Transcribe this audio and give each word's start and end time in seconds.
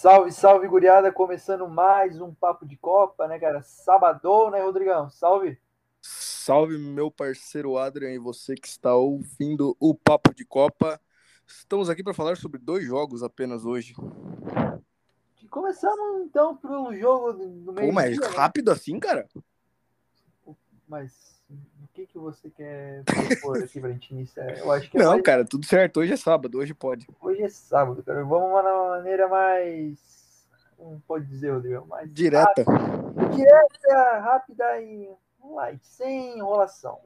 Salve, 0.00 0.30
salve, 0.30 0.68
guriada, 0.68 1.10
começando 1.10 1.68
mais 1.68 2.20
um 2.20 2.32
Papo 2.32 2.64
de 2.64 2.76
Copa, 2.76 3.26
né, 3.26 3.36
cara? 3.36 3.62
Sabadão, 3.62 4.48
né, 4.48 4.62
Rodrigão? 4.62 5.10
Salve! 5.10 5.60
Salve, 6.00 6.78
meu 6.78 7.10
parceiro 7.10 7.76
Adrian 7.76 8.12
e 8.12 8.18
você 8.18 8.54
que 8.54 8.68
está 8.68 8.94
ouvindo 8.94 9.76
o 9.80 9.96
Papo 9.96 10.32
de 10.32 10.44
Copa. 10.44 11.00
Estamos 11.44 11.90
aqui 11.90 12.04
para 12.04 12.14
falar 12.14 12.36
sobre 12.36 12.60
dois 12.60 12.84
jogos 12.84 13.24
apenas 13.24 13.64
hoje. 13.64 13.96
Começamos 15.50 16.22
então 16.26 16.56
pelo 16.56 16.94
jogo 16.94 17.32
do 17.32 17.72
meio. 17.72 17.88
Pô, 17.88 17.92
mas 17.92 18.16
dia, 18.16 18.20
né? 18.20 18.36
rápido 18.36 18.68
né? 18.68 18.74
assim, 18.74 19.00
cara? 19.00 19.28
Mas 20.86 21.37
o 21.50 21.88
que, 21.94 22.06
que 22.06 22.18
você 22.18 22.50
quer 22.50 23.02
propor 23.04 23.62
aqui 23.62 23.80
pra 23.80 23.90
gente 23.90 24.12
iniciar? 24.12 24.58
Eu 24.58 24.70
acho 24.70 24.90
que 24.90 24.96
é 24.96 25.00
Não, 25.00 25.12
mais... 25.12 25.22
cara, 25.22 25.44
tudo 25.44 25.64
certo. 25.66 26.00
Hoje 26.00 26.12
é 26.12 26.16
sábado, 26.16 26.58
hoje 26.58 26.74
pode. 26.74 27.06
Hoje 27.20 27.42
é 27.42 27.48
sábado, 27.48 28.02
cara. 28.02 28.22
Vamos 28.24 28.48
uma 28.48 28.88
maneira 28.90 29.28
mais. 29.28 29.98
Como 30.76 31.00
pode 31.06 31.26
dizer, 31.26 31.50
Rodrigo? 31.50 31.86
Mais 31.86 32.12
direta. 32.12 32.62
Rápida, 32.62 33.28
direta, 33.34 34.18
rápida 34.20 34.80
e 34.80 35.10
light, 35.42 35.84
sem 35.84 36.38
enrolação. 36.38 37.00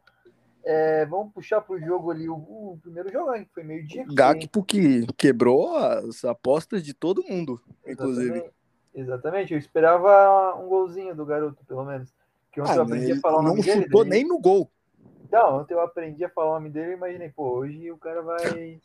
É, 0.64 1.06
vamos 1.06 1.32
puxar 1.32 1.60
pro 1.60 1.80
jogo 1.80 2.10
ali 2.10 2.28
o, 2.28 2.34
o 2.34 2.78
primeiro 2.82 3.10
jogo, 3.10 3.32
que 3.32 3.48
foi 3.52 3.64
meio-dia. 3.64 4.04
Gakpo 4.12 4.62
que 4.62 5.06
quebrou 5.16 5.76
as 5.76 6.24
apostas 6.24 6.84
de 6.84 6.94
todo 6.94 7.24
mundo, 7.24 7.60
inclusive. 7.86 8.30
Exatamente. 8.30 8.62
Exatamente. 8.94 9.52
Eu 9.54 9.58
esperava 9.58 10.54
um 10.56 10.68
golzinho 10.68 11.14
do 11.14 11.24
garoto, 11.24 11.64
pelo 11.64 11.84
menos. 11.84 12.12
Que 12.52 12.60
ontem 12.60 12.72
ah, 12.72 12.76
eu 12.76 12.82
aprendi 12.82 13.12
a 13.12 13.20
falar 13.20 13.38
o 13.38 13.42
nome 13.42 13.56
não 13.56 13.64
dele. 13.64 13.76
Não 13.76 13.82
chutou 13.84 14.04
nem 14.04 14.24
no 14.24 14.38
gol. 14.38 14.70
Então, 15.24 15.60
ontem 15.60 15.72
eu 15.72 15.80
aprendi 15.80 16.22
a 16.24 16.28
falar 16.28 16.50
o 16.50 16.54
nome 16.54 16.68
dele 16.68 16.90
e 16.90 16.94
imaginei, 16.94 17.30
pô, 17.30 17.48
hoje 17.50 17.90
o 17.90 17.96
cara 17.96 18.20
vai 18.20 18.78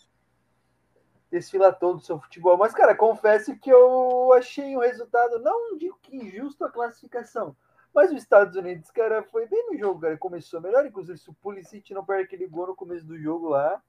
desfilar 1.30 1.78
todo 1.78 1.98
o 1.98 2.02
seu 2.02 2.18
futebol. 2.18 2.58
Mas, 2.58 2.74
cara, 2.74 2.96
confesso 2.96 3.58
que 3.60 3.70
eu 3.70 4.32
achei 4.34 4.74
o 4.76 4.80
um 4.80 4.82
resultado, 4.82 5.40
não 5.40 5.78
digo 5.78 6.00
que 6.02 6.16
injusto 6.16 6.64
a 6.64 6.72
classificação, 6.72 7.54
mas 7.94 8.12
os 8.12 8.22
Estados 8.22 8.56
Unidos, 8.56 8.90
cara, 8.92 9.24
foi 9.24 9.46
bem 9.48 9.66
no 9.70 9.78
jogo, 9.78 10.00
cara. 10.00 10.18
Começou 10.18 10.62
melhor, 10.62 10.86
inclusive, 10.86 11.18
se 11.18 11.30
o 11.30 11.34
Pulisic 11.34 11.94
não 11.94 12.06
perde 12.06 12.24
aquele 12.24 12.48
gol 12.48 12.68
no 12.68 12.76
começo 12.76 13.06
do 13.06 13.20
jogo 13.20 13.50
lá. 13.50 13.82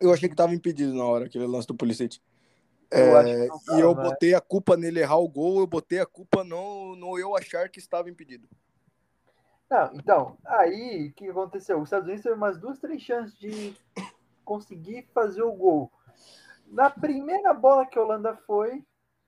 Eu 0.00 0.12
achei 0.12 0.28
que 0.28 0.34
tava 0.34 0.54
impedido 0.54 0.94
na 0.94 1.04
hora, 1.04 1.26
aquele 1.26 1.46
lance 1.46 1.66
do 1.66 1.74
Pulisic. 1.74 2.18
Eu 2.90 3.18
é, 3.18 3.48
e 3.76 3.80
eu 3.80 3.94
né? 3.94 4.02
botei 4.02 4.34
a 4.34 4.40
culpa 4.40 4.76
nele 4.76 5.00
errar 5.00 5.18
o 5.18 5.28
gol, 5.28 5.60
eu 5.60 5.66
botei 5.66 5.98
a 5.98 6.06
culpa 6.06 6.44
no, 6.44 6.96
no 6.96 7.18
eu 7.18 7.36
achar 7.36 7.68
que 7.68 7.78
estava 7.78 8.08
impedido. 8.08 8.48
Não, 9.70 9.90
então, 9.94 10.38
aí 10.44 11.08
o 11.08 11.12
que 11.14 11.28
aconteceu? 11.28 11.78
Os 11.78 11.84
Estados 11.84 12.06
Unidos 12.06 12.22
teve 12.22 12.36
umas 12.36 12.58
duas, 12.58 12.78
três 12.78 13.02
chances 13.02 13.36
de 13.38 13.74
conseguir 14.44 15.08
fazer 15.14 15.42
o 15.42 15.52
gol. 15.52 15.90
Na 16.66 16.90
primeira 16.90 17.52
bola 17.54 17.86
que 17.86 17.98
a 17.98 18.02
Holanda 18.02 18.36
foi, 18.46 18.84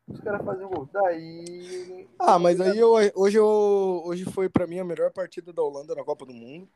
os 0.07 0.21
caras 0.21 0.45
faziam 0.45 0.71
gol. 0.71 0.89
Daí. 0.93 2.09
Ah, 2.19 2.39
mas 2.39 2.61
aí 2.61 2.79
eu, 2.79 2.93
hoje, 3.15 3.39
eu, 3.39 4.03
hoje 4.05 4.25
foi 4.25 4.49
para 4.49 4.67
mim 4.67 4.79
a 4.79 4.85
melhor 4.85 5.11
partida 5.11 5.53
da 5.53 5.63
Holanda 5.63 5.95
na 5.95 6.05
Copa 6.05 6.25
do 6.27 6.33
Mundo. 6.33 6.69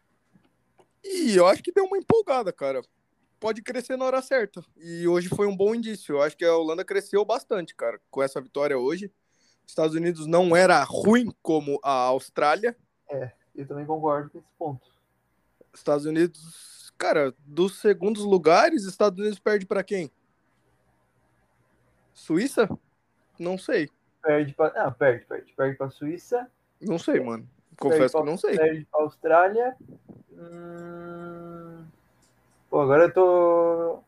E 1.04 1.36
eu 1.36 1.46
acho 1.46 1.62
que 1.62 1.72
deu 1.72 1.84
uma 1.84 1.98
empolgada, 1.98 2.52
cara. 2.52 2.82
Pode 3.38 3.62
crescer 3.62 3.96
na 3.96 4.04
hora 4.04 4.20
certa. 4.20 4.62
E 4.76 5.08
hoje 5.08 5.28
foi 5.28 5.46
um 5.46 5.56
bom 5.56 5.74
indício. 5.74 6.16
Eu 6.16 6.22
acho 6.22 6.36
que 6.36 6.44
a 6.44 6.54
Holanda 6.54 6.84
cresceu 6.84 7.24
bastante, 7.24 7.74
cara, 7.74 8.00
com 8.10 8.22
essa 8.22 8.40
vitória 8.40 8.76
hoje. 8.76 9.10
Estados 9.66 9.94
Unidos 9.94 10.26
não 10.26 10.54
era 10.54 10.82
ruim 10.82 11.32
como 11.40 11.78
a 11.82 11.92
Austrália. 11.92 12.76
É, 13.08 13.32
eu 13.60 13.68
também 13.68 13.86
concordo 13.86 14.30
com 14.30 14.38
esse 14.38 14.48
ponto. 14.58 14.88
Estados 15.72 16.06
Unidos, 16.06 16.92
cara, 16.98 17.34
dos 17.46 17.78
segundos 17.78 18.24
lugares, 18.24 18.84
Estados 18.84 19.18
Unidos 19.18 19.38
perde 19.38 19.66
para 19.66 19.82
quem? 19.82 20.10
Suíça? 22.12 22.68
Não 23.38 23.56
sei. 23.56 23.88
Perde 24.22 24.52
para. 24.52 24.84
Não, 24.84 24.92
perde, 24.92 25.24
perde. 25.24 25.52
Perde 25.54 25.76
para 25.76 25.90
Suíça. 25.90 26.50
Não 26.80 26.98
sei, 26.98 27.20
mano. 27.20 27.48
Confesso 27.78 28.12
pra, 28.12 28.20
que 28.20 28.26
não 28.26 28.36
sei. 28.36 28.56
Perde 28.56 28.86
para 28.90 29.02
Austrália. 29.02 29.76
Hum... 30.32 31.86
Pô, 32.68 32.80
agora 32.80 33.04
eu 33.04 33.12
tô. 33.12 34.02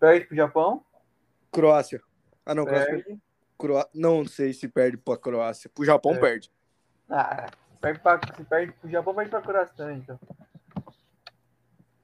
Perde 0.00 0.26
para 0.26 0.36
Japão. 0.36 0.84
Croácia. 1.52 2.02
Ah, 2.44 2.54
não, 2.54 2.64
perde. 2.64 3.18
Croácia. 3.56 3.90
Não 3.94 4.26
sei 4.26 4.52
se 4.52 4.68
perde 4.68 4.96
para 4.96 5.16
Croácia. 5.16 5.70
Para 5.72 5.84
Japão 5.84 6.14
é. 6.14 6.18
perde. 6.18 6.50
Ah, 7.08 7.46
perde 7.84 8.00
pra... 8.00 8.20
se 8.34 8.44
perde 8.44 8.72
para 8.72 8.90
Japão, 8.90 9.14
para 9.14 9.42
Croácia 9.42 9.74
também, 9.76 9.98
então. 9.98 10.18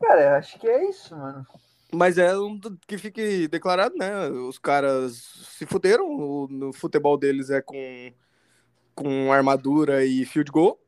Cara, 0.01 0.37
acho 0.37 0.59
que 0.59 0.69
é 0.69 0.89
isso, 0.89 1.17
mano. 1.17 1.47
Mas 1.93 2.19
é 2.19 2.37
um 2.39 2.59
que 2.87 2.99
fique 2.99 3.49
declarado, 3.49 3.97
né? 3.97 4.29
Os 4.29 4.59
caras 4.59 5.17
se 5.17 5.67
fuderam. 5.67 6.07
O, 6.07 6.49
no 6.49 6.73
futebol 6.73 7.19
deles 7.19 7.51
é 7.51 7.61
com, 7.61 8.13
com 8.95 9.33
armadura 9.33 10.05
e 10.05 10.25
field 10.25 10.51
goal. 10.53 10.81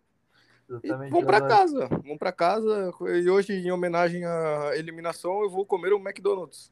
E 0.83 0.89
vão 1.11 1.25
para 1.25 1.41
casa. 1.41 1.89
Vão 2.05 2.17
para 2.17 2.33
casa. 2.33 2.93
E 3.21 3.29
hoje, 3.29 3.53
em 3.53 3.73
homenagem 3.73 4.25
à 4.25 4.71
eliminação, 4.75 5.43
eu 5.43 5.51
vou 5.51 5.67
comer 5.67 5.93
um 5.93 6.01
McDonald's. 6.01 6.71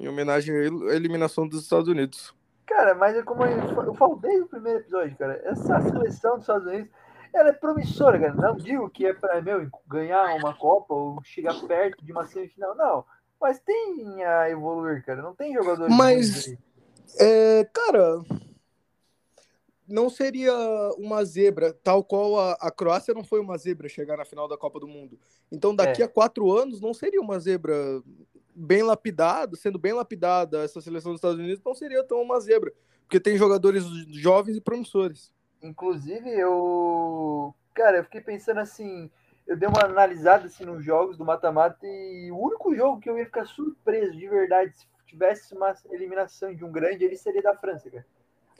Em 0.00 0.08
homenagem 0.08 0.54
à 0.54 0.94
eliminação 0.94 1.46
dos 1.46 1.62
Estados 1.62 1.88
Unidos. 1.88 2.34
Cara, 2.66 2.94
mas 2.94 3.14
é 3.14 3.22
como 3.22 3.44
eu 3.44 3.94
falo 3.94 4.16
desde 4.16 4.42
o 4.42 4.48
primeiro 4.48 4.80
episódio, 4.80 5.16
cara. 5.18 5.40
Essa 5.44 5.80
seleção 5.82 6.32
dos 6.32 6.40
Estados 6.40 6.66
Unidos 6.66 6.90
ela 7.34 7.48
é 7.48 7.52
promissora, 7.52 8.18
cara. 8.18 8.34
Não 8.34 8.56
digo 8.56 8.88
que 8.88 9.06
é 9.06 9.12
para 9.12 9.42
meu 9.42 9.68
ganhar 9.86 10.36
uma 10.36 10.54
Copa 10.54 10.94
ou 10.94 11.22
chegar 11.24 11.60
perto 11.66 12.04
de 12.04 12.12
uma 12.12 12.26
semifinal, 12.26 12.74
não. 12.74 13.04
Mas 13.40 13.58
tem 13.58 14.24
a 14.24 14.48
evoluir, 14.48 15.04
cara. 15.04 15.20
Não 15.20 15.34
tem 15.34 15.52
jogadores. 15.52 15.94
Mas, 15.94 16.56
é, 17.18 17.68
cara, 17.72 18.22
não 19.86 20.08
seria 20.08 20.54
uma 20.96 21.24
zebra, 21.24 21.72
tal 21.82 22.02
qual 22.02 22.38
a, 22.38 22.52
a 22.52 22.70
Croácia 22.70 23.12
não 23.12 23.24
foi 23.24 23.40
uma 23.40 23.58
zebra 23.58 23.88
chegar 23.88 24.16
na 24.16 24.24
final 24.24 24.48
da 24.48 24.56
Copa 24.56 24.80
do 24.80 24.88
Mundo. 24.88 25.18
Então, 25.50 25.74
daqui 25.74 26.02
é. 26.02 26.04
a 26.04 26.08
quatro 26.08 26.50
anos, 26.52 26.80
não 26.80 26.94
seria 26.94 27.20
uma 27.20 27.38
zebra 27.38 27.74
bem 28.54 28.82
lapidada, 28.82 29.56
sendo 29.56 29.78
bem 29.78 29.92
lapidada 29.92 30.62
essa 30.62 30.80
seleção 30.80 31.12
dos 31.12 31.18
Estados 31.18 31.38
Unidos, 31.38 31.62
não 31.64 31.74
seria 31.74 32.04
tão 32.04 32.22
uma 32.22 32.38
zebra, 32.38 32.72
porque 33.02 33.18
tem 33.18 33.36
jogadores 33.36 33.84
jovens 34.10 34.56
e 34.56 34.60
promissores. 34.60 35.32
Inclusive, 35.66 36.30
eu. 36.30 37.54
Cara, 37.74 37.98
eu 37.98 38.04
fiquei 38.04 38.20
pensando 38.20 38.60
assim 38.60 39.10
eu 39.46 39.56
dei 39.56 39.68
uma 39.68 39.84
analisada 39.84 40.46
assim, 40.46 40.64
nos 40.64 40.84
jogos 40.84 41.16
do 41.16 41.24
mata-mata 41.24 41.86
e 41.86 42.30
o 42.30 42.38
único 42.38 42.74
jogo 42.74 43.00
que 43.00 43.08
eu 43.10 43.18
ia 43.18 43.26
ficar 43.26 43.44
surpreso 43.44 44.16
de 44.16 44.26
verdade 44.26 44.74
se 44.74 44.86
tivesse 45.06 45.54
uma 45.54 45.74
eliminação 45.90 46.54
de 46.54 46.64
um 46.64 46.72
grande, 46.72 47.04
ele 47.04 47.16
seria 47.16 47.42
da 47.42 47.54
França, 47.54 47.90
cara. 47.90 48.06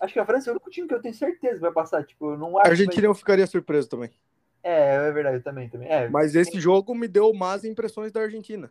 Acho 0.00 0.12
que 0.12 0.20
a 0.20 0.26
França 0.26 0.50
é 0.50 0.52
o 0.52 0.54
único 0.54 0.70
time 0.70 0.86
que 0.86 0.94
eu 0.94 1.00
tenho 1.00 1.14
certeza 1.14 1.54
que 1.54 1.60
vai 1.60 1.72
passar. 1.72 2.04
Tipo, 2.04 2.32
eu 2.32 2.38
não 2.38 2.58
acho. 2.58 2.66
A 2.66 2.70
Argentina 2.70 3.06
eu 3.06 3.14
ficaria 3.14 3.46
surpreso 3.46 3.88
também. 3.88 4.10
É, 4.62 4.96
é 4.96 5.12
verdade, 5.12 5.36
eu 5.36 5.42
também, 5.42 5.68
também. 5.68 5.88
É, 5.88 6.08
Mas 6.08 6.34
esse 6.34 6.60
jogo 6.60 6.94
me 6.94 7.06
deu 7.06 7.32
más 7.32 7.64
impressões 7.64 8.12
da 8.12 8.20
Argentina. 8.20 8.70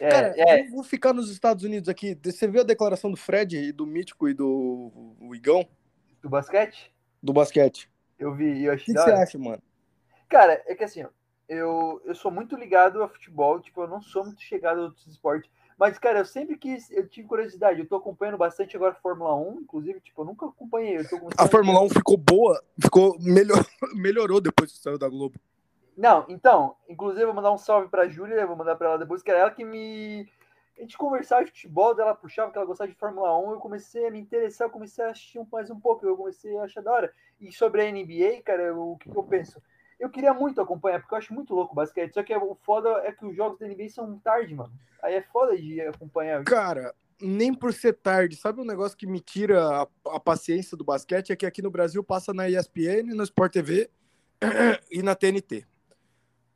É, 0.00 0.08
Cara, 0.08 0.34
é. 0.36 0.62
eu 0.62 0.70
vou 0.70 0.82
ficar 0.82 1.12
nos 1.12 1.30
Estados 1.30 1.64
Unidos 1.64 1.88
aqui. 1.88 2.18
Você 2.24 2.48
viu 2.48 2.62
a 2.62 2.64
declaração 2.64 3.10
do 3.10 3.16
Fred 3.16 3.56
e 3.56 3.72
do 3.72 3.86
Mítico 3.86 4.28
e 4.28 4.34
do 4.34 4.90
Igão? 5.34 5.68
Do 6.22 6.30
basquete? 6.30 6.92
Do 7.28 7.32
basquete. 7.34 7.90
Eu 8.18 8.34
vi 8.34 8.50
e 8.54 8.64
eu 8.64 8.72
achei. 8.72 8.94
O 8.94 8.96
que, 8.96 9.04
que 9.04 9.10
você 9.10 9.12
acha, 9.12 9.38
mano? 9.38 9.62
Cara, 10.30 10.62
é 10.66 10.74
que 10.74 10.82
assim, 10.82 11.04
eu, 11.46 12.00
eu 12.06 12.14
sou 12.14 12.30
muito 12.30 12.56
ligado 12.56 13.02
a 13.02 13.08
futebol, 13.08 13.60
tipo, 13.60 13.82
eu 13.82 13.86
não 13.86 14.00
sou 14.00 14.24
muito 14.24 14.40
chegado 14.40 14.80
a 14.80 14.84
outros 14.84 15.06
esportes. 15.06 15.50
Mas, 15.78 15.98
cara, 15.98 16.20
eu 16.20 16.24
sempre 16.24 16.56
quis, 16.56 16.90
eu 16.90 17.06
tive 17.06 17.28
curiosidade, 17.28 17.80
eu 17.80 17.86
tô 17.86 17.96
acompanhando 17.96 18.38
bastante 18.38 18.74
agora 18.76 18.92
a 18.92 19.00
Fórmula 19.02 19.34
1, 19.34 19.60
inclusive, 19.60 20.00
tipo, 20.00 20.22
eu 20.22 20.24
nunca 20.24 20.46
acompanhei. 20.46 20.96
a 21.36 21.46
Fórmula 21.46 21.82
1 21.82 21.90
ficou 21.90 22.16
boa, 22.16 22.64
ficou 22.82 23.18
melhor, 23.20 23.62
melhorou 23.94 24.40
depois 24.40 24.72
que 24.72 24.78
saiu 24.78 24.96
da 24.96 25.06
Globo. 25.06 25.38
Não, 25.94 26.24
então, 26.30 26.76
inclusive, 26.88 27.24
eu 27.24 27.26
vou 27.26 27.36
mandar 27.36 27.52
um 27.52 27.58
salve 27.58 27.90
pra 27.90 28.08
Júlia, 28.08 28.46
vou 28.46 28.56
mandar 28.56 28.74
pra 28.76 28.88
ela 28.88 28.98
depois, 28.98 29.22
que 29.22 29.30
era 29.30 29.40
ela 29.40 29.50
que 29.50 29.66
me. 29.66 30.26
A 30.78 30.80
gente 30.82 30.96
conversava 30.96 31.44
de 31.44 31.50
futebol, 31.50 31.92
dela 31.92 32.14
puxava 32.14 32.52
que 32.52 32.56
ela 32.56 32.66
gostava 32.66 32.88
de 32.88 32.96
Fórmula 32.96 33.36
1, 33.36 33.50
eu 33.50 33.58
comecei 33.58 34.06
a 34.06 34.10
me 34.12 34.20
interessar, 34.20 34.68
eu 34.68 34.70
comecei 34.70 35.04
a 35.04 35.10
assistir 35.10 35.44
mais 35.50 35.68
um 35.70 35.80
pouco, 35.80 36.06
eu 36.06 36.16
comecei 36.16 36.56
a 36.56 36.62
achar 36.62 36.80
da 36.82 36.92
hora. 36.92 37.12
E 37.40 37.50
sobre 37.52 37.82
a 37.82 37.90
NBA, 37.90 38.42
cara, 38.44 38.72
o 38.76 38.96
que, 38.96 39.10
que 39.10 39.16
eu 39.16 39.24
penso? 39.24 39.60
Eu 39.98 40.08
queria 40.08 40.32
muito 40.32 40.60
acompanhar, 40.60 41.00
porque 41.00 41.12
eu 41.12 41.18
acho 41.18 41.34
muito 41.34 41.52
louco 41.52 41.72
o 41.72 41.74
basquete. 41.74 42.14
Só 42.14 42.22
que 42.22 42.32
o 42.32 42.54
foda 42.62 42.90
é 43.04 43.10
que 43.10 43.26
os 43.26 43.34
jogos 43.34 43.58
da 43.58 43.66
NBA 43.66 43.88
são 43.88 44.16
tarde, 44.20 44.54
mano. 44.54 44.72
Aí 45.02 45.14
é 45.14 45.22
foda 45.22 45.56
de 45.56 45.80
acompanhar. 45.80 46.44
Cara, 46.44 46.94
nem 47.20 47.52
por 47.52 47.72
ser 47.72 47.94
tarde. 47.94 48.36
Sabe 48.36 48.60
um 48.60 48.64
negócio 48.64 48.96
que 48.96 49.06
me 49.06 49.18
tira 49.18 49.66
a, 49.66 49.88
a 50.14 50.20
paciência 50.20 50.76
do 50.76 50.84
basquete? 50.84 51.32
É 51.32 51.36
que 51.36 51.44
aqui 51.46 51.60
no 51.60 51.72
Brasil 51.72 52.04
passa 52.04 52.32
na 52.32 52.48
ESPN, 52.48 53.14
no 53.14 53.24
Sport 53.24 53.52
TV 53.52 53.90
e 54.92 55.02
na 55.02 55.16
TNT. 55.16 55.66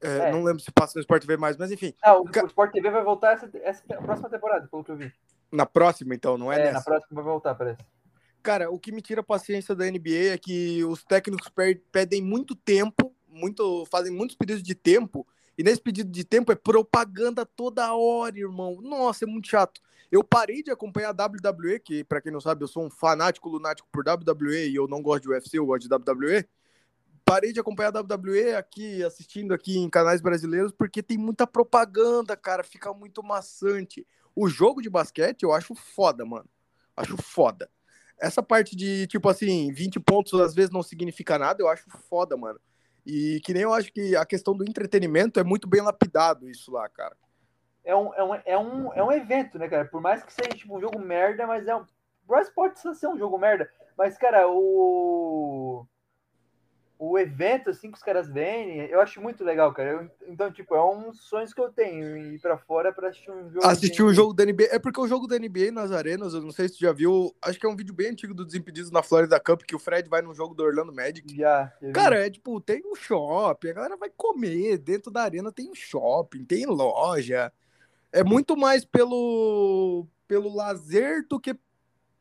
É, 0.03 0.29
é. 0.29 0.33
Não 0.33 0.43
lembro 0.43 0.61
se 0.61 0.71
passa 0.71 0.95
no 0.97 1.01
Sport 1.01 1.23
TV 1.23 1.37
mais, 1.37 1.57
mas 1.57 1.71
enfim. 1.71 1.95
Ah, 2.03 2.17
o, 2.17 2.25
o 2.25 2.47
Sport 2.47 2.73
TV 2.73 2.91
vai 2.91 3.05
voltar 3.05 3.33
essa, 3.35 3.51
essa 3.63 3.83
próxima 4.03 4.29
temporada, 4.29 4.67
pelo 4.69 4.85
que 4.85 4.91
eu 4.91 4.97
vi. 4.97 5.13
Na 5.51 5.67
próxima, 5.67 6.15
então, 6.15 6.37
não 6.37 6.53
é, 6.53 6.57
é 6.57 6.65
nessa? 6.65 6.75
na 6.75 6.83
próxima 6.83 7.23
vai 7.23 7.25
voltar, 7.25 7.55
parece. 7.55 7.81
Cara, 8.43 8.71
o 8.71 8.79
que 8.79 8.91
me 8.91 9.01
tira 9.01 9.21
a 9.21 9.25
paciência 9.25 9.75
da 9.75 9.85
NBA 9.85 10.33
é 10.33 10.39
que 10.39 10.83
os 10.85 11.05
técnicos 11.05 11.51
pedem 11.93 12.21
muito 12.21 12.57
tempo 12.57 13.15
muito 13.33 13.87
fazem 13.87 14.13
muitos 14.13 14.37
pedidos 14.37 14.63
de 14.63 14.75
tempo 14.75 15.27
E 15.57 15.63
nesse 15.63 15.81
pedido 15.81 16.11
de 16.11 16.25
tempo 16.25 16.53
é 16.53 16.55
propaganda 16.55 17.45
toda 17.45 17.95
hora, 17.95 18.39
irmão. 18.39 18.81
Nossa, 18.81 19.25
é 19.25 19.27
muito 19.27 19.49
chato. 19.49 19.81
Eu 20.11 20.23
parei 20.23 20.63
de 20.63 20.71
acompanhar 20.71 21.15
a 21.19 21.27
WWE, 21.27 21.79
que 21.79 22.05
para 22.05 22.21
quem 22.21 22.31
não 22.31 22.41
sabe, 22.41 22.63
eu 22.63 22.69
sou 22.69 22.85
um 22.85 22.91
fanático 22.91 23.49
lunático 23.49 23.89
por 23.91 24.05
WWE 24.07 24.69
e 24.69 24.75
eu 24.75 24.87
não 24.87 25.01
gosto 25.01 25.23
de 25.23 25.31
UFC, 25.31 25.59
eu 25.59 25.67
gosto 25.67 25.89
de 25.89 25.95
WWE. 25.95 26.47
Parei 27.25 27.53
de 27.53 27.61
acompanhar 27.61 27.97
a 27.97 28.01
WWE 28.01 28.55
aqui, 28.57 29.03
assistindo 29.05 29.55
aqui 29.55 29.79
em 29.79 29.89
canais 29.89 30.21
brasileiros, 30.21 30.73
porque 30.73 31.03
tem 31.03 31.17
muita 31.17 31.47
propaganda, 31.47 32.37
cara, 32.37 32.63
fica 32.63 32.93
muito 32.93 33.23
maçante. 33.23 34.07
O 34.35 34.49
jogo 34.49 34.83
de 34.83 34.91
basquete 34.91 35.43
eu 35.43 35.53
acho 35.53 35.75
foda, 35.75 36.25
mano. 36.25 36.49
Acho 36.97 37.17
foda. 37.17 37.71
Essa 38.21 38.43
parte 38.43 38.77
de, 38.77 39.07
tipo 39.07 39.29
assim, 39.29 39.73
20 39.73 39.99
pontos 40.01 40.39
às 40.41 40.55
vezes 40.55 40.71
não 40.71 40.83
significa 40.83 41.39
nada, 41.39 41.63
eu 41.63 41.69
acho 41.69 41.85
foda, 42.09 42.37
mano. 42.37 42.61
E 43.05 43.41
que 43.45 43.53
nem 43.53 43.63
eu 43.63 43.73
acho 43.73 43.93
que 43.93 44.15
a 44.15 44.25
questão 44.25 44.57
do 44.57 44.65
entretenimento 44.65 45.41
é 45.41 45.45
muito 45.45 45.69
bem 45.69 45.81
lapidado 45.81 46.49
isso 46.49 46.71
lá, 46.71 46.89
cara. 46.89 47.17
É 47.85 47.97
um, 47.97 48.15
é 48.15 48.23
um, 48.23 48.35
é 48.35 48.59
um, 48.59 48.93
é 48.95 49.03
um 49.03 49.13
evento, 49.13 49.59
né, 49.59 49.69
cara? 49.69 49.85
Por 49.87 50.01
mais 50.01 50.23
que 50.23 50.33
seja 50.33 50.51
tipo, 50.51 50.77
um 50.77 50.81
jogo 50.81 50.99
merda, 50.99 51.47
mas 51.47 51.67
é 51.67 51.75
um. 51.75 51.85
Bros 52.25 52.49
pode 52.51 52.79
ser 52.79 53.09
um 53.09 53.19
jogo 53.19 53.37
merda, 53.37 53.69
mas, 53.99 54.17
cara, 54.17 54.47
o 54.49 55.85
o 57.05 57.19
evento 57.19 57.69
assim 57.69 57.91
que 57.91 57.97
os 57.97 58.03
caras 58.03 58.29
vêm, 58.29 58.79
eu 58.83 59.01
acho 59.01 59.21
muito 59.21 59.43
legal, 59.43 59.75
cara. 59.75 59.91
Eu, 59.91 60.11
então, 60.29 60.53
tipo, 60.53 60.73
é 60.73 60.85
um 60.85 61.13
sonho 61.13 61.49
que 61.53 61.61
eu 61.61 61.69
tenho 61.69 62.17
ir 62.17 62.39
para 62.39 62.57
fora 62.57 62.93
para 62.93 63.09
assistir 63.09 63.33
um 63.33 63.51
jogo. 63.51 63.67
Assistir 63.67 64.03
um 64.05 64.15
jogo 64.15 64.33
da 64.33 64.45
NBA. 64.45 64.69
É 64.71 64.79
porque 64.79 65.01
o 65.01 65.09
jogo 65.09 65.27
da 65.27 65.37
NBA 65.37 65.73
nas 65.73 65.91
arenas, 65.91 66.33
eu 66.33 66.41
não 66.41 66.53
sei 66.53 66.69
se 66.69 66.75
tu 66.77 66.81
já 66.83 66.93
viu, 66.93 67.35
acho 67.43 67.59
que 67.59 67.67
é 67.67 67.69
um 67.69 67.75
vídeo 67.75 67.93
bem 67.93 68.11
antigo 68.11 68.33
do 68.33 68.45
Desimpedidos 68.45 68.93
na 68.93 69.03
Florida 69.03 69.41
Cup 69.41 69.63
que 69.63 69.75
o 69.75 69.81
Fred 69.81 70.09
vai 70.09 70.23
no 70.23 70.33
jogo 70.33 70.55
do 70.55 70.63
Orlando 70.63 70.93
Magic. 70.93 71.37
Já. 71.37 71.73
Cara, 71.93 72.25
é 72.25 72.31
tipo, 72.31 72.61
tem 72.61 72.81
um 72.87 72.95
shopping, 72.95 73.71
a 73.71 73.75
galera 73.75 73.97
vai 73.97 74.11
comer, 74.17 74.79
dentro 74.79 75.11
da 75.11 75.23
arena 75.23 75.51
tem 75.51 75.69
um 75.69 75.75
shopping, 75.75 76.45
tem 76.45 76.67
loja. 76.67 77.53
É 78.13 78.23
muito 78.23 78.57
mais 78.57 78.85
pelo 78.85 80.07
pelo 80.29 80.55
lazer 80.55 81.27
do 81.29 81.41
que 81.41 81.59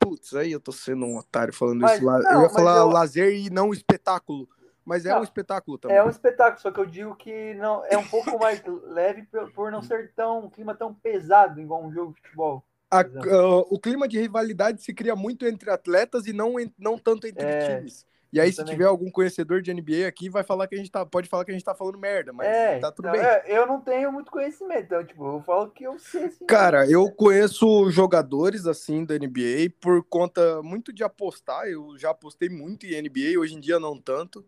Putz, 0.00 0.34
aí 0.34 0.50
eu 0.50 0.58
tô 0.58 0.72
sendo 0.72 1.06
um 1.06 1.18
otário 1.18 1.54
falando 1.54 1.82
mas, 1.82 1.98
isso. 1.98 2.04
Não, 2.04 2.32
eu 2.32 2.42
ia 2.42 2.50
falar 2.50 2.78
eu... 2.78 2.88
lazer 2.88 3.32
e 3.32 3.48
não 3.48 3.72
espetáculo. 3.72 4.48
Mas 4.84 5.06
é 5.06 5.10
não, 5.10 5.20
um 5.20 5.22
espetáculo 5.22 5.78
também. 5.78 5.96
É 5.96 6.04
um 6.04 6.08
espetáculo, 6.08 6.60
só 6.60 6.70
que 6.70 6.80
eu 6.80 6.86
digo 6.86 7.14
que 7.14 7.54
não 7.54 7.84
é 7.86 7.96
um 7.96 8.06
pouco 8.06 8.38
mais 8.38 8.62
leve 8.88 9.26
por 9.54 9.70
não 9.70 9.82
ser 9.82 10.12
tão 10.14 10.46
um 10.46 10.50
clima 10.50 10.74
tão 10.74 10.92
pesado 10.92 11.60
igual 11.60 11.84
um 11.84 11.92
jogo 11.92 12.14
de 12.14 12.20
futebol. 12.20 12.64
A, 12.90 13.00
uh, 13.00 13.66
o 13.70 13.78
clima 13.78 14.06
de 14.06 14.20
rivalidade 14.20 14.82
se 14.82 14.92
cria 14.92 15.16
muito 15.16 15.46
entre 15.46 15.70
atletas 15.70 16.26
e 16.26 16.32
não, 16.32 16.54
não 16.78 16.98
tanto 16.98 17.26
entre 17.26 17.46
é, 17.46 17.76
times. 17.76 18.04
E 18.32 18.40
aí, 18.40 18.50
se 18.50 18.64
tiver 18.64 18.86
algum 18.86 19.10
conhecedor 19.10 19.60
de 19.60 19.72
NBA 19.72 20.06
aqui, 20.08 20.30
vai 20.30 20.42
falar 20.42 20.66
que 20.66 20.74
a 20.74 20.78
gente 20.78 20.90
tá, 20.90 21.04
pode 21.04 21.28
falar 21.28 21.44
que 21.44 21.50
a 21.50 21.54
gente 21.54 21.64
tá 21.64 21.74
falando 21.74 21.98
merda, 21.98 22.32
mas 22.32 22.46
é, 22.46 22.78
tá 22.78 22.90
tudo 22.90 23.06
não, 23.06 23.12
bem. 23.12 23.20
É, 23.20 23.44
eu 23.46 23.66
não 23.66 23.78
tenho 23.78 24.10
muito 24.10 24.30
conhecimento, 24.30 24.84
então, 24.84 25.04
tipo, 25.04 25.36
eu 25.36 25.42
falo 25.42 25.68
que 25.68 25.84
eu 25.84 25.98
sei. 25.98 26.24
Assim, 26.24 26.46
Cara, 26.46 26.90
eu 26.90 27.10
conheço 27.10 27.90
jogadores 27.90 28.66
assim 28.66 29.04
da 29.04 29.18
NBA 29.18 29.74
por 29.78 30.02
conta 30.04 30.62
muito 30.62 30.94
de 30.94 31.04
apostar. 31.04 31.66
Eu 31.66 31.98
já 31.98 32.10
apostei 32.10 32.48
muito 32.48 32.86
em 32.86 33.02
NBA, 33.02 33.38
hoje 33.38 33.54
em 33.54 33.60
dia 33.60 33.78
não 33.78 34.00
tanto. 34.00 34.42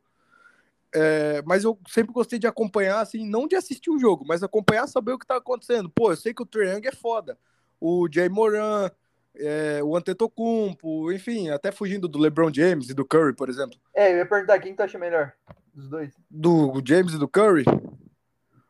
É, 0.94 1.42
mas 1.44 1.64
eu 1.64 1.76
sempre 1.88 2.12
gostei 2.12 2.38
de 2.38 2.46
acompanhar, 2.46 3.00
assim, 3.00 3.28
não 3.28 3.48
de 3.48 3.56
assistir 3.56 3.90
o 3.90 3.98
jogo, 3.98 4.24
mas 4.26 4.44
acompanhar, 4.44 4.86
saber 4.86 5.12
o 5.12 5.18
que 5.18 5.26
tá 5.26 5.36
acontecendo. 5.36 5.90
Pô, 5.90 6.12
eu 6.12 6.16
sei 6.16 6.32
que 6.32 6.42
o 6.42 6.46
Triang 6.46 6.86
é 6.86 6.92
foda. 6.92 7.36
O 7.80 8.06
Jay 8.10 8.28
Moran, 8.28 8.88
é, 9.34 9.82
o 9.82 9.96
Antetokounmpo, 9.96 11.10
enfim, 11.12 11.50
até 11.50 11.72
fugindo 11.72 12.06
do 12.06 12.20
LeBron 12.20 12.52
James 12.54 12.88
e 12.88 12.94
do 12.94 13.04
Curry, 13.04 13.34
por 13.34 13.48
exemplo. 13.48 13.76
É, 13.92 14.12
eu 14.12 14.18
ia 14.18 14.26
perguntar 14.26 14.60
quem 14.60 14.72
tu 14.72 14.82
acha 14.82 14.96
melhor 14.96 15.32
dos 15.74 15.88
dois? 15.88 16.12
Do 16.30 16.80
James 16.86 17.14
e 17.14 17.18
do 17.18 17.26
Curry? 17.26 17.64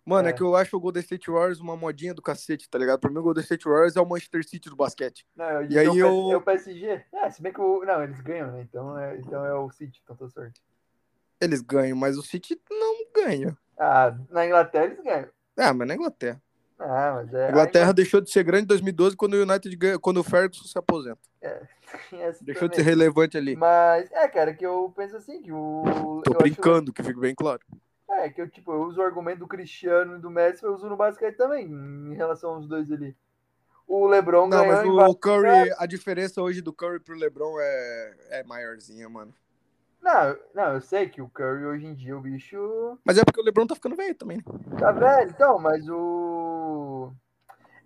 Mano, 0.03 0.29
é. 0.29 0.31
é. 0.31 0.35
que 0.35 0.43
eu 0.43 0.56
acho 0.56 0.75
o 0.75 0.81
Golden 0.81 1.03
State 1.03 1.31
Warriors 1.31 1.61
uma 1.61 1.76
modinha 1.76 2.15
do 2.15 2.23
cacete, 2.23 2.69
tá 2.71 2.79
ligado? 2.79 3.00
Pra 3.00 3.11
mim, 3.11 3.19
o 3.19 3.23
Golden 3.23 3.43
State 3.43 3.67
Warriors 3.67 3.97
é 3.97 4.00
o 4.00 4.09
Manchester 4.09 4.49
City 4.49 4.71
do 4.71 4.76
basquete. 4.76 5.26
Não, 5.37 5.44
eu 5.44 5.71
e 5.71 5.79
aí 5.79 5.99
eu... 5.99 6.32
É 6.32 6.37
o 6.37 6.41
PSG. 6.41 7.05
É, 7.12 7.31
se 7.31 7.43
bem 7.43 7.53
que 7.53 7.61
o... 7.61 7.85
Não, 7.85 8.03
eles 8.03 8.21
ganham, 8.23 8.50
né? 8.50 8.62
Então 8.62 8.99
é, 8.99 9.19
então 9.19 9.44
é 9.44 9.55
o 9.55 9.71
City, 9.71 10.00
então 10.03 10.17
tô 10.17 10.29
sorte 10.31 10.62
eles 11.40 11.60
ganham, 11.60 11.96
mas 11.96 12.16
o 12.16 12.22
City 12.22 12.60
não 12.70 13.06
ganha. 13.14 13.56
Ah, 13.78 14.16
na 14.31 14.46
Inglaterra 14.46 14.84
eles 14.84 15.02
ganham. 15.02 15.28
Ah, 15.56 15.72
mas 15.72 15.88
na 15.88 15.94
Inglaterra. 15.94 16.40
Ah, 16.78 17.12
mas 17.16 17.32
é... 17.32 17.46
A 17.46 17.50
Inglaterra 17.50 17.92
deixou 17.92 18.20
de 18.20 18.31
ser 18.31 18.42
grande 18.42 18.64
em 18.64 18.69
2012 18.69 19.16
quando 19.16 19.34
o 19.34 19.42
United 19.42 19.76
ganha, 19.76 19.98
quando 19.98 20.19
o 20.19 20.25
Ferguson 20.25 20.64
se 20.64 20.76
aposenta. 20.76 21.20
É, 21.40 21.62
deixou 22.42 22.69
também. 22.69 22.70
de 22.70 22.76
ser 22.76 22.82
relevante 22.82 23.36
ali. 23.36 23.56
Mas 23.56 24.10
é, 24.12 24.28
cara, 24.28 24.52
que 24.52 24.66
eu 24.66 24.92
penso 24.96 25.16
assim, 25.16 25.40
que 25.40 25.52
o. 25.52 26.22
Tô 26.25 26.34
brincando, 26.34 26.90
acho... 26.90 26.92
que 26.92 27.02
fique 27.02 27.20
bem 27.20 27.34
claro. 27.34 27.60
É, 28.10 28.28
que 28.28 28.40
eu, 28.40 28.48
tipo, 28.48 28.72
eu 28.72 28.82
uso 28.82 29.00
o 29.00 29.04
argumento 29.04 29.40
do 29.40 29.48
Cristiano 29.48 30.16
e 30.16 30.20
do 30.20 30.30
Messi, 30.30 30.62
eu 30.62 30.75
uso 30.75 30.88
no 30.88 30.96
basquete 30.96 31.37
também, 31.37 31.66
em 31.66 32.14
relação 32.14 32.54
aos 32.54 32.69
dois 32.69 32.90
ali. 32.90 33.16
O 33.87 34.06
LeBron 34.06 34.48
Não, 34.48 34.66
mas 34.66 34.87
o 34.87 35.14
Curry, 35.14 35.70
a 35.76 35.84
diferença 35.84 36.40
hoje 36.40 36.62
do 36.62 36.72
Curry 36.72 37.00
pro 37.00 37.14
LeBron 37.14 37.56
é, 37.60 38.14
é 38.30 38.44
maiorzinha, 38.44 39.08
mano. 39.08 39.34
Não, 40.04 40.36
não, 40.54 40.74
eu 40.74 40.82
sei 40.82 41.08
que 41.08 41.22
o 41.22 41.30
Curry 41.30 41.64
hoje 41.64 41.86
em 41.86 41.94
dia 41.94 42.14
o 42.14 42.20
bicho. 42.20 42.98
Mas 43.02 43.16
é 43.16 43.24
porque 43.24 43.40
o 43.40 43.42
Lebron 43.42 43.66
tá 43.66 43.74
ficando 43.74 43.96
velho 43.96 44.14
também. 44.14 44.36
Né? 44.36 44.78
Tá 44.78 44.92
velho, 44.92 45.30
então, 45.30 45.58
mas 45.58 45.88
o. 45.88 47.10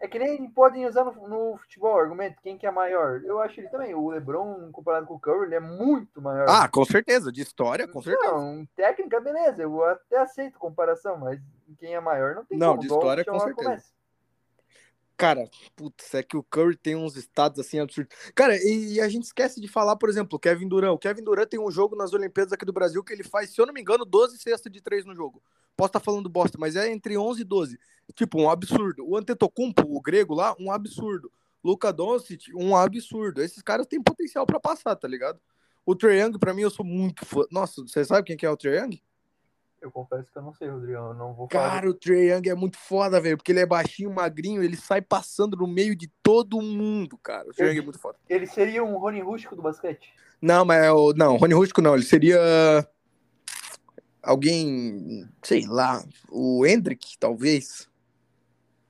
É 0.00 0.08
que 0.08 0.18
nem 0.18 0.50
podem 0.50 0.84
usar 0.84 1.04
no, 1.04 1.28
no, 1.28 1.56
futebol 1.58 1.96
argumento 1.96 2.42
quem 2.42 2.58
que 2.58 2.66
é 2.66 2.72
maior. 2.72 3.22
Eu 3.24 3.40
acho 3.40 3.60
ele 3.60 3.68
também. 3.68 3.94
O 3.94 4.10
LeBron, 4.10 4.68
comparado 4.72 5.06
com 5.06 5.14
o 5.14 5.20
Curry, 5.20 5.46
ele 5.46 5.54
é 5.54 5.60
muito 5.60 6.20
maior. 6.20 6.46
Ah, 6.48 6.68
com 6.68 6.84
certeza. 6.84 7.30
De 7.30 7.40
história, 7.40 7.86
com 7.86 8.02
certeza. 8.02 8.32
Não, 8.32 8.66
técnica, 8.74 9.20
beleza. 9.20 9.62
Eu 9.62 9.84
até 9.84 10.18
aceito 10.18 10.58
comparação, 10.58 11.18
mas 11.18 11.40
quem 11.78 11.94
é 11.94 12.00
maior 12.00 12.34
não 12.34 12.44
tem 12.44 12.58
não, 12.58 12.76
como. 12.76 12.82
Não, 12.82 12.88
de 12.88 12.94
história, 12.94 13.24
com 13.24 13.38
certeza. 13.38 13.68
Começa. 13.68 13.97
Cara, 15.18 15.50
putz, 15.74 16.14
é 16.14 16.22
que 16.22 16.36
o 16.36 16.44
Curry 16.44 16.76
tem 16.76 16.94
uns 16.94 17.16
estados 17.16 17.58
assim 17.58 17.80
absurdos. 17.80 18.16
Cara, 18.36 18.56
e, 18.56 18.94
e, 18.94 19.00
a 19.00 19.08
gente 19.08 19.24
esquece 19.24 19.60
de 19.60 19.66
falar, 19.66 19.96
por 19.96 20.08
exemplo, 20.08 20.36
o 20.36 20.38
Kevin 20.38 20.68
Durant. 20.68 20.94
O 20.94 20.98
Kevin 20.98 21.24
Durant 21.24 21.48
tem 21.48 21.58
um 21.58 21.72
jogo 21.72 21.96
nas 21.96 22.12
Olimpíadas 22.12 22.52
aqui 22.52 22.64
do 22.64 22.72
Brasil 22.72 23.02
que 23.02 23.12
ele 23.12 23.24
faz, 23.24 23.50
se 23.50 23.60
eu 23.60 23.66
não 23.66 23.74
me 23.74 23.80
engano, 23.80 24.04
12 24.04 24.38
cestas 24.38 24.72
de 24.72 24.80
3 24.80 25.04
no 25.04 25.16
jogo. 25.16 25.42
Posso 25.76 25.88
estar 25.88 25.98
tá 25.98 26.04
falando 26.04 26.28
bosta, 26.28 26.56
mas 26.56 26.76
é 26.76 26.88
entre 26.92 27.18
11 27.18 27.40
e 27.40 27.44
12. 27.44 27.80
Tipo, 28.14 28.40
um 28.40 28.48
absurdo. 28.48 29.04
O 29.04 29.16
Antetokounmpo, 29.16 29.82
o 29.88 30.00
grego 30.00 30.36
lá, 30.36 30.54
um 30.56 30.70
absurdo. 30.70 31.32
Luca 31.64 31.92
Doncic, 31.92 32.54
um 32.54 32.76
absurdo. 32.76 33.42
Esses 33.42 33.60
caras 33.60 33.88
têm 33.88 34.00
potencial 34.00 34.46
para 34.46 34.60
passar, 34.60 34.94
tá 34.94 35.08
ligado? 35.08 35.40
O 35.84 35.96
Trae 35.96 36.20
Young, 36.20 36.38
pra 36.38 36.54
mim, 36.54 36.62
eu 36.62 36.70
sou 36.70 36.86
muito 36.86 37.26
fã. 37.26 37.44
Nossa, 37.50 37.82
você 37.82 38.04
sabe 38.04 38.24
quem 38.24 38.36
que 38.36 38.46
é 38.46 38.50
o 38.50 38.56
Trae 38.56 38.76
Young? 38.76 39.00
Eu 39.80 39.92
confesso 39.92 40.30
que 40.32 40.38
eu 40.38 40.42
não 40.42 40.52
sei, 40.52 40.69
Rodrigo. 40.69 40.98
Eu 40.98 41.14
não 41.14 41.34
vou 41.34 41.48
falar. 41.48 41.70
Cara, 41.70 41.88
o 41.88 41.94
Trey 41.94 42.32
Young 42.32 42.48
é 42.48 42.54
muito 42.54 42.76
foda, 42.76 43.20
velho. 43.20 43.36
Porque 43.36 43.52
ele 43.52 43.60
é 43.60 43.66
baixinho, 43.66 44.12
magrinho, 44.12 44.62
ele 44.62 44.76
sai 44.76 45.00
passando 45.00 45.56
no 45.56 45.66
meio 45.69 45.94
de 45.94 46.08
todo 46.22 46.60
mundo, 46.60 47.16
cara. 47.19 47.48
O 47.48 47.52
Trey 47.52 47.70
Young 47.70 47.78
é 47.78 47.82
muito 47.82 47.98
foda. 47.98 48.19
Ele 48.28 48.46
seria 48.46 48.82
um 48.82 48.98
Rony 48.98 49.20
Rústico 49.20 49.54
do 49.54 49.62
basquete? 49.62 50.12
Não, 50.42 50.64
mas 50.64 50.84
é 50.84 50.92
o. 50.92 51.12
Não, 51.12 51.36
Rony 51.36 51.54
Rústico 51.54 51.80
não. 51.80 51.94
Ele 51.94 52.04
seria. 52.04 52.38
Alguém. 54.23 55.28
Sei 55.42 55.64
lá. 55.66 56.04
O 56.28 56.66
Hendrick, 56.66 57.16
talvez. 57.18 57.88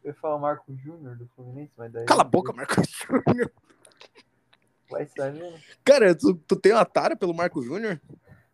Eu 0.03 0.11
ia 0.11 0.15
falar 0.15 0.39
Marco 0.39 0.75
Júnior 0.75 1.17
do 1.17 1.29
Fluminense, 1.37 1.73
mas 1.77 1.93
daí. 1.93 2.07
Cala 2.07 2.23
a 2.23 2.25
boca, 2.25 2.53
Marco 2.53 2.75
Júnior. 2.83 3.53
Vai 4.91 5.07
saber, 5.07 5.53
né? 5.53 5.61
Cara, 5.85 6.15
tu, 6.15 6.35
tu 6.35 6.57
tem 6.57 6.73
uma 6.73 6.85
tara 6.85 7.15
pelo 7.15 7.35
Marco 7.35 7.63
Júnior? 7.63 8.01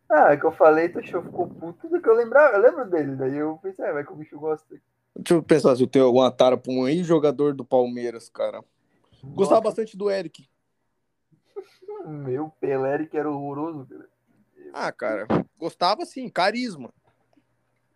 Ah, 0.09 0.33
é 0.33 0.37
que 0.37 0.45
eu 0.45 0.53
falei, 0.53 0.89
tu 0.89 1.05
show 1.05 1.23
ficou 1.23 1.49
puto 1.49 1.89
do 1.89 2.01
que 2.01 2.09
eu 2.09 2.15
lembrava. 2.15 2.57
Eu 2.57 2.63
lembro 2.63 2.89
dele, 2.89 3.17
daí 3.17 3.37
eu 3.37 3.59
pensei, 3.63 3.85
ah, 3.85 3.93
vai 3.93 4.05
que 4.05 4.13
o 4.13 4.17
bicho 4.17 4.39
gosta. 4.39 4.67
Deixa 5.17 5.35
eu 5.35 5.43
pensar 5.43 5.75
se 5.77 5.83
eu 5.83 5.87
tenho 5.87 6.05
alguma 6.05 6.31
tara 6.31 6.57
pra 6.57 6.73
um 6.73 7.05
jogador 7.05 7.55
do 7.55 7.65
Palmeiras, 7.65 8.29
cara. 8.29 8.59
Nossa. 9.23 9.35
Gostava 9.35 9.61
bastante 9.61 9.97
do 9.97 10.11
Eric. 10.11 10.49
Meu, 12.07 12.53
Pelé 12.61 12.95
Eric 12.95 13.17
era 13.17 13.31
horroroso, 13.31 13.87
cara. 13.87 14.09
Ah, 14.73 14.93
cara, 14.93 15.27
gostava 15.57 16.05
sim, 16.05 16.29
carisma. 16.29 16.91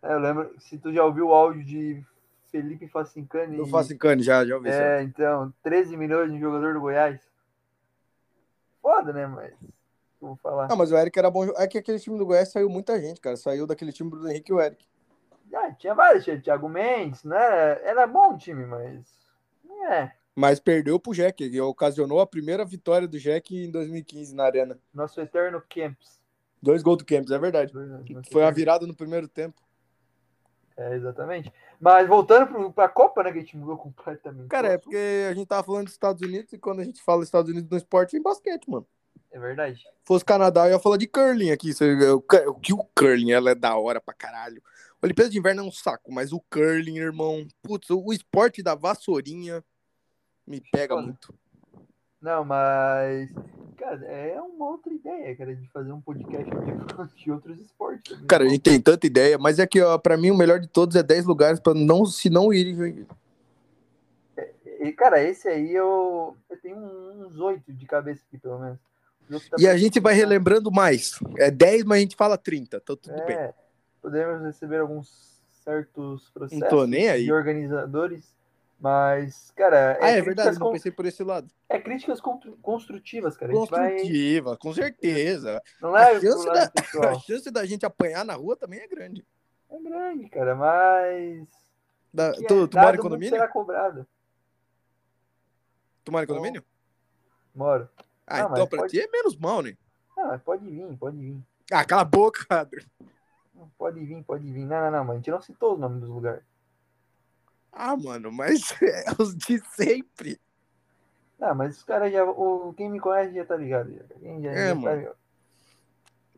É, 0.01 0.13
eu 0.13 0.19
lembro, 0.19 0.55
se 0.59 0.77
tu 0.77 0.93
já 0.93 1.03
ouviu 1.03 1.27
o 1.27 1.33
áudio 1.33 1.63
de 1.63 2.03
Felipe 2.49 2.87
Facincani. 2.87 3.57
Do 3.57 3.67
Facincani, 3.67 4.23
já, 4.23 4.45
já 4.45 4.55
ouvi. 4.55 4.69
É, 4.69 5.03
então, 5.03 5.53
13 5.61 5.97
milhões 5.97 6.31
de 6.31 6.39
jogador 6.39 6.73
do 6.73 6.79
Goiás. 6.79 7.19
Foda, 8.81 9.11
né, 9.11 9.27
mas 9.27 9.53
vou 10.19 10.35
falar. 10.37 10.67
Não, 10.67 10.75
mas 10.75 10.91
o 10.91 10.97
Eric 10.97 11.17
era 11.17 11.29
bom. 11.29 11.45
É 11.55 11.67
que 11.67 11.77
aquele 11.77 11.99
time 11.99 12.17
do 12.17 12.25
Goiás 12.25 12.51
saiu 12.51 12.69
muita 12.69 12.99
gente, 12.99 13.21
cara. 13.21 13.37
Saiu 13.37 13.65
daquele 13.65 13.91
time 13.91 14.09
Bruno 14.09 14.29
Henrique 14.29 14.51
e 14.51 14.55
o 14.55 14.61
Eric. 14.61 14.85
Ah, 15.53 15.71
tinha 15.71 15.95
vários, 15.95 16.23
tinha 16.23 16.39
Thiago 16.39 16.69
Mendes, 16.69 17.23
né? 17.23 17.37
Era 17.83 18.05
bom 18.05 18.33
o 18.33 18.37
time, 18.37 18.65
mas. 18.65 19.05
É. 19.89 20.11
Mas 20.35 20.59
perdeu 20.59 20.99
pro 20.99 21.13
Jack, 21.13 21.43
e 21.43 21.61
ocasionou 21.61 22.21
a 22.21 22.27
primeira 22.27 22.63
vitória 22.63 23.07
do 23.07 23.19
Jack 23.19 23.55
em 23.55 23.71
2015 23.71 24.35
na 24.35 24.45
Arena. 24.45 24.79
Nosso 24.93 25.19
eterno 25.19 25.61
Camps. 25.67 26.19
Dois 26.61 26.83
gols 26.83 26.99
do 26.99 27.05
Camps, 27.05 27.31
é 27.31 27.39
verdade. 27.39 27.73
Foi 28.31 28.43
a 28.43 28.51
virada 28.51 28.85
no 28.85 28.95
primeiro 28.95 29.27
tempo. 29.27 29.61
É, 30.77 30.95
exatamente. 30.95 31.51
Mas 31.79 32.07
voltando 32.07 32.71
para 32.71 32.85
a 32.85 32.89
Copa, 32.89 33.21
né, 33.21 33.31
que 33.31 33.37
a 33.39 33.41
gente 33.41 33.57
mudou 33.57 33.77
completamente. 33.77 34.47
Cara, 34.47 34.69
é 34.69 34.77
porque 34.77 35.27
a 35.29 35.33
gente 35.33 35.47
tava 35.47 35.63
falando 35.63 35.85
dos 35.85 35.93
Estados 35.93 36.21
Unidos 36.21 36.53
e 36.53 36.57
quando 36.57 36.79
a 36.79 36.83
gente 36.85 37.01
fala 37.01 37.19
dos 37.19 37.27
Estados 37.27 37.51
Unidos 37.51 37.69
no 37.69 37.77
esporte, 37.77 38.11
tem 38.11 38.21
basquete, 38.21 38.69
mano. 38.69 38.87
É 39.31 39.39
verdade. 39.39 39.79
Se 39.79 39.87
fosse 40.05 40.25
Canadá, 40.25 40.67
eu 40.67 40.73
ia 40.73 40.79
falar 40.79 40.97
de 40.97 41.07
curling 41.07 41.51
aqui. 41.51 41.71
O 42.13 42.53
que 42.53 42.73
o 42.73 42.83
curling 42.95 43.31
ela 43.31 43.51
é 43.51 43.55
da 43.55 43.75
hora 43.77 44.01
pra 44.01 44.13
caralho. 44.13 44.61
Olimpíada 45.01 45.29
de 45.29 45.37
Inverno 45.37 45.61
é 45.61 45.65
um 45.65 45.71
saco, 45.71 46.11
mas 46.11 46.33
o 46.33 46.41
curling, 46.51 46.97
irmão, 46.97 47.47
putz, 47.61 47.89
o 47.89 48.11
esporte 48.11 48.61
da 48.61 48.75
vassourinha 48.75 49.63
me 50.45 50.59
pega 50.59 50.95
Foda. 50.95 51.07
muito. 51.07 51.33
Não, 52.21 52.43
mas. 52.43 53.31
Cara, 53.77 54.05
é 54.05 54.41
uma 54.41 54.71
outra 54.71 54.93
ideia, 54.93 55.33
cara, 55.37 55.55
de 55.55 55.69
fazer 55.69 55.93
um 55.93 56.01
podcast 56.01 56.49
de 57.15 57.31
outros 57.31 57.59
esportes. 57.61 58.11
também. 58.11 58.27
Cara, 58.27 58.43
a 58.43 58.49
gente 58.49 58.61
tem 58.61 58.81
tanta 58.81 59.07
ideia, 59.07 59.37
mas 59.37 59.57
é 59.57 59.65
que, 59.65 59.81
ó, 59.81 59.97
pra 59.97 60.17
mim, 60.17 60.31
o 60.31 60.37
melhor 60.37 60.59
de 60.59 60.67
todos 60.67 60.97
é 60.97 61.03
10 61.03 61.25
lugares 61.25 61.61
pra 61.61 61.73
não, 61.73 62.05
se 62.05 62.29
não 62.29 62.51
ir 62.51 62.67
em 62.67 62.75
Joinville. 62.75 63.07
E, 64.81 64.91
cara, 64.91 65.21
esse 65.21 65.47
aí 65.47 65.73
eu, 65.73 66.35
eu 66.49 66.57
tenho 66.61 66.77
uns 66.77 67.37
oito 67.39 67.71
de 67.71 67.85
cabeça 67.85 68.21
aqui, 68.27 68.37
pelo 68.37 68.59
menos. 68.59 68.79
E 69.57 69.67
a 69.67 69.77
gente 69.77 69.99
vai 69.99 70.13
relembrando 70.13 70.71
mais. 70.71 71.19
É 71.37 71.51
10, 71.51 71.83
mas 71.83 71.97
a 71.97 72.01
gente 72.01 72.15
fala 72.15 72.37
30, 72.37 72.77
então 72.77 72.95
tudo 72.95 73.15
bem. 73.25 73.35
É, 73.35 73.53
podemos 74.01 74.43
receber 74.43 74.79
alguns 74.79 75.39
certos 75.63 76.29
processos 76.31 76.93
aí. 76.93 77.25
de 77.25 77.31
organizadores, 77.31 78.33
mas, 78.79 79.51
cara, 79.55 79.97
Ah, 80.01 80.09
é 80.09 80.21
verdade, 80.21 80.57
não 80.57 80.71
pensei 80.71 80.91
por 80.91 81.05
esse 81.05 81.23
lado. 81.23 81.49
é 81.67 81.79
críticas 81.79 82.21
construtivas, 82.61 83.35
cara. 83.35 83.51
A 83.51 83.55
gente 83.55 83.69
vai. 83.69 83.91
Construtiva, 83.91 84.57
com 84.57 84.73
certeza. 84.73 85.61
Não 85.81 85.93
A 85.93 86.19
chance, 86.19 86.45
da, 86.45 86.71
a 87.11 87.19
chance 87.19 87.51
da 87.51 87.65
gente 87.65 87.85
apanhar 87.85 88.23
na 88.23 88.33
rua 88.35 88.55
também 88.55 88.79
é 88.79 88.87
grande. 88.87 89.25
É 89.69 89.79
grande, 89.79 90.29
cara, 90.29 90.55
mas. 90.55 91.47
Da, 92.11 92.31
que 92.31 92.45
é 92.45 92.47
tu, 92.47 92.67
tu 92.67 92.77
mora 92.77 92.95
em 92.95 92.99
condomínio? 92.99 93.29
será 93.29 93.47
cobrado. 93.47 94.07
Tu 96.03 96.11
mora 96.11 96.23
em 96.23 96.27
condomínio? 96.27 96.63
Moro. 97.53 97.87
Ah, 98.29 98.43
Não, 98.43 98.51
então 98.51 98.67
pra 98.67 98.79
pode- 98.79 98.91
ti 98.91 98.99
é 99.01 99.07
menos 99.09 99.35
mal, 99.37 99.61
né? 99.63 99.75
Ah, 100.17 100.27
mas 100.27 100.41
pode 100.43 100.65
vir, 100.69 100.97
pode 100.97 101.17
vir. 101.17 101.41
Ah, 101.71 101.83
cala 101.85 102.01
a 102.03 102.05
boca, 102.05 102.45
Adro. 102.49 102.85
Pode 103.77 103.99
vir, 104.05 104.23
pode 104.23 104.51
vir. 104.51 104.65
Não, 104.65 104.81
não, 104.83 104.91
não, 104.91 105.03
mas 105.05 105.13
a 105.13 105.15
gente 105.17 105.31
não 105.31 105.41
citou 105.41 105.73
os 105.73 105.79
nomes 105.79 105.99
dos 106.01 106.09
lugares. 106.09 106.43
Ah, 107.71 107.95
mano, 107.95 108.31
mas 108.31 108.61
é 108.81 109.05
os 109.19 109.35
de 109.35 109.59
sempre. 109.75 110.39
Não, 111.39 111.55
mas 111.55 111.77
os 111.77 111.83
caras 111.83 112.11
já. 112.11 112.23
O, 112.25 112.73
quem 112.73 112.89
me 112.89 112.99
conhece 112.99 113.33
já 113.35 113.45
tá 113.45 113.55
ligado. 113.55 113.93
Já. 113.93 114.03
Quem 114.19 114.41
já, 114.41 114.51
É, 114.51 114.67
já 114.69 114.75
tá 114.75 114.81
mano. 114.81 114.97
ligado. 114.99 115.15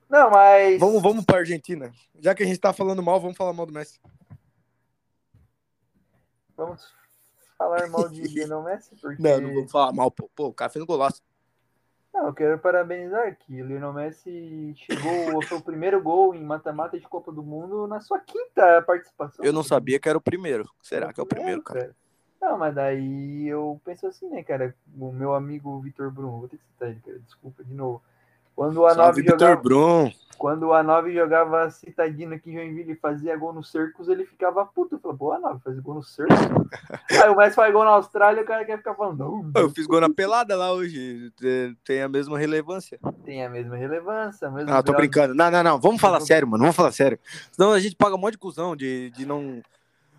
Não, 0.10 0.29
mas. 0.29 0.79
Vamos, 0.79 1.01
vamos 1.01 1.25
pra 1.25 1.38
Argentina. 1.39 1.91
Já 2.19 2.36
que 2.36 2.43
a 2.43 2.45
gente 2.45 2.60
tá 2.60 2.71
falando 2.74 3.01
mal, 3.01 3.19
vamos 3.19 3.38
falar 3.38 3.53
mal 3.53 3.65
do 3.65 3.74
Messi. 3.74 4.00
Vamos 6.55 6.93
falar 7.57 7.88
mal 7.89 8.07
de 8.10 8.21
Lionel 8.27 8.62
Messi, 8.63 8.95
porque. 9.01 9.21
Não, 9.21 9.41
não 9.41 9.53
vamos 9.55 9.71
falar 9.71 9.93
mal, 9.93 10.12
pô. 10.12 10.29
Pô, 10.36 10.48
o 10.48 10.53
cara 10.53 10.69
fez 10.71 10.83
um 10.83 10.86
golaço. 10.88 11.21
Não, 12.13 12.27
eu 12.27 12.34
quero 12.34 12.60
parabenizar 12.60 13.36
que 13.38 13.62
o 13.62 13.65
Lionel 13.65 13.94
Messi 13.94 14.74
chegou, 14.75 15.41
foi 15.48 15.58
o 15.58 15.62
primeiro 15.62 16.01
gol 16.01 16.36
em 16.36 16.44
mata-mata 16.44 17.00
de 17.00 17.08
Copa 17.08 17.32
do 17.32 17.41
Mundo 17.41 17.88
na 17.88 18.01
sua 18.01 18.20
quinta 18.20 18.82
participação. 18.82 19.46
Eu 19.46 19.53
não 19.53 19.63
sabia 19.63 20.00
que 20.00 20.10
era 20.10 20.18
o 20.18 20.22
primeiro. 20.22 20.70
Será 20.82 21.13
que 21.13 21.20
é 21.20 21.24
o 21.24 21.27
primeiro, 21.27 21.62
cara? 21.63 21.96
Não, 22.41 22.58
mas 22.58 22.74
daí 22.74 23.48
eu 23.48 23.80
penso 23.86 24.08
assim, 24.08 24.27
né, 24.30 24.44
cara? 24.44 24.75
O 24.98 25.12
meu 25.12 25.34
amigo 25.36 25.80
Vitor 25.80 26.12
Bruno, 26.12 26.39
vou 26.39 26.50
ter 26.50 26.58
que 26.58 26.65
citar 26.65 26.89
ele, 26.89 27.00
cara, 27.00 27.20
desculpa, 27.20 27.63
de 27.63 27.74
novo. 27.74 28.01
Quando 28.55 28.81
o 28.81 28.84
A9 28.84 28.96
Salve, 28.96 29.22
Vitor 29.22 29.39
jogava, 29.39 29.62
Brum. 29.62 30.12
quando 30.38 30.63
o 30.63 30.70
A9 30.70 31.13
jogava 31.13 31.70
citadino 31.72 32.36
aqui 32.36 32.51
em 32.51 32.55
Joinville 32.55 32.91
e 32.91 32.96
fazia 32.96 33.36
gol 33.38 33.53
no 33.53 33.63
Cercos, 33.63 34.08
ele 34.10 34.25
ficava 34.25 34.65
puto. 34.65 35.00
Falou, 35.00 35.17
pô, 35.17 35.34
A9 35.34 35.62
faz 35.63 35.79
gol 35.79 35.96
no 35.96 36.03
Cercos? 36.03 36.36
Aí 37.24 37.29
o 37.29 37.36
Messi 37.36 37.55
faz 37.55 37.74
gol 37.74 37.84
na 37.86 37.91
Austrália, 37.91 38.43
o 38.43 38.46
cara 38.46 38.65
quer 38.65 38.77
ficar 38.77 38.93
falando, 38.96 39.20
não, 39.20 39.51
Eu 39.55 39.70
fiz 39.70 39.88
gol 39.88 40.01
na 40.01 40.10
pelada 40.10 40.55
lá 40.55 40.72
hoje. 40.74 41.31
Tem- 41.84 42.01
a 42.01 42.10
mesma 42.10 42.38
relevância. 42.38 43.00
tem 43.24 43.43
a 43.46 43.50
mesma 43.50 43.75
relevância, 43.75 44.48
a 44.48 44.51
mesma 44.51 44.77
Ah, 44.77 44.84
tô 44.84 44.93
brincando. 44.93 45.34
Não, 45.34 45.50
não, 45.50 45.63
não. 45.63 45.79
Vamos 45.79 46.01
falar 46.01 46.20
sério, 46.20 46.48
mano. 46.48 46.63
Vamos 46.63 46.75
falar 46.75 46.91
sério. 46.91 47.20
Senão 47.51 47.72
a 47.72 47.79
gente 47.79 47.96
paga 47.96 48.15
um 48.15 48.20
monte 48.20 48.34
de 48.34 48.39
cuzão 48.39 48.75
de, 48.75 49.12
de 49.12 49.25
não. 49.25 49.62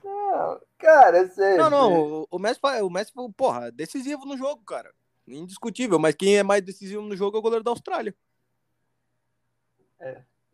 Não, 0.05 0.61
cara, 0.79 1.19
é 1.19 1.27
sério. 1.29 1.62
Não, 1.62 1.71
não. 1.71 1.93
O, 1.93 2.27
o 2.31 2.39
Messi, 2.39 2.59
o 2.83 2.91
Messi, 2.91 3.12
porra, 3.37 3.71
decisivo 3.71 4.25
no 4.25 4.37
jogo, 4.37 4.62
cara. 4.65 4.91
Indiscutível. 5.26 5.99
Mas 5.99 6.14
quem 6.14 6.37
é 6.38 6.43
mais 6.43 6.62
decisivo 6.62 7.02
no 7.02 7.17
jogo 7.17 7.37
é 7.37 7.41
o 7.41 7.43
goleiro 7.43 7.64
da 7.64 7.71
Austrália. 7.71 8.14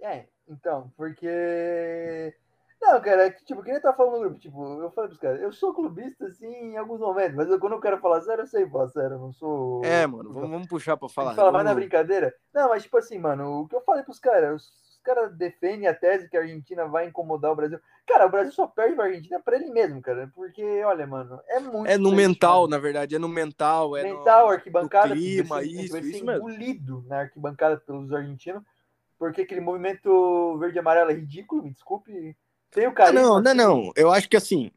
É, 0.01 0.27
então, 0.49 0.93
porque. 0.97 2.35
Não, 2.81 3.01
cara, 3.01 3.27
é 3.27 3.31
que, 3.31 3.45
tipo, 3.45 3.61
quem 3.63 3.81
tá 3.81 3.93
falando 3.93 4.15
no 4.15 4.21
grupo, 4.21 4.39
tipo, 4.39 4.81
eu 4.81 4.91
falei 4.93 5.09
pros 5.09 5.21
caras, 5.21 5.41
eu 5.43 5.51
sou 5.53 5.75
clubista, 5.75 6.27
assim, 6.27 6.47
em 6.47 6.77
alguns 6.77 7.01
momentos, 7.01 7.35
mas 7.35 7.49
eu, 7.51 7.59
quando 7.59 7.73
eu 7.73 7.81
quero 7.81 7.99
falar 7.99 8.21
sério, 8.21 8.43
eu 8.43 8.47
sei 8.47 8.69
falar 8.71 8.89
sério, 8.89 9.15
eu 9.15 9.19
não 9.19 9.33
sou. 9.33 9.85
É, 9.85 10.07
mano. 10.07 10.33
Vamos, 10.33 10.51
vamos 10.51 10.69
puxar 10.69 10.97
pra 10.97 11.09
Falar, 11.09 11.31
falar. 11.35 11.37
fala 11.37 11.53
mais 11.53 11.65
na 11.65 11.75
brincadeira. 11.75 12.33
Não, 12.55 12.69
mas 12.69 12.85
tipo 12.85 12.97
assim, 12.97 13.19
mano, 13.19 13.63
o 13.63 13.69
que 13.69 13.75
eu 13.75 13.81
falei 13.81 14.05
pros 14.05 14.21
caras, 14.21 14.71
caras 15.09 15.35
defendem 15.35 15.87
a 15.87 15.95
tese 15.95 16.29
que 16.29 16.37
a 16.37 16.41
Argentina 16.41 16.87
vai 16.87 17.07
incomodar 17.07 17.51
o 17.51 17.57
Brasil. 17.57 17.81
Cara, 18.07 18.27
o 18.27 18.31
Brasil 18.31 18.53
só 18.53 18.67
perde 18.67 18.95
pra 18.95 19.07
Argentina 19.07 19.41
pra 19.41 19.57
ele 19.57 19.71
mesmo, 19.71 20.03
cara. 20.03 20.31
Porque, 20.35 20.63
olha, 20.85 21.07
mano, 21.07 21.41
é 21.49 21.59
muito. 21.59 21.87
É 21.87 21.97
no 21.97 22.13
mental, 22.13 22.69
na 22.69 22.77
verdade. 22.77 23.17
É 23.17 23.19
no 23.19 23.29
mental. 23.29 23.97
É 23.97 24.03
mental, 24.03 24.47
no... 24.47 24.53
arquibancada, 24.53 25.09
no 25.09 25.15
clima, 25.15 25.61
ser, 25.61 25.67
isso, 25.67 25.93
vai 25.93 26.03
ser 26.03 26.09
isso 26.11 26.25
mesmo. 26.25 26.51
engolido 26.51 27.05
na 27.09 27.21
arquibancada 27.21 27.79
pelos 27.79 28.13
argentinos, 28.13 28.63
porque 29.19 29.43
aquele 29.43 29.63
movimento 29.63 30.59
verde 30.59 30.77
e 30.77 30.81
amarelo 30.81 31.11
é 31.11 31.15
ridículo, 31.15 31.63
me 31.63 31.71
desculpe. 31.71 32.37
Tem 32.71 32.87
o 32.87 32.93
carisma. 32.93 33.21
não, 33.23 33.41
não, 33.41 33.55
não. 33.55 33.93
Eu 33.97 34.13
acho 34.13 34.29
que 34.29 34.37
assim, 34.37 34.71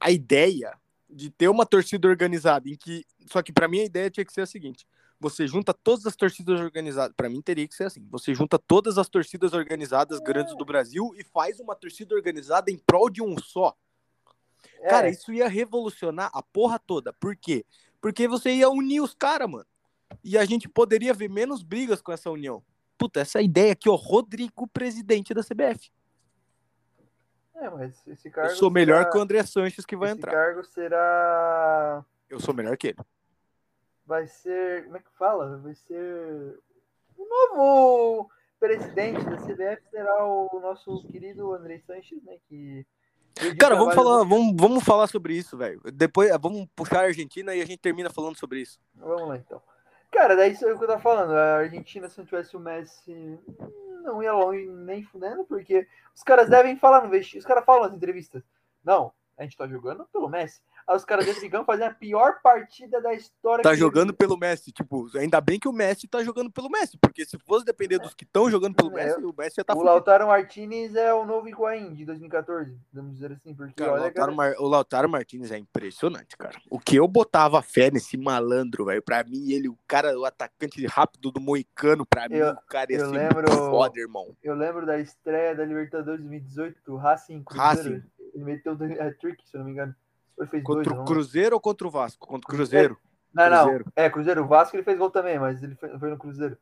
a 0.00 0.10
ideia 0.10 0.72
de 1.08 1.30
ter 1.30 1.48
uma 1.48 1.64
torcida 1.64 2.08
organizada 2.08 2.68
em 2.68 2.76
que. 2.76 3.04
Só 3.26 3.40
que 3.40 3.52
pra 3.52 3.68
mim 3.68 3.80
a 3.80 3.84
ideia 3.84 4.10
tinha 4.10 4.24
que 4.24 4.32
ser 4.32 4.40
a 4.40 4.46
seguinte: 4.46 4.84
você 5.20 5.46
junta 5.46 5.74
todas 5.74 6.06
as 6.06 6.16
torcidas 6.16 6.58
organizadas. 6.60 7.14
Pra 7.14 7.28
mim 7.28 7.42
teria 7.42 7.68
que 7.68 7.74
ser 7.74 7.84
assim: 7.84 8.04
você 8.10 8.34
junta 8.34 8.58
todas 8.58 8.96
as 8.98 9.08
torcidas 9.08 9.52
organizadas 9.52 10.18
grandes 10.18 10.56
do 10.56 10.64
Brasil 10.64 11.12
e 11.16 11.22
faz 11.22 11.60
uma 11.60 11.76
torcida 11.76 12.14
organizada 12.14 12.70
em 12.70 12.78
prol 12.78 13.10
de 13.10 13.22
um 13.22 13.36
só. 13.38 13.76
é, 14.80 14.88
Cara, 14.88 15.08
isso 15.10 15.32
ia 15.32 15.46
revolucionar 15.48 16.30
a 16.32 16.42
porra 16.42 16.78
toda. 16.78 17.12
Por 17.12 17.36
quê? 17.36 17.64
Porque 18.00 18.26
você 18.26 18.50
ia 18.54 18.70
unir 18.70 19.00
os 19.02 19.14
caras, 19.14 19.48
mano. 19.48 19.66
E 20.24 20.38
a 20.38 20.44
gente 20.44 20.68
poderia 20.68 21.12
ver 21.14 21.28
menos 21.28 21.62
brigas 21.62 22.00
com 22.00 22.10
essa 22.12 22.30
união. 22.30 22.62
Puta, 22.98 23.20
essa 23.20 23.40
ideia 23.40 23.72
aqui, 23.72 23.88
ó, 23.88 23.94
Rodrigo, 23.94 24.66
presidente 24.66 25.32
da 25.34 25.42
CBF. 25.42 25.90
é, 27.54 27.68
mas 27.70 28.06
esse 28.06 28.30
cargo 28.30 28.50
Eu 28.52 28.56
sou 28.56 28.70
melhor 28.70 28.98
será- 29.00 29.10
que 29.10 29.18
o 29.18 29.20
André 29.20 29.42
Sanches 29.44 29.84
que 29.84 29.94
vai 29.96 30.08
esse 30.10 30.18
entrar. 30.18 30.32
cargo 30.32 30.64
será. 30.64 32.04
Eu 32.28 32.40
sou 32.40 32.54
melhor 32.54 32.76
que 32.76 32.88
ele. 32.88 32.96
Vai 34.10 34.26
ser. 34.26 34.86
Como 34.86 34.96
é 34.96 35.00
que 35.00 35.16
fala? 35.16 35.56
Vai 35.58 35.72
ser. 35.72 36.58
O 37.16 37.28
novo 37.28 38.28
presidente 38.58 39.24
da 39.24 39.36
CBF 39.36 39.88
será 39.88 40.26
o 40.26 40.58
nosso 40.60 41.04
querido 41.06 41.54
André 41.54 41.78
Sanches, 41.78 42.20
né? 42.24 42.36
Que. 42.48 42.84
Cara, 43.56 43.76
vamos 43.76 43.94
falar, 43.94 44.24
vamos, 44.24 44.56
vamos 44.56 44.82
falar 44.82 45.06
sobre 45.06 45.34
isso, 45.34 45.56
velho. 45.56 45.80
Depois, 45.94 46.28
vamos 46.40 46.66
puxar 46.74 47.02
a 47.02 47.06
Argentina 47.06 47.54
e 47.54 47.62
a 47.62 47.64
gente 47.64 47.78
termina 47.78 48.10
falando 48.10 48.36
sobre 48.36 48.62
isso. 48.62 48.80
Vamos 48.96 49.28
lá 49.28 49.36
então. 49.36 49.62
Cara, 50.10 50.34
daí 50.34 50.50
isso 50.50 50.66
é 50.66 50.74
o 50.74 50.76
que 50.76 50.82
eu 50.82 50.88
tava 50.88 51.00
falando. 51.00 51.30
A 51.30 51.58
Argentina, 51.58 52.08
se 52.08 52.18
não 52.18 52.24
tivesse 52.24 52.56
o 52.56 52.60
Messi, 52.60 53.38
não 54.02 54.20
ia 54.20 54.32
longe 54.32 54.66
nem 54.66 55.04
fudendo, 55.04 55.44
porque 55.44 55.86
os 56.12 56.24
caras 56.24 56.50
devem 56.50 56.76
falar 56.76 57.04
no 57.04 57.10
vestido. 57.10 57.38
Os 57.38 57.46
caras 57.46 57.64
falam 57.64 57.84
nas 57.84 57.94
entrevistas. 57.94 58.42
Não, 58.82 59.12
a 59.38 59.44
gente 59.44 59.56
tá 59.56 59.68
jogando 59.68 60.04
pelo 60.12 60.28
Messi. 60.28 60.60
Aí 60.86 60.96
os 60.96 61.04
caras 61.04 61.24
dentro 61.26 61.40
de 61.40 61.48
campo 61.48 61.66
fazem 61.66 61.86
a 61.86 61.92
pior 61.92 62.40
partida 62.42 63.00
da 63.00 63.12
história. 63.14 63.62
Tá 63.62 63.74
jogando 63.74 64.12
pelo 64.12 64.36
Messi, 64.36 64.72
tipo, 64.72 65.06
ainda 65.16 65.40
bem 65.40 65.58
que 65.58 65.68
o 65.68 65.72
Messi 65.72 66.08
tá 66.08 66.22
jogando 66.22 66.50
pelo 66.50 66.68
Messi, 66.68 66.98
porque 67.00 67.24
se 67.24 67.38
fosse 67.38 67.64
depender 67.64 67.98
dos 67.98 68.14
que 68.14 68.24
estão 68.24 68.50
jogando 68.50 68.74
pelo 68.74 68.96
É, 68.98 69.04
Messi, 69.06 69.24
o 69.24 69.34
Messi 69.36 69.56
já 69.56 69.64
tá 69.64 69.74
o. 69.74 69.82
Lautaro 69.82 70.26
Martinez 70.26 70.94
é 70.94 71.12
o 71.14 71.24
novo 71.24 71.48
Higuaín 71.48 71.94
de 71.94 72.04
2014, 72.04 72.76
vamos 72.92 73.14
dizer 73.14 73.32
assim, 73.32 73.54
porque 73.54 73.74
Cara, 73.74 73.90
o, 73.90 73.94
olha, 73.94 74.02
Lautaro 74.04 74.26
cara, 74.26 74.36
Mar- 74.36 74.56
o 74.58 74.68
Lautaro 74.68 75.08
Martins 75.08 75.50
é 75.50 75.58
impressionante, 75.58 76.36
cara. 76.36 76.58
O 76.70 76.78
que 76.78 76.96
eu 76.96 77.06
botava 77.08 77.60
fé 77.62 77.90
nesse 77.90 78.16
malandro, 78.16 78.84
velho, 78.86 79.02
pra 79.02 79.22
mim, 79.24 79.50
ele, 79.52 79.68
o 79.68 79.78
cara, 79.86 80.18
o 80.18 80.24
atacante 80.24 80.84
rápido 80.86 81.30
do 81.30 81.40
Moicano, 81.40 82.04
pra 82.06 82.28
mim, 82.28 82.36
Eu- 82.36 82.52
o 82.52 82.62
cara 82.68 82.92
ia 82.92 82.98
eu 82.98 83.06
ser 83.10 83.12
lembro- 83.12 83.50
foda, 83.52 83.98
irmão. 83.98 84.36
eu 84.42 84.54
lembro 84.54 84.84
da 84.86 84.98
estreia 84.98 85.54
da 85.54 85.64
Libertadores 85.64 86.20
2018, 86.20 86.80
do 86.84 86.96
Racing 86.96 87.42
Cruzeiro. 87.44 87.96
Racing. 87.98 88.02
Ele 88.32 88.44
meteu 88.44 88.76
dois 88.76 88.98
hat-trick, 89.00 89.42
se 89.48 89.56
eu 89.56 89.58
não 89.58 89.66
me 89.66 89.72
engano. 89.72 89.94
Ele 90.40 90.48
fez 90.48 90.62
Contra 90.62 90.84
dois, 90.84 90.96
o 90.96 90.98
não 90.98 91.04
Cruzeiro 91.04 91.54
ou 91.54 91.60
contra 91.60 91.86
o 91.86 91.90
Vasco? 91.90 92.26
Contra 92.26 92.48
o 92.48 92.56
Cruzeiro. 92.56 92.98
Não, 93.32 93.50
não. 93.50 93.58
Cruzeiro. 93.58 93.92
É, 93.94 94.10
Cruzeiro. 94.10 94.42
O 94.42 94.46
Vasco 94.48 94.76
ele 94.76 94.82
fez 94.82 94.98
gol 94.98 95.10
também, 95.10 95.38
mas 95.38 95.62
ele 95.62 95.74
foi, 95.74 95.98
foi 95.98 96.10
no 96.10 96.18
Cruzeiro. 96.18 96.56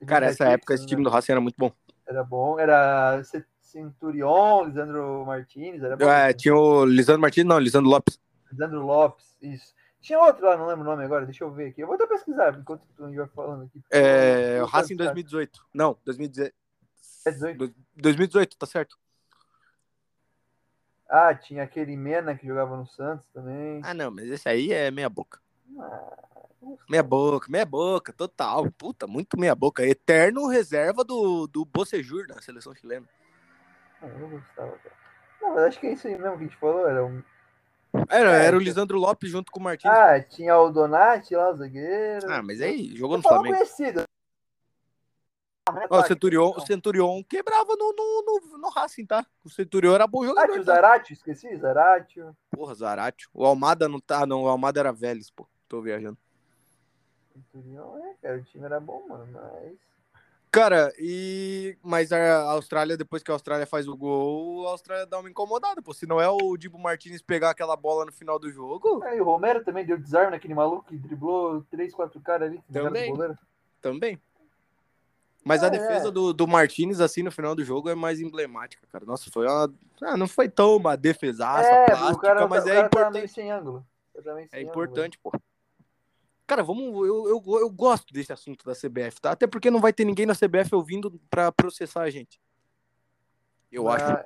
Ele 0.00 0.08
Cara, 0.08 0.26
essa 0.26 0.44
época 0.44 0.76
se 0.76 0.82
esse 0.82 0.86
time 0.88 1.02
não 1.02 1.10
do 1.10 1.14
Racing 1.14 1.32
era 1.32 1.40
muito 1.40 1.56
bom. 1.58 1.72
Era 2.06 2.22
bom. 2.22 2.58
Era 2.58 3.22
Centurion, 3.60 4.64
Lisandro 4.66 5.24
Martinez. 5.26 5.82
Era 5.82 5.96
bom. 5.96 6.04
É, 6.04 6.32
tinha 6.32 6.54
o 6.54 6.84
Lisandro 6.84 7.22
Martins, 7.22 7.44
não, 7.44 7.58
Lisandro 7.58 7.90
Lopes. 7.90 8.20
Lisandro 8.52 8.82
Lopes, 8.82 9.36
isso. 9.42 9.74
Tinha 10.00 10.20
outro 10.20 10.44
lá, 10.44 10.56
não 10.56 10.66
lembro 10.66 10.82
o 10.82 10.84
nome 10.84 11.02
agora, 11.02 11.24
deixa 11.24 11.44
eu 11.44 11.50
ver 11.50 11.68
aqui. 11.70 11.80
Eu 11.80 11.86
vou 11.86 11.96
até 11.96 12.06
pesquisar 12.06 12.54
enquanto 12.58 12.86
tu 12.94 13.10
vai 13.10 13.26
falando 13.28 13.64
aqui. 13.64 13.82
É, 13.90 14.62
o 14.62 14.66
Racing 14.66 14.96
pesquisar. 14.96 15.14
2018. 15.14 15.60
Não, 15.72 15.96
2018. 16.04 16.54
É 17.26 17.30
18. 17.30 17.74
2018, 17.96 18.58
tá 18.58 18.66
certo. 18.66 18.98
Ah, 21.16 21.32
tinha 21.32 21.62
aquele 21.62 21.96
Mena 21.96 22.34
que 22.34 22.44
jogava 22.44 22.76
no 22.76 22.88
Santos 22.88 23.24
também. 23.32 23.80
Ah, 23.84 23.94
não, 23.94 24.10
mas 24.10 24.28
esse 24.28 24.48
aí 24.48 24.72
é 24.72 24.90
meia 24.90 25.08
boca. 25.08 25.38
Ah, 25.78 26.16
Meia 26.88 27.04
boca, 27.04 27.46
meia 27.48 27.64
boca, 27.64 28.12
total. 28.12 28.68
Puta, 28.72 29.06
muito 29.06 29.38
meia 29.38 29.54
boca. 29.54 29.86
Eterno 29.86 30.48
reserva 30.48 31.04
do, 31.04 31.46
do 31.46 31.64
Bocejur 31.64 32.26
na 32.26 32.42
seleção 32.42 32.74
chilena. 32.74 33.06
eu 34.02 34.08
não 34.18 34.28
gostava, 34.28 34.72
cara. 34.72 34.94
Não, 35.40 35.54
mas 35.54 35.64
acho 35.66 35.78
que 35.78 35.86
é 35.86 35.92
isso 35.92 36.08
aí 36.08 36.18
mesmo 36.18 36.36
que 36.36 36.44
a 36.44 36.46
gente 36.48 36.56
falou. 36.56 36.88
Era, 36.88 37.04
um... 37.04 37.22
era, 38.08 38.36
é, 38.36 38.46
era 38.46 38.56
o 38.56 38.60
Lisandro 38.60 38.98
Lopes 38.98 39.30
junto 39.30 39.52
com 39.52 39.60
o 39.60 39.62
Martins. 39.62 39.92
Ah, 39.92 40.20
tinha 40.20 40.58
o 40.58 40.68
Donati 40.68 41.36
lá, 41.36 41.50
o 41.50 41.56
zagueiro. 41.56 42.28
Ah, 42.28 42.42
mas 42.42 42.60
aí, 42.60 42.96
jogou 42.96 43.18
no 43.18 43.22
Flamengo. 43.22 43.54
conhecido. 43.54 44.02
Ó, 45.88 46.00
o, 46.00 46.02
Centurion, 46.02 46.52
o 46.54 46.60
Centurion 46.60 47.22
quebrava 47.22 47.74
no, 47.76 47.94
no, 47.96 48.22
no, 48.22 48.58
no 48.58 48.68
Racing, 48.68 49.06
tá? 49.06 49.26
O 49.42 49.48
Centurion 49.48 49.94
era 49.94 50.06
bom 50.06 50.24
jogador. 50.24 50.52
Ah, 50.52 50.60
o 50.60 50.64
tá? 50.64 50.74
Zaratio, 50.74 51.14
esqueci, 51.14 51.56
Zaratio. 51.56 52.36
Porra, 52.50 52.74
Zaratio. 52.74 53.30
O 53.32 53.46
Almada 53.46 53.88
não 53.88 53.98
tá, 53.98 54.26
não. 54.26 54.42
O 54.42 54.48
Almada 54.48 54.80
era 54.80 54.92
Vélez, 54.92 55.30
pô. 55.30 55.46
Tô 55.66 55.80
viajando. 55.80 56.18
Centurion, 57.32 57.98
é, 57.98 58.14
cara, 58.20 58.36
o 58.36 58.42
time 58.42 58.64
era 58.64 58.78
bom, 58.78 59.06
mano, 59.08 59.26
mas. 59.32 59.78
Cara, 60.50 60.92
e. 60.98 61.78
Mas 61.82 62.12
a 62.12 62.42
Austrália, 62.52 62.96
depois 62.96 63.22
que 63.22 63.30
a 63.30 63.34
Austrália 63.34 63.66
faz 63.66 63.88
o 63.88 63.96
gol, 63.96 64.68
a 64.68 64.72
Austrália 64.72 65.06
dá 65.06 65.18
uma 65.18 65.30
incomodada, 65.30 65.80
pô. 65.80 65.94
Se 65.94 66.06
não 66.06 66.20
é 66.20 66.28
o 66.28 66.56
Dibo 66.58 66.78
Martinez 66.78 67.22
pegar 67.22 67.50
aquela 67.50 67.74
bola 67.74 68.04
no 68.04 68.12
final 68.12 68.38
do 68.38 68.50
jogo. 68.52 69.02
É, 69.04 69.16
e 69.16 69.20
o 69.20 69.24
Romero 69.24 69.64
também 69.64 69.86
deu 69.86 69.98
desarme 69.98 70.32
naquele 70.32 70.54
maluco 70.54 70.84
que 70.84 70.96
driblou 70.98 71.62
3, 71.70 71.94
4 71.94 72.20
caras 72.20 72.50
ali. 72.50 72.62
Também. 72.70 73.12
Também. 73.80 74.20
Mas 75.44 75.62
é, 75.62 75.66
a 75.66 75.68
defesa 75.68 76.08
é. 76.08 76.10
do, 76.10 76.32
do 76.32 76.48
Martinez, 76.48 77.00
assim, 77.00 77.22
no 77.22 77.30
final 77.30 77.54
do 77.54 77.62
jogo 77.62 77.90
é 77.90 77.94
mais 77.94 78.20
emblemática, 78.20 78.86
cara. 78.90 79.04
Nossa, 79.04 79.30
foi 79.30 79.46
uma. 79.46 79.72
Ah, 80.02 80.16
não 80.16 80.26
foi 80.26 80.48
tão 80.48 80.76
uma 80.76 80.96
defesaça 80.96 81.68
é, 81.68 81.86
plástica, 81.86 82.26
cara, 82.26 82.48
mas 82.48 82.66
é 82.66 82.80
importante. 82.80 83.28
Sem 83.28 83.50
ângulo. 83.50 83.86
é 84.50 84.62
importante, 84.62 85.18
ângulo. 85.18 85.32
pô. 85.32 85.40
Cara, 86.46 86.62
vamos. 86.62 86.84
Eu, 87.06 87.28
eu, 87.28 87.42
eu 87.60 87.70
gosto 87.70 88.12
desse 88.12 88.32
assunto 88.32 88.64
da 88.64 88.72
CBF, 88.72 89.20
tá? 89.20 89.32
Até 89.32 89.46
porque 89.46 89.70
não 89.70 89.80
vai 89.80 89.92
ter 89.92 90.04
ninguém 90.04 90.26
na 90.26 90.34
CBF 90.34 90.74
ouvindo 90.74 91.20
pra 91.28 91.52
processar 91.52 92.02
a 92.02 92.10
gente. 92.10 92.40
Eu 93.70 93.84
mas... 93.84 94.02
acho. 94.02 94.24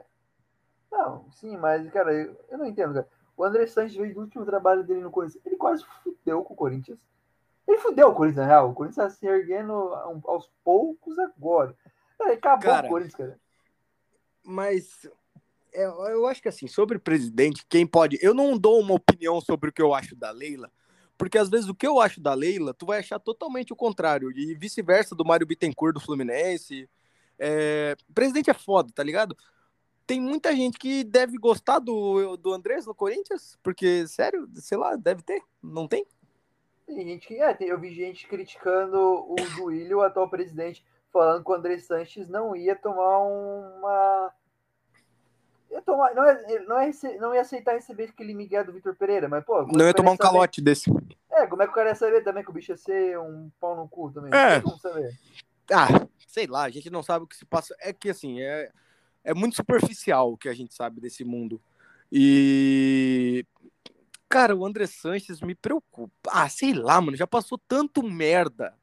Não, 0.90 1.30
sim, 1.32 1.56
mas, 1.56 1.90
cara, 1.90 2.12
eu, 2.14 2.36
eu 2.48 2.58
não 2.58 2.66
entendo, 2.66 2.94
cara. 2.94 3.08
O 3.36 3.44
André 3.44 3.66
Sanches 3.66 3.96
veio 3.96 4.14
do 4.14 4.20
último 4.22 4.44
trabalho 4.44 4.82
dele 4.82 5.00
no 5.00 5.10
Corinthians. 5.10 5.44
Ele 5.46 5.56
quase 5.56 5.84
fudeu 6.02 6.42
com 6.42 6.54
o 6.54 6.56
Corinthians. 6.56 6.98
Ele 7.68 7.78
fudeu 7.78 8.08
o 8.08 8.14
Corinthians, 8.14 8.46
na 8.46 8.46
real. 8.46 8.70
O 8.70 8.74
Corinthians 8.74 8.96
tá 8.96 9.10
se 9.10 9.26
erguendo 9.26 9.72
aos 10.24 10.50
poucos 10.64 11.18
agora. 11.18 11.76
Acabou 12.18 12.62
cara, 12.62 12.86
o 12.86 12.90
Corinthians, 12.90 13.14
cara. 13.14 13.40
Mas 14.42 15.06
é, 15.74 15.84
eu 15.84 16.26
acho 16.26 16.40
que 16.40 16.48
assim, 16.48 16.66
sobre 16.66 16.98
presidente, 16.98 17.66
quem 17.68 17.86
pode. 17.86 18.18
Eu 18.22 18.32
não 18.32 18.56
dou 18.56 18.80
uma 18.80 18.94
opinião 18.94 19.38
sobre 19.42 19.68
o 19.68 19.72
que 19.72 19.82
eu 19.82 19.92
acho 19.92 20.16
da 20.16 20.30
Leila, 20.30 20.72
porque 21.18 21.36
às 21.36 21.50
vezes 21.50 21.68
o 21.68 21.74
que 21.74 21.86
eu 21.86 22.00
acho 22.00 22.22
da 22.22 22.32
Leila, 22.32 22.72
tu 22.72 22.86
vai 22.86 23.00
achar 23.00 23.18
totalmente 23.18 23.70
o 23.70 23.76
contrário. 23.76 24.32
E 24.32 24.54
vice-versa 24.54 25.14
do 25.14 25.24
Mário 25.24 25.46
Bittencourt 25.46 25.92
do 25.92 26.00
Fluminense. 26.00 26.88
É... 27.38 27.94
Presidente 28.14 28.48
é 28.48 28.54
foda, 28.54 28.90
tá 28.94 29.02
ligado? 29.02 29.36
Tem 30.06 30.18
muita 30.18 30.56
gente 30.56 30.78
que 30.78 31.04
deve 31.04 31.36
gostar 31.36 31.80
do, 31.80 32.34
do 32.38 32.54
Andrés 32.54 32.86
no 32.86 32.94
Corinthians, 32.94 33.58
porque, 33.62 34.06
sério, 34.08 34.48
sei 34.54 34.78
lá, 34.78 34.96
deve 34.96 35.20
ter. 35.20 35.42
Não 35.62 35.86
tem? 35.86 36.06
Tem 36.88 37.06
gente 37.06 37.28
que. 37.28 37.40
É, 37.40 37.56
eu 37.60 37.78
vi 37.78 37.94
gente 37.94 38.26
criticando 38.26 38.96
o 38.98 39.36
Duílio, 39.56 39.98
o 39.98 40.02
atual 40.02 40.28
presidente, 40.28 40.84
falando 41.12 41.44
que 41.44 41.50
o 41.50 41.54
André 41.54 41.78
Sanches 41.78 42.28
não 42.28 42.56
ia 42.56 42.74
tomar 42.74 43.18
uma. 43.18 44.32
Ia 45.70 45.82
tomar, 45.82 46.14
não, 46.14 46.24
ia, 46.24 46.62
não, 46.66 46.82
ia, 46.82 47.20
não 47.20 47.34
ia 47.34 47.42
aceitar 47.42 47.74
receber 47.74 48.04
aquele 48.04 48.34
Miguel 48.34 48.64
do 48.64 48.72
Vitor 48.72 48.96
Pereira, 48.96 49.28
mas, 49.28 49.44
pô. 49.44 49.66
Não 49.66 49.84
ia 49.84 49.92
tomar 49.92 50.12
um 50.12 50.16
saber... 50.16 50.30
calote 50.30 50.62
desse. 50.62 50.90
É, 51.30 51.46
como 51.46 51.62
é 51.62 51.66
que 51.66 51.72
o 51.72 51.74
cara 51.74 51.90
ia 51.90 51.94
saber 51.94 52.22
também 52.22 52.42
que 52.42 52.50
o 52.50 52.54
bicho 52.54 52.72
ia 52.72 52.76
ser 52.78 53.18
um 53.18 53.50
pau 53.60 53.76
no 53.76 53.86
cu 53.86 54.10
também? 54.10 54.32
É. 54.32 54.60
Como 54.62 54.78
saber? 54.78 55.12
Ah, 55.70 55.88
sei 56.26 56.46
lá, 56.46 56.64
a 56.64 56.70
gente 56.70 56.88
não 56.88 57.02
sabe 57.02 57.26
o 57.26 57.28
que 57.28 57.36
se 57.36 57.44
passa. 57.44 57.76
É 57.80 57.92
que 57.92 58.08
assim, 58.08 58.40
é, 58.40 58.70
é 59.22 59.34
muito 59.34 59.56
superficial 59.56 60.32
o 60.32 60.38
que 60.38 60.48
a 60.48 60.54
gente 60.54 60.74
sabe 60.74 61.02
desse 61.02 61.22
mundo. 61.22 61.60
E 62.10 63.44
Cara, 64.28 64.54
o 64.54 64.64
André 64.66 64.86
Sanches 64.86 65.40
me 65.40 65.54
preocupa. 65.54 66.30
Ah, 66.30 66.48
sei 66.48 66.74
lá, 66.74 67.00
mano, 67.00 67.16
já 67.16 67.26
passou 67.26 67.56
tanto 67.56 68.02
merda, 68.02 68.74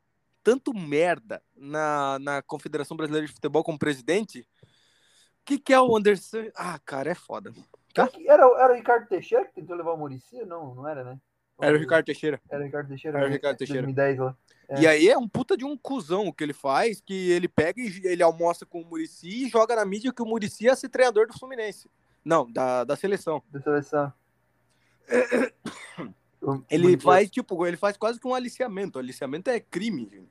tanto 0.44 0.74
merda 0.74 1.42
na, 1.56 2.18
na 2.20 2.42
Confederação 2.42 2.98
Brasileira 2.98 3.28
de 3.28 3.34
Futebol 3.34 3.64
como 3.64 3.78
presidente. 3.78 4.42
O 4.42 5.46
que, 5.46 5.60
que 5.60 5.74
é 5.74 5.80
o 5.80 5.96
Anderson? 5.96 6.50
Ah, 6.56 6.80
cara, 6.84 7.12
é 7.12 7.16
foda. 7.16 7.54
Tá? 7.94 8.10
Era, 8.28 8.44
era 8.44 8.74
o 8.74 8.76
Ricardo 8.76 9.08
Teixeira 9.08 9.46
que 9.46 9.54
tentou 9.54 9.76
levar 9.76 9.94
o 9.94 9.98
Murici? 9.98 10.44
Não, 10.46 10.74
não 10.74 10.88
era, 10.88 11.04
né? 11.04 11.20
Era 11.62 11.78
o 11.78 11.80
Ricardo 11.80 12.06
Teixeira. 12.06 12.42
Era 12.50 12.62
o 12.62 12.66
Ricardo 12.66 12.88
Teixeira. 12.88 13.18
Era 13.20 13.28
o 13.28 13.32
Ricardo 13.32 13.58
Teixeira. 13.58 13.84
2010 13.84 14.20
lá. 14.20 14.38
É. 14.68 14.82
E 14.82 14.88
aí 14.88 15.08
é 15.08 15.18
um 15.18 15.28
puta 15.28 15.56
de 15.56 15.64
um 15.64 15.78
cuzão 15.78 16.28
o 16.28 16.34
que 16.34 16.44
ele 16.44 16.54
faz, 16.54 17.00
que 17.00 17.30
ele 17.30 17.48
pega 17.48 17.80
e 17.80 18.02
ele 18.04 18.24
almoça 18.24 18.66
com 18.66 18.82
o 18.82 18.86
Murici 18.86 19.46
e 19.46 19.50
joga 19.50 19.76
na 19.76 19.86
mídia 19.86 20.12
que 20.12 20.22
o 20.22 20.26
Murici 20.26 20.66
ia 20.66 20.76
ser 20.76 20.90
treinador 20.90 21.28
do 21.28 21.38
Fluminense. 21.38 21.90
Não, 22.24 22.52
da, 22.52 22.84
da 22.84 22.96
seleção. 22.96 23.42
Da 23.52 23.62
seleção. 23.62 24.12
Ele 26.70 26.98
faz, 27.00 27.30
tipo, 27.30 27.66
ele 27.66 27.76
faz 27.76 27.98
quase 27.98 28.20
que 28.20 28.28
um 28.28 28.34
aliciamento. 28.36 29.00
O 29.00 29.02
aliciamento 29.02 29.50
é 29.50 29.60
crime, 29.60 30.08
gente. 30.08 30.30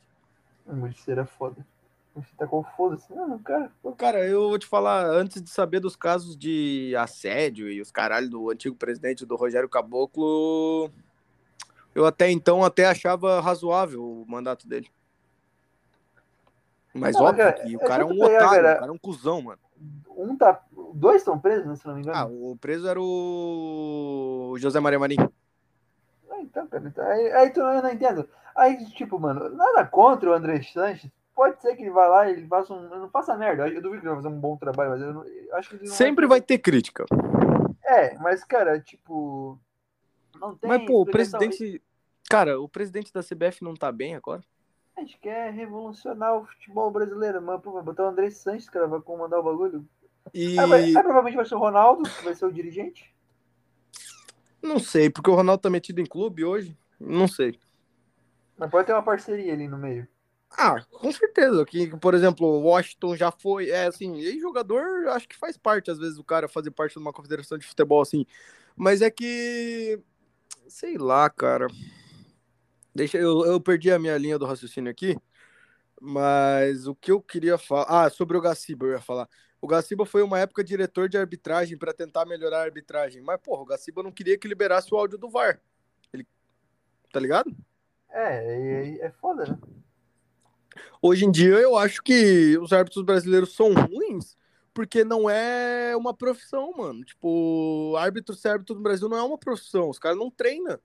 Muito 0.64 1.10
é 1.10 1.24
foda. 1.24 1.66
Você 2.14 2.28
tá 2.38 2.46
com 2.46 2.62
foda-se. 2.62 3.12
Não, 3.12 3.38
cara. 3.40 3.72
Cara, 3.96 4.24
eu 4.24 4.48
vou 4.48 4.58
te 4.58 4.66
falar, 4.66 5.04
antes 5.06 5.42
de 5.42 5.50
saber 5.50 5.80
dos 5.80 5.96
casos 5.96 6.36
de 6.36 6.94
assédio 6.96 7.68
e 7.68 7.80
os 7.80 7.90
caralhos 7.90 8.30
do 8.30 8.50
antigo 8.50 8.76
presidente 8.76 9.26
do 9.26 9.34
Rogério 9.34 9.68
Caboclo, 9.68 10.92
eu 11.92 12.06
até 12.06 12.30
então 12.30 12.62
até 12.62 12.86
achava 12.86 13.40
razoável 13.40 14.04
o 14.04 14.24
mandato 14.28 14.68
dele. 14.68 14.88
Mas 16.94 17.16
não, 17.16 17.24
óbvio 17.24 17.44
cara, 17.44 17.52
que 17.64 17.76
o 17.76 17.80
cara 17.80 18.02
é 18.04 18.06
um 18.06 18.10
pegar, 18.10 18.26
otário, 18.26 18.62
cara. 18.62 18.76
o 18.76 18.78
cara 18.78 18.86
é 18.86 18.94
um 18.94 18.98
cuzão, 18.98 19.42
mano. 19.42 19.63
Um 20.16 20.36
tá. 20.36 20.62
Dois 20.94 21.16
estão 21.16 21.38
presos, 21.38 21.66
né, 21.66 21.76
se 21.76 21.86
não 21.86 21.94
me 21.94 22.02
engano. 22.02 22.16
Ah, 22.16 22.26
o 22.26 22.56
preso 22.56 22.88
era 22.88 23.00
o 23.00 24.54
José 24.58 24.80
Maria 24.80 24.98
Marim. 24.98 25.16
Ah, 26.30 26.40
então, 26.40 26.66
cara, 26.66 26.86
então, 26.86 27.04
aí, 27.04 27.32
aí 27.32 27.50
tu 27.50 27.60
eu 27.60 27.82
não 27.82 27.90
entendo. 27.90 28.28
Aí, 28.54 28.84
tipo, 28.90 29.18
mano, 29.18 29.48
nada 29.50 29.84
contra 29.84 30.30
o 30.30 30.32
André 30.32 30.62
Sanches. 30.62 31.10
Pode 31.34 31.60
ser 31.60 31.74
que 31.74 31.82
ele 31.82 31.90
vá 31.90 32.06
lá 32.06 32.28
e 32.28 32.34
ele 32.34 32.46
faça 32.46 32.72
um. 32.72 32.88
Não 32.88 33.10
faça 33.10 33.36
merda. 33.36 33.68
Eu 33.68 33.82
duvido 33.82 34.00
que 34.02 34.06
ele 34.06 34.14
vai 34.14 34.22
fazer 34.22 34.34
um 34.34 34.38
bom 34.38 34.56
trabalho, 34.56 34.90
mas 34.90 35.00
eu, 35.00 35.12
não, 35.12 35.24
eu 35.24 35.56
acho 35.56 35.76
que 35.76 35.86
Sempre 35.88 36.26
vai 36.28 36.40
ter 36.40 36.58
crítica. 36.58 37.04
É, 37.84 38.16
mas, 38.18 38.44
cara, 38.44 38.78
tipo. 38.78 39.58
Não 40.38 40.56
tem. 40.56 40.68
Mas, 40.68 40.86
pô, 40.86 41.02
o 41.02 41.06
presidente. 41.06 41.82
Cara, 42.30 42.60
o 42.60 42.68
presidente 42.68 43.12
da 43.12 43.20
CBF 43.20 43.62
não 43.62 43.74
tá 43.74 43.90
bem 43.90 44.14
agora? 44.14 44.42
A 44.96 45.00
gente 45.00 45.18
quer 45.18 45.52
revolucionar 45.52 46.36
o 46.36 46.46
futebol 46.46 46.90
brasileiro, 46.90 47.42
mano. 47.42 47.60
Pô, 47.60 47.72
vai 47.72 47.82
botar 47.82 48.04
o 48.04 48.08
André 48.08 48.30
Sanches, 48.30 48.70
cara, 48.70 48.86
vai 48.86 49.00
comandar 49.00 49.40
o 49.40 49.42
bagulho. 49.42 49.84
E... 50.32 50.58
Aí, 50.58 50.72
aí, 50.72 50.92
provavelmente 50.92 51.36
vai 51.36 51.44
ser 51.44 51.54
o 51.54 51.58
Ronaldo, 51.58 52.08
que 52.08 52.24
vai 52.24 52.34
ser 52.34 52.46
o 52.46 52.52
dirigente. 52.52 53.14
Não 54.62 54.78
sei, 54.78 55.10
porque 55.10 55.30
o 55.30 55.34
Ronaldo 55.34 55.60
tá 55.60 55.68
metido 55.68 56.00
em 56.00 56.06
clube 56.06 56.44
hoje. 56.44 56.76
Não 56.98 57.28
sei. 57.28 57.58
Mas 58.56 58.70
pode 58.70 58.86
ter 58.86 58.92
uma 58.92 59.02
parceria 59.02 59.52
ali 59.52 59.68
no 59.68 59.76
meio. 59.76 60.08
Ah, 60.56 60.80
com 60.90 61.12
certeza. 61.12 61.64
Que, 61.64 61.88
por 61.96 62.14
exemplo, 62.14 62.46
o 62.46 62.62
Washington 62.62 63.16
já 63.16 63.30
foi. 63.30 63.70
É 63.70 63.86
assim, 63.86 64.16
e 64.16 64.38
jogador 64.40 65.08
acho 65.08 65.28
que 65.28 65.36
faz 65.36 65.56
parte, 65.56 65.90
às 65.90 65.98
vezes, 65.98 66.16
do 66.16 66.24
cara 66.24 66.48
fazer 66.48 66.70
parte 66.70 66.94
de 66.94 66.98
uma 66.98 67.12
confederação 67.12 67.58
de 67.58 67.66
futebol, 67.66 68.00
assim. 68.00 68.24
Mas 68.76 69.02
é 69.02 69.10
que. 69.10 70.00
Sei 70.68 70.96
lá, 70.96 71.28
cara. 71.28 71.66
Deixa 72.94 73.18
eu, 73.18 73.44
eu 73.44 73.60
perdi 73.60 73.90
a 73.90 73.98
minha 73.98 74.16
linha 74.16 74.38
do 74.38 74.46
raciocínio 74.46 74.90
aqui. 74.90 75.16
Mas 76.00 76.86
o 76.86 76.94
que 76.94 77.10
eu 77.10 77.20
queria 77.20 77.58
falar. 77.58 77.86
Ah, 77.88 78.10
sobre 78.10 78.36
o 78.36 78.40
Gaciba, 78.40 78.86
eu 78.86 78.92
ia 78.92 79.00
falar. 79.00 79.28
O 79.64 79.66
Gaciba 79.66 80.04
foi 80.04 80.22
uma 80.22 80.38
época 80.38 80.62
diretor 80.62 81.08
de 81.08 81.16
arbitragem 81.16 81.78
para 81.78 81.94
tentar 81.94 82.26
melhorar 82.26 82.58
a 82.58 82.64
arbitragem. 82.64 83.22
Mas, 83.22 83.40
porra, 83.40 83.62
o 83.62 83.64
Gaciba 83.64 84.02
não 84.02 84.12
queria 84.12 84.36
que 84.36 84.46
liberasse 84.46 84.92
o 84.92 84.96
áudio 84.98 85.16
do 85.16 85.30
VAR. 85.30 85.58
Ele... 86.12 86.28
Tá 87.10 87.18
ligado? 87.18 87.50
É, 88.10 88.98
é, 89.00 89.06
é 89.06 89.10
foda, 89.12 89.46
né? 89.46 89.58
Hoje 91.00 91.24
em 91.24 91.30
dia 91.30 91.54
eu 91.54 91.78
acho 91.78 92.02
que 92.02 92.58
os 92.58 92.74
árbitros 92.74 93.02
brasileiros 93.06 93.56
são 93.56 93.72
ruins 93.72 94.36
porque 94.74 95.02
não 95.02 95.30
é 95.30 95.96
uma 95.96 96.12
profissão, 96.12 96.70
mano. 96.76 97.02
Tipo, 97.02 97.96
árbitro 97.96 98.34
ser 98.34 98.48
árbitro 98.48 98.74
no 98.74 98.82
Brasil 98.82 99.08
não 99.08 99.16
é 99.16 99.22
uma 99.22 99.38
profissão. 99.38 99.88
Os 99.88 99.98
caras 99.98 100.18
não 100.18 100.30
treinam. 100.30 100.78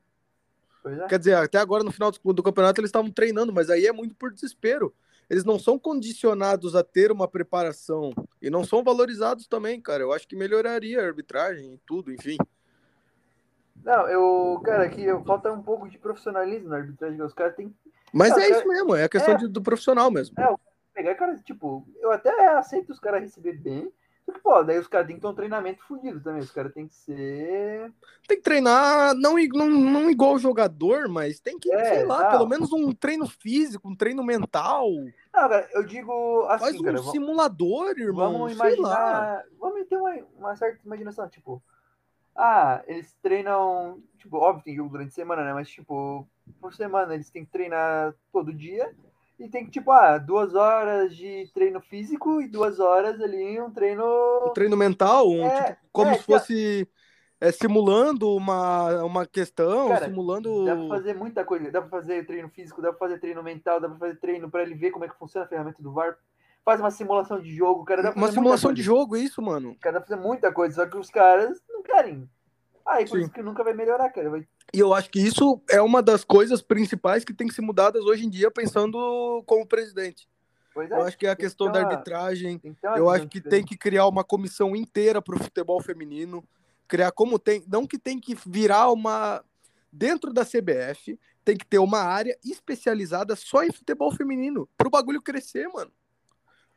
É. 0.85 1.07
Quer 1.07 1.19
dizer, 1.19 1.35
até 1.35 1.57
agora 1.57 1.83
no 1.83 1.91
final 1.91 2.11
do, 2.13 2.33
do 2.33 2.43
campeonato 2.43 2.79
eles 2.79 2.87
estavam 2.87 3.11
treinando, 3.11 3.51
mas 3.51 3.69
aí 3.69 3.85
é 3.85 3.91
muito 3.91 4.15
por 4.15 4.31
desespero 4.31 4.95
eles 5.29 5.45
não 5.45 5.59
são 5.59 5.77
condicionados 5.77 6.75
a 6.75 6.83
ter 6.83 7.11
uma 7.11 7.27
preparação 7.27 8.11
e 8.41 8.49
não 8.49 8.63
são 8.63 8.83
valorizados 8.83 9.47
também, 9.47 9.79
cara. 9.79 10.03
Eu 10.03 10.11
acho 10.11 10.27
que 10.27 10.35
melhoraria 10.35 11.01
a 11.01 11.05
arbitragem 11.05 11.73
e 11.73 11.77
tudo, 11.85 12.11
enfim. 12.11 12.37
Não, 13.83 14.07
eu, 14.09 14.59
cara, 14.63 14.83
aqui 14.83 15.05
falta 15.25 15.51
um 15.51 15.61
pouco 15.61 15.87
de 15.87 15.97
profissionalismo 15.97 16.69
na 16.69 16.77
arbitragem. 16.77 17.21
Os 17.21 17.33
caras 17.33 17.55
têm. 17.55 17.73
Mas 18.11 18.35
é 18.37 18.49
isso 18.49 18.67
mesmo, 18.67 18.95
é 18.95 19.03
a 19.03 19.09
questão 19.09 19.35
é, 19.35 19.37
de, 19.37 19.47
do 19.47 19.61
profissional 19.61 20.09
mesmo. 20.09 20.35
É, 20.39 20.55
pegar, 20.93 21.15
cara, 21.15 21.37
tipo, 21.37 21.87
eu 22.01 22.11
até 22.11 22.47
aceito 22.55 22.91
os 22.91 22.99
caras 22.99 23.21
receber 23.21 23.53
bem, 23.53 23.91
porque, 24.29 24.41
pô, 24.41 24.63
daí 24.63 24.77
os 24.77 24.87
caras 24.87 25.07
têm 25.07 25.15
que 25.15 25.21
ter 25.21 25.27
um 25.27 25.33
treinamento 25.33 25.83
fudido 25.83 26.21
também. 26.21 26.41
Os 26.41 26.51
caras 26.51 26.71
têm 26.71 26.87
que 26.87 26.95
ser. 26.95 27.91
Tem 28.27 28.37
que 28.37 28.43
treinar, 28.43 29.15
não, 29.15 29.35
não, 29.53 29.69
não 29.69 30.11
igual 30.11 30.37
jogador, 30.37 31.09
mas 31.09 31.39
tem 31.39 31.57
que, 31.57 31.71
é, 31.73 31.95
sei 31.95 32.05
lá, 32.05 32.23
não. 32.23 32.29
pelo 32.31 32.47
menos 32.47 32.71
um 32.71 32.93
treino 32.93 33.27
físico, 33.27 33.89
um 33.89 33.95
treino 33.95 34.23
mental. 34.23 34.87
Não, 35.33 35.49
cara, 35.49 35.67
eu 35.73 35.83
digo 35.83 36.45
assim. 36.49 36.65
Faz 36.65 36.79
um 36.79 36.83
cara, 36.83 37.03
simulador, 37.03 37.97
irmão. 37.97 38.33
Vamos 38.33 38.53
imaginar. 38.53 39.43
Vamos 39.59 39.87
ter 39.87 39.97
uma, 39.97 40.15
uma 40.37 40.55
certa 40.55 40.79
imaginação, 40.85 41.27
tipo, 41.27 41.61
ah, 42.35 42.83
eles 42.87 43.15
treinam, 43.21 44.01
tipo, 44.17 44.37
óbvio, 44.37 44.63
tem 44.63 44.75
jogo 44.75 44.91
durante 44.91 45.09
a 45.09 45.15
semana, 45.15 45.43
né? 45.43 45.53
Mas, 45.53 45.69
tipo, 45.69 46.27
por 46.61 46.73
semana 46.73 47.15
eles 47.15 47.29
têm 47.31 47.43
que 47.43 47.51
treinar 47.51 48.13
todo 48.31 48.53
dia 48.53 48.93
e 49.39 49.47
tem 49.47 49.63
que, 49.65 49.71
tipo, 49.71 49.89
ah, 49.91 50.17
duas 50.17 50.53
horas 50.53 51.15
de 51.15 51.49
treino 51.53 51.79
físico 51.79 52.41
e 52.41 52.47
duas 52.47 52.79
horas 52.79 53.21
ali 53.21 53.59
um 53.59 53.71
treino. 53.71 54.03
Um 54.47 54.53
treino 54.53 54.75
mental, 54.75 55.29
um, 55.29 55.45
é, 55.45 55.63
tipo, 55.63 55.79
como 55.93 56.11
é, 56.11 56.15
se 56.15 56.23
fosse 56.23 56.89
é, 57.39 57.51
simulando 57.51 58.35
uma, 58.35 59.03
uma 59.03 59.25
questão, 59.25 59.87
cara, 59.87 60.05
simulando. 60.05 60.65
Dá 60.65 60.75
pra 60.75 60.87
fazer 60.89 61.15
muita 61.15 61.45
coisa. 61.45 61.71
Dá 61.71 61.81
pra 61.81 61.89
fazer 61.89 62.25
treino 62.25 62.49
físico, 62.49 62.81
dá 62.81 62.89
pra 62.89 62.99
fazer 62.99 63.19
treino 63.19 63.41
mental, 63.41 63.79
dá 63.79 63.87
pra 63.87 63.97
fazer 63.97 64.15
treino 64.19 64.51
pra 64.51 64.61
ele 64.61 64.75
ver 64.75 64.91
como 64.91 65.05
é 65.05 65.07
que 65.07 65.17
funciona 65.17 65.45
a 65.45 65.49
ferramenta 65.49 65.81
do 65.81 65.93
VAR. 65.93 66.17
Faz 66.65 66.81
uma 66.81 66.91
simulação 66.91 67.41
de 67.41 67.55
jogo, 67.55 67.85
cara. 67.85 68.11
uma 68.13 68.31
simulação 68.31 68.73
de 68.73 68.81
jogo, 68.81 69.15
isso, 69.15 69.41
mano. 69.41 69.75
Cara, 69.79 69.93
dá 69.93 70.01
pra 70.01 70.09
fazer 70.09 70.27
muita 70.27 70.51
coisa, 70.51 70.75
só 70.75 70.85
que 70.85 70.97
os 70.97 71.09
caras 71.09 71.57
não 71.69 71.81
querem. 71.81 72.29
Ah, 72.85 73.01
e 73.01 73.07
por 73.07 73.17
Sim. 73.17 73.23
isso 73.23 73.31
que 73.31 73.41
nunca 73.41 73.63
vai 73.63 73.73
melhorar, 73.73 74.09
cara. 74.09 74.29
Vai... 74.29 74.45
E 74.73 74.79
eu 74.79 74.93
acho 74.93 75.09
que 75.09 75.19
isso 75.19 75.61
é 75.69 75.81
uma 75.81 76.01
das 76.01 76.23
coisas 76.23 76.61
principais 76.61 77.23
que 77.23 77.33
tem 77.33 77.47
que 77.47 77.53
ser 77.53 77.61
mudadas 77.61 78.03
hoje 78.05 78.25
em 78.25 78.29
dia, 78.29 78.51
pensando 78.51 79.43
como 79.45 79.65
presidente. 79.65 80.27
É, 80.77 80.93
eu 80.93 81.01
acho 81.01 81.17
que 81.17 81.25
é 81.25 81.29
a 81.29 81.35
questão 81.35 81.71
da 81.71 81.79
arbitragem. 81.79 82.61
Eu 82.95 83.09
acho 83.09 83.27
que 83.27 83.41
tem 83.41 83.63
que 83.63 83.77
criar 83.77 84.07
uma 84.07 84.23
comissão 84.23 84.75
inteira 84.75 85.21
para 85.21 85.35
o 85.35 85.39
futebol 85.39 85.81
feminino. 85.81 86.43
Criar 86.87 87.11
como 87.11 87.37
tem. 87.37 87.63
Não 87.67 87.85
que 87.85 87.97
tem 87.97 88.19
que 88.19 88.35
virar 88.45 88.91
uma. 88.91 89.43
Dentro 89.91 90.31
da 90.31 90.45
CBF, 90.45 91.19
tem 91.43 91.57
que 91.57 91.65
ter 91.65 91.79
uma 91.79 91.99
área 91.99 92.37
especializada 92.45 93.35
só 93.35 93.63
em 93.63 93.71
futebol 93.71 94.11
feminino. 94.11 94.69
Para 94.77 94.87
o 94.87 94.91
bagulho 94.91 95.19
crescer, 95.19 95.67
mano. 95.67 95.91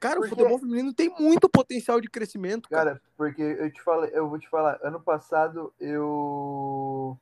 Cara, 0.01 0.17
porque... 0.17 0.33
o 0.33 0.37
futebol 0.37 0.59
feminino 0.59 0.93
tem 0.95 1.15
muito 1.21 1.49
potencial 1.49 2.01
de 2.01 2.09
crescimento. 2.09 2.69
Cara, 2.69 2.93
cara 2.93 3.03
porque 3.17 3.43
eu 3.43 3.71
te 3.71 3.81
falei, 3.83 4.11
eu 4.15 4.29
vou 4.29 4.39
te 4.39 4.49
falar, 4.49 4.79
ano 4.83 5.01
passado 5.01 5.73
eu. 5.79 7.17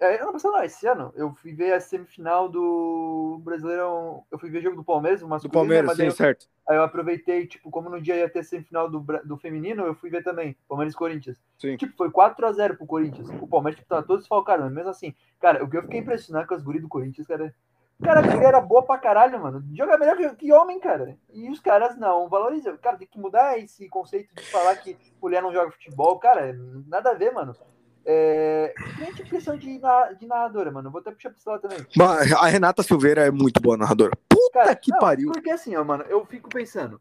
É, 0.00 0.20
ano 0.22 0.32
passado 0.32 0.52
não, 0.52 0.64
esse 0.64 0.86
ano, 0.86 1.12
eu 1.14 1.34
fui 1.34 1.52
ver 1.52 1.74
a 1.74 1.80
semifinal 1.80 2.48
do 2.48 3.38
Brasileirão. 3.44 4.24
Eu 4.30 4.38
fui 4.38 4.48
ver 4.48 4.60
o 4.60 4.62
jogo 4.62 4.76
do 4.76 4.84
Palmeiras, 4.84 5.22
mas 5.22 5.42
Do 5.42 5.50
Palmeiras, 5.50 5.94
sim, 5.94 6.06
eu, 6.06 6.10
certo. 6.10 6.46
Aí 6.66 6.76
eu 6.76 6.82
aproveitei, 6.82 7.46
tipo, 7.46 7.70
como 7.70 7.90
no 7.90 8.00
dia 8.00 8.16
ia 8.16 8.28
ter 8.28 8.42
semifinal 8.42 8.88
do, 8.88 9.04
do 9.24 9.36
feminino, 9.36 9.84
eu 9.84 9.94
fui 9.94 10.08
ver 10.08 10.24
também, 10.24 10.56
Palmeiras 10.66 10.94
e 10.94 10.96
Corinthians. 10.96 11.38
Sim. 11.58 11.76
Tipo, 11.76 11.94
foi 11.98 12.10
4x0 12.10 12.78
pro 12.78 12.86
Corinthians. 12.86 13.28
O 13.42 13.46
Palmeiras, 13.46 13.78
tipo, 13.78 13.88
tava 13.90 14.02
todo 14.02 14.20
desfalcado, 14.20 14.62
mas 14.62 14.72
mesmo 14.72 14.88
assim, 14.88 15.14
cara, 15.38 15.62
o 15.62 15.68
que 15.68 15.76
eu 15.76 15.82
fiquei 15.82 16.00
impressionado 16.00 16.48
com 16.48 16.54
as 16.54 16.62
guris 16.62 16.80
do 16.80 16.88
Corinthians, 16.88 17.26
cara, 17.26 17.54
Cara, 18.02 18.20
a 18.20 18.22
mulher 18.22 18.48
era 18.48 18.60
boa 18.60 18.82
pra 18.82 18.96
caralho, 18.96 19.38
mano. 19.38 19.62
Joga 19.74 19.98
melhor 19.98 20.16
que, 20.16 20.34
que, 20.36 20.52
homem, 20.52 20.80
cara. 20.80 21.18
E 21.34 21.50
os 21.50 21.60
caras 21.60 21.98
não 21.98 22.28
valorizam. 22.28 22.76
Cara, 22.78 22.96
tem 22.96 23.06
que 23.06 23.18
mudar 23.18 23.58
esse 23.58 23.88
conceito 23.90 24.34
de 24.34 24.42
falar 24.44 24.74
que 24.76 24.96
mulher 25.20 25.42
não 25.42 25.52
joga 25.52 25.70
futebol. 25.70 26.18
Cara, 26.18 26.56
nada 26.86 27.10
a 27.10 27.14
ver, 27.14 27.30
mano. 27.30 27.54
É... 28.04 28.72
Tipo 29.14 29.30
questão 29.30 29.56
de, 29.56 29.80
de 30.18 30.26
narradora, 30.26 30.70
mano. 30.70 30.90
Vou 30.90 31.00
até 31.00 31.10
puxar 31.10 31.30
pra 31.30 31.38
esse 31.38 31.48
lado 31.48 31.60
também. 31.62 31.86
Mas 31.96 32.32
a 32.32 32.46
Renata 32.46 32.82
Silveira 32.82 33.26
é 33.26 33.30
muito 33.30 33.60
boa 33.60 33.76
narradora. 33.76 34.12
Puta 34.28 34.50
cara, 34.52 34.76
que 34.76 34.90
não, 34.90 34.98
pariu. 34.98 35.32
Porque 35.32 35.50
assim, 35.50 35.76
ó, 35.76 35.84
mano, 35.84 36.04
eu 36.04 36.24
fico 36.24 36.48
pensando. 36.48 37.00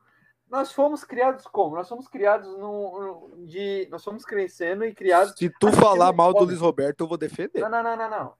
Nós 0.50 0.72
fomos 0.72 1.04
criados 1.04 1.46
como? 1.46 1.76
Nós 1.76 1.88
fomos 1.88 2.08
criados 2.08 2.48
no, 2.58 3.30
no 3.38 3.46
de. 3.46 3.88
Nós 3.92 4.04
fomos 4.04 4.26
crescendo 4.26 4.84
e 4.84 4.94
criados. 4.94 5.36
Se 5.38 5.50
tu 5.60 5.72
falar 5.72 6.12
mal 6.12 6.34
do 6.34 6.44
Luiz 6.44 6.60
Roberto, 6.60 7.02
eu 7.02 7.08
vou 7.08 7.18
defender. 7.18 7.60
Não, 7.60 7.70
não, 7.70 7.84
não, 7.84 7.96
não, 7.96 8.10
não. 8.10 8.34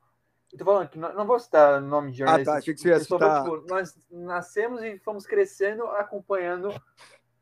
Eu 0.52 0.58
tô 0.58 0.66
falando 0.66 0.90
que 0.90 0.98
não, 0.98 1.14
não 1.14 1.28
vou 1.28 1.40
citar 1.40 1.80
o 1.80 1.86
nome 1.86 2.12
de 2.12 2.18
jornalista. 2.18 2.52
Ah, 2.52 2.54
tá. 2.56 2.60
Achei 2.60 2.74
que 2.74 2.82
você 2.82 2.90
ia 2.90 3.00
citar. 3.00 3.44
Vou, 3.46 3.60
tipo, 3.60 3.70
nós 3.70 3.96
nascemos 4.10 4.82
e 4.82 4.98
fomos 4.98 5.28
crescendo 5.28 5.84
acompanhando 5.86 6.74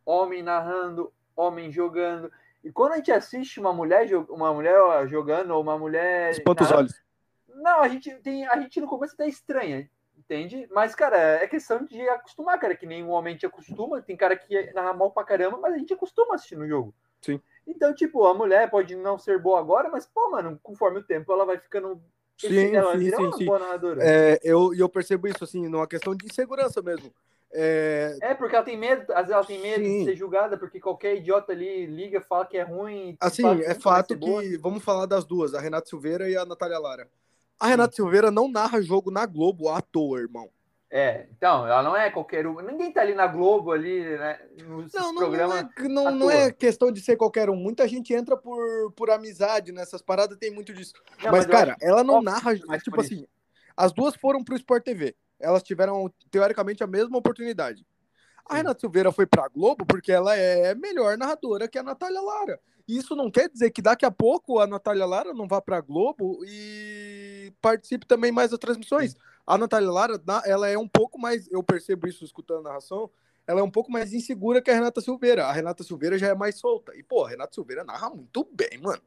homem 0.06 0.44
narrando, 0.44 1.14
homem 1.36 1.72
jogando. 1.72 2.30
E 2.64 2.72
quando 2.72 2.94
a 2.94 2.96
gente 2.98 3.12
assiste 3.12 3.60
uma 3.60 3.74
mulher, 3.74 4.08
uma 4.30 4.54
mulher 4.54 5.08
jogando 5.08 5.52
ou 5.52 5.62
uma 5.62 5.78
mulher. 5.78 6.32
Espanta 6.32 6.64
os 6.64 6.72
olhos. 6.72 7.02
Não, 7.48 7.82
a 7.82 7.88
gente 7.88 8.14
tem. 8.16 8.46
A 8.48 8.60
gente 8.60 8.80
no 8.82 8.88
começo 8.88 9.14
até 9.14 9.28
estranha, 9.28 9.90
entende? 10.18 10.68
Mas, 10.72 10.94
cara, 10.94 11.18
é 11.18 11.48
questão 11.48 11.84
de 11.86 12.02
acostumar, 12.10 12.60
cara, 12.60 12.76
que 12.76 12.86
nem 12.86 13.04
um 13.04 13.10
homem 13.10 13.38
te 13.38 13.46
acostuma. 13.46 14.02
Tem 14.02 14.16
cara 14.16 14.36
que 14.36 14.74
narra 14.74 14.94
mal 14.94 15.12
pra 15.12 15.24
caramba, 15.24 15.58
mas 15.58 15.74
a 15.74 15.78
gente 15.78 15.94
acostuma 15.94 16.36
assistindo 16.36 16.64
o 16.64 16.68
jogo. 16.68 16.94
Sim. 17.22 17.42
Então, 17.66 17.94
tipo, 17.94 18.26
a 18.26 18.34
mulher 18.34 18.70
pode 18.70 18.96
não 18.96 19.18
ser 19.18 19.40
boa 19.40 19.60
agora, 19.60 19.90
mas, 19.90 20.06
pô, 20.06 20.30
mano, 20.32 20.60
conforme 20.64 21.00
o 21.00 21.04
tempo 21.04 21.32
ela 21.32 21.46
vai 21.46 21.58
ficando 21.58 22.02
Sim, 22.38 22.50
sim, 22.50 23.12
sim, 23.16 23.32
sim. 23.32 23.48
É, 24.00 24.40
eu, 24.44 24.72
eu 24.76 24.88
percebo 24.88 25.28
isso, 25.28 25.44
assim, 25.44 25.68
numa 25.68 25.88
questão 25.88 26.16
de 26.16 26.28
insegurança 26.28 26.82
mesmo. 26.84 27.12
É... 27.54 28.18
é, 28.22 28.34
porque 28.34 28.56
ela 28.56 28.66
tem 28.66 28.78
medo, 28.78 29.02
às 29.14 29.28
vezes 29.28 29.32
ela 29.32 29.46
tem 29.46 29.62
medo 29.62 29.84
sim. 29.84 30.00
de 30.00 30.06
ser 30.06 30.16
julgada, 30.16 30.58
porque 30.58 30.80
qualquer 30.80 31.16
idiota 31.16 31.54
ali 31.54 31.86
liga, 31.86 32.20
fala 32.22 32.46
que 32.46 32.58
é 32.58 32.64
ruim. 32.64 33.16
Assim, 33.20 33.46
é 33.64 33.74
fato 33.74 34.18
que, 34.18 34.26
boa. 34.26 34.44
vamos 34.62 34.84
falar 34.84 35.06
das 35.06 35.26
duas, 35.26 35.54
a 35.54 35.62
Renata 35.62 35.88
Silveira 35.88 36.30
e 36.30 36.36
a 36.36 36.46
Natália 36.46 36.80
Lara. 36.80 37.10
A 37.60 37.68
Renata 37.68 37.92
sim. 37.92 37.98
Silveira 37.98 38.30
não 38.30 38.50
narra 38.50 38.82
jogo 38.82 39.10
na 39.10 39.26
Globo 39.26 39.70
à 39.70 39.82
toa, 39.82 40.20
irmão. 40.20 40.50
É, 40.90 41.28
então, 41.36 41.68
ela 41.68 41.84
não 41.84 41.96
é 41.96 42.10
qualquer 42.10 42.48
um. 42.48 42.62
Ninguém 42.62 42.92
tá 42.94 43.02
ali 43.02 43.14
na 43.14 43.28
Globo, 43.28 43.72
ali, 43.72 44.04
né? 44.18 44.40
Nos 44.66 44.94
não, 44.94 45.14
não, 45.14 45.30
não, 45.30 45.58
é, 45.58 45.70
não, 45.90 46.12
não 46.12 46.32
é 46.32 46.50
questão 46.50 46.92
de 46.92 47.02
ser 47.02 47.18
qualquer 47.18 47.50
um. 47.50 47.58
Muita 47.58 47.86
gente 47.88 48.14
entra 48.14 48.38
por, 48.38 48.92
por 48.94 49.10
amizade 49.10 49.74
nessas 49.74 50.02
paradas, 50.02 50.38
tem 50.38 50.50
muito 50.50 50.74
disso. 50.74 50.94
Não, 51.22 51.32
mas, 51.32 51.46
mas 51.46 51.48
cara, 51.48 51.76
ela 51.82 52.06
não 52.06 52.22
narra. 52.22 52.56
Tipo 52.80 53.02
assim, 53.02 53.26
as 53.76 53.92
duas 53.92 54.16
foram 54.16 54.42
pro 54.44 54.56
Sport 54.56 54.84
TV. 54.84 55.14
Elas 55.40 55.64
tiveram, 55.64 56.12
teoricamente, 56.32 56.84
a 56.84 56.88
mesma 56.88 57.18
oportunidade. 57.18 57.86
A 58.46 58.56
Renata 58.56 58.80
Silveira 58.80 59.12
foi 59.12 59.26
pra 59.26 59.50
Globo 59.50 59.86
porque 59.86 60.12
ela 60.12 60.36
é 60.36 60.74
melhor 60.74 61.18
narradora 61.18 61.68
que 61.68 61.78
a 61.78 61.84
Natália 61.84 62.22
Lara. 62.22 62.60
Isso 62.88 63.16
não 63.16 63.30
quer 63.30 63.50
dizer 63.50 63.72
que 63.72 63.82
daqui 63.82 64.06
a 64.06 64.12
pouco 64.12 64.60
a 64.60 64.66
Natália 64.66 65.06
Lara 65.06 65.34
não 65.34 65.48
vá 65.48 65.62
pra 65.62 65.82
Globo 65.82 66.40
e 66.46 67.52
participe 67.62 68.06
também 68.06 68.32
mais 68.32 68.52
das 68.52 68.60
transmissões. 68.60 69.12
Sim 69.12 69.18
a 69.48 69.58
Natália 69.58 69.90
Lara, 69.90 70.22
ela 70.46 70.68
é 70.68 70.78
um 70.78 70.90
pouco 70.90 71.18
mais, 71.18 71.50
eu 71.50 71.64
percebo 71.64 72.06
isso 72.06 72.26
escutando 72.26 72.60
a 72.60 72.70
narração, 72.70 73.10
ela 73.48 73.62
é 73.62 73.64
um 73.64 73.72
pouco 73.72 73.90
mais 73.90 74.12
insegura 74.12 74.62
que 74.62 74.70
a 74.70 74.74
Renata 74.74 75.00
Silveira. 75.00 75.46
A 75.46 75.54
Renata 75.54 75.82
Silveira 75.86 76.18
já 76.18 76.28
é 76.28 76.36
mais 76.36 76.60
solta. 76.60 76.94
E, 76.98 77.02
pô, 77.02 77.24
a 77.24 77.30
Renata 77.30 77.54
Silveira 77.54 77.86
narra 77.86 78.10
muito 78.10 78.46
bem, 78.52 78.78
mano. 78.82 79.02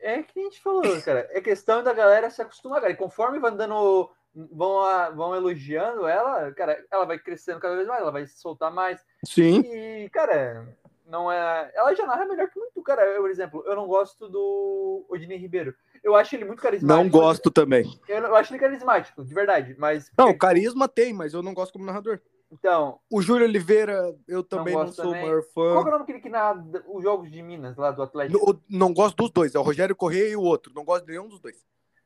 É 0.00 0.24
que 0.24 0.40
a 0.40 0.42
gente 0.42 0.60
falou, 0.60 0.82
cara. 1.02 1.28
É 1.30 1.40
questão 1.40 1.80
da 1.80 1.92
galera 1.92 2.28
se 2.30 2.42
acostumar, 2.42 2.80
cara. 2.80 2.92
E 2.92 2.96
conforme 2.96 3.38
vai 3.38 3.54
dando. 3.54 4.10
Vão, 4.34 4.82
vão 5.14 5.36
elogiando 5.36 6.08
ela, 6.08 6.50
cara, 6.52 6.84
ela 6.90 7.04
vai 7.04 7.18
crescendo 7.18 7.60
cada 7.60 7.76
vez 7.76 7.86
mais, 7.86 8.00
ela 8.00 8.10
vai 8.10 8.26
se 8.26 8.40
soltar 8.40 8.72
mais. 8.72 9.00
Sim. 9.24 9.60
E, 9.60 10.08
cara, 10.10 10.76
não 11.06 11.30
é. 11.30 11.70
Ela 11.74 11.94
já 11.94 12.06
narra 12.06 12.24
melhor 12.24 12.48
que 12.50 12.58
muito, 12.58 12.82
cara. 12.82 13.04
Eu, 13.04 13.22
por 13.22 13.30
exemplo, 13.30 13.62
eu 13.66 13.76
não 13.76 13.86
gosto 13.86 14.28
do 14.28 15.04
Odinei 15.08 15.38
Ribeiro. 15.38 15.74
Eu 16.02 16.14
acho 16.16 16.34
ele 16.34 16.44
muito 16.44 16.62
carismático. 16.62 17.02
Não 17.02 17.08
gosto 17.08 17.50
também. 17.50 17.98
Eu, 18.08 18.18
eu, 18.18 18.36
acho 18.36 18.52
ele 18.52 18.60
carismático, 18.60 19.24
de 19.24 19.34
verdade. 19.34 19.76
Mas. 19.78 20.10
Não, 20.18 20.36
carisma 20.36 20.88
tem, 20.88 21.12
mas 21.12 21.32
eu 21.32 21.42
não 21.42 21.54
gosto 21.54 21.72
como 21.72 21.84
narrador. 21.84 22.20
Então. 22.50 23.00
O 23.10 23.20
Júlio 23.20 23.46
Oliveira, 23.46 24.14
eu 24.28 24.42
também 24.42 24.74
não, 24.74 24.84
não 24.84 24.92
sou 24.92 25.06
também. 25.06 25.22
maior 25.22 25.42
fã. 25.42 25.72
Qual 25.72 25.86
é 25.86 25.88
o 25.88 25.90
nome 25.90 26.04
que 26.04 26.12
ele 26.12 26.28
narra 26.28 26.64
os 26.88 27.02
jogos 27.02 27.30
de 27.30 27.42
Minas, 27.42 27.76
lá 27.76 27.90
do 27.90 28.02
Atlético? 28.02 28.60
Não 28.68 28.92
gosto 28.92 29.16
dos 29.16 29.30
dois, 29.30 29.54
é 29.54 29.58
o 29.58 29.62
Rogério 29.62 29.96
Correia 29.96 30.30
e 30.30 30.36
o 30.36 30.42
outro. 30.42 30.72
Não 30.74 30.84
gosto 30.84 31.04
de 31.04 31.12
nenhum 31.12 31.28
dos 31.28 31.40
dois. 31.40 31.56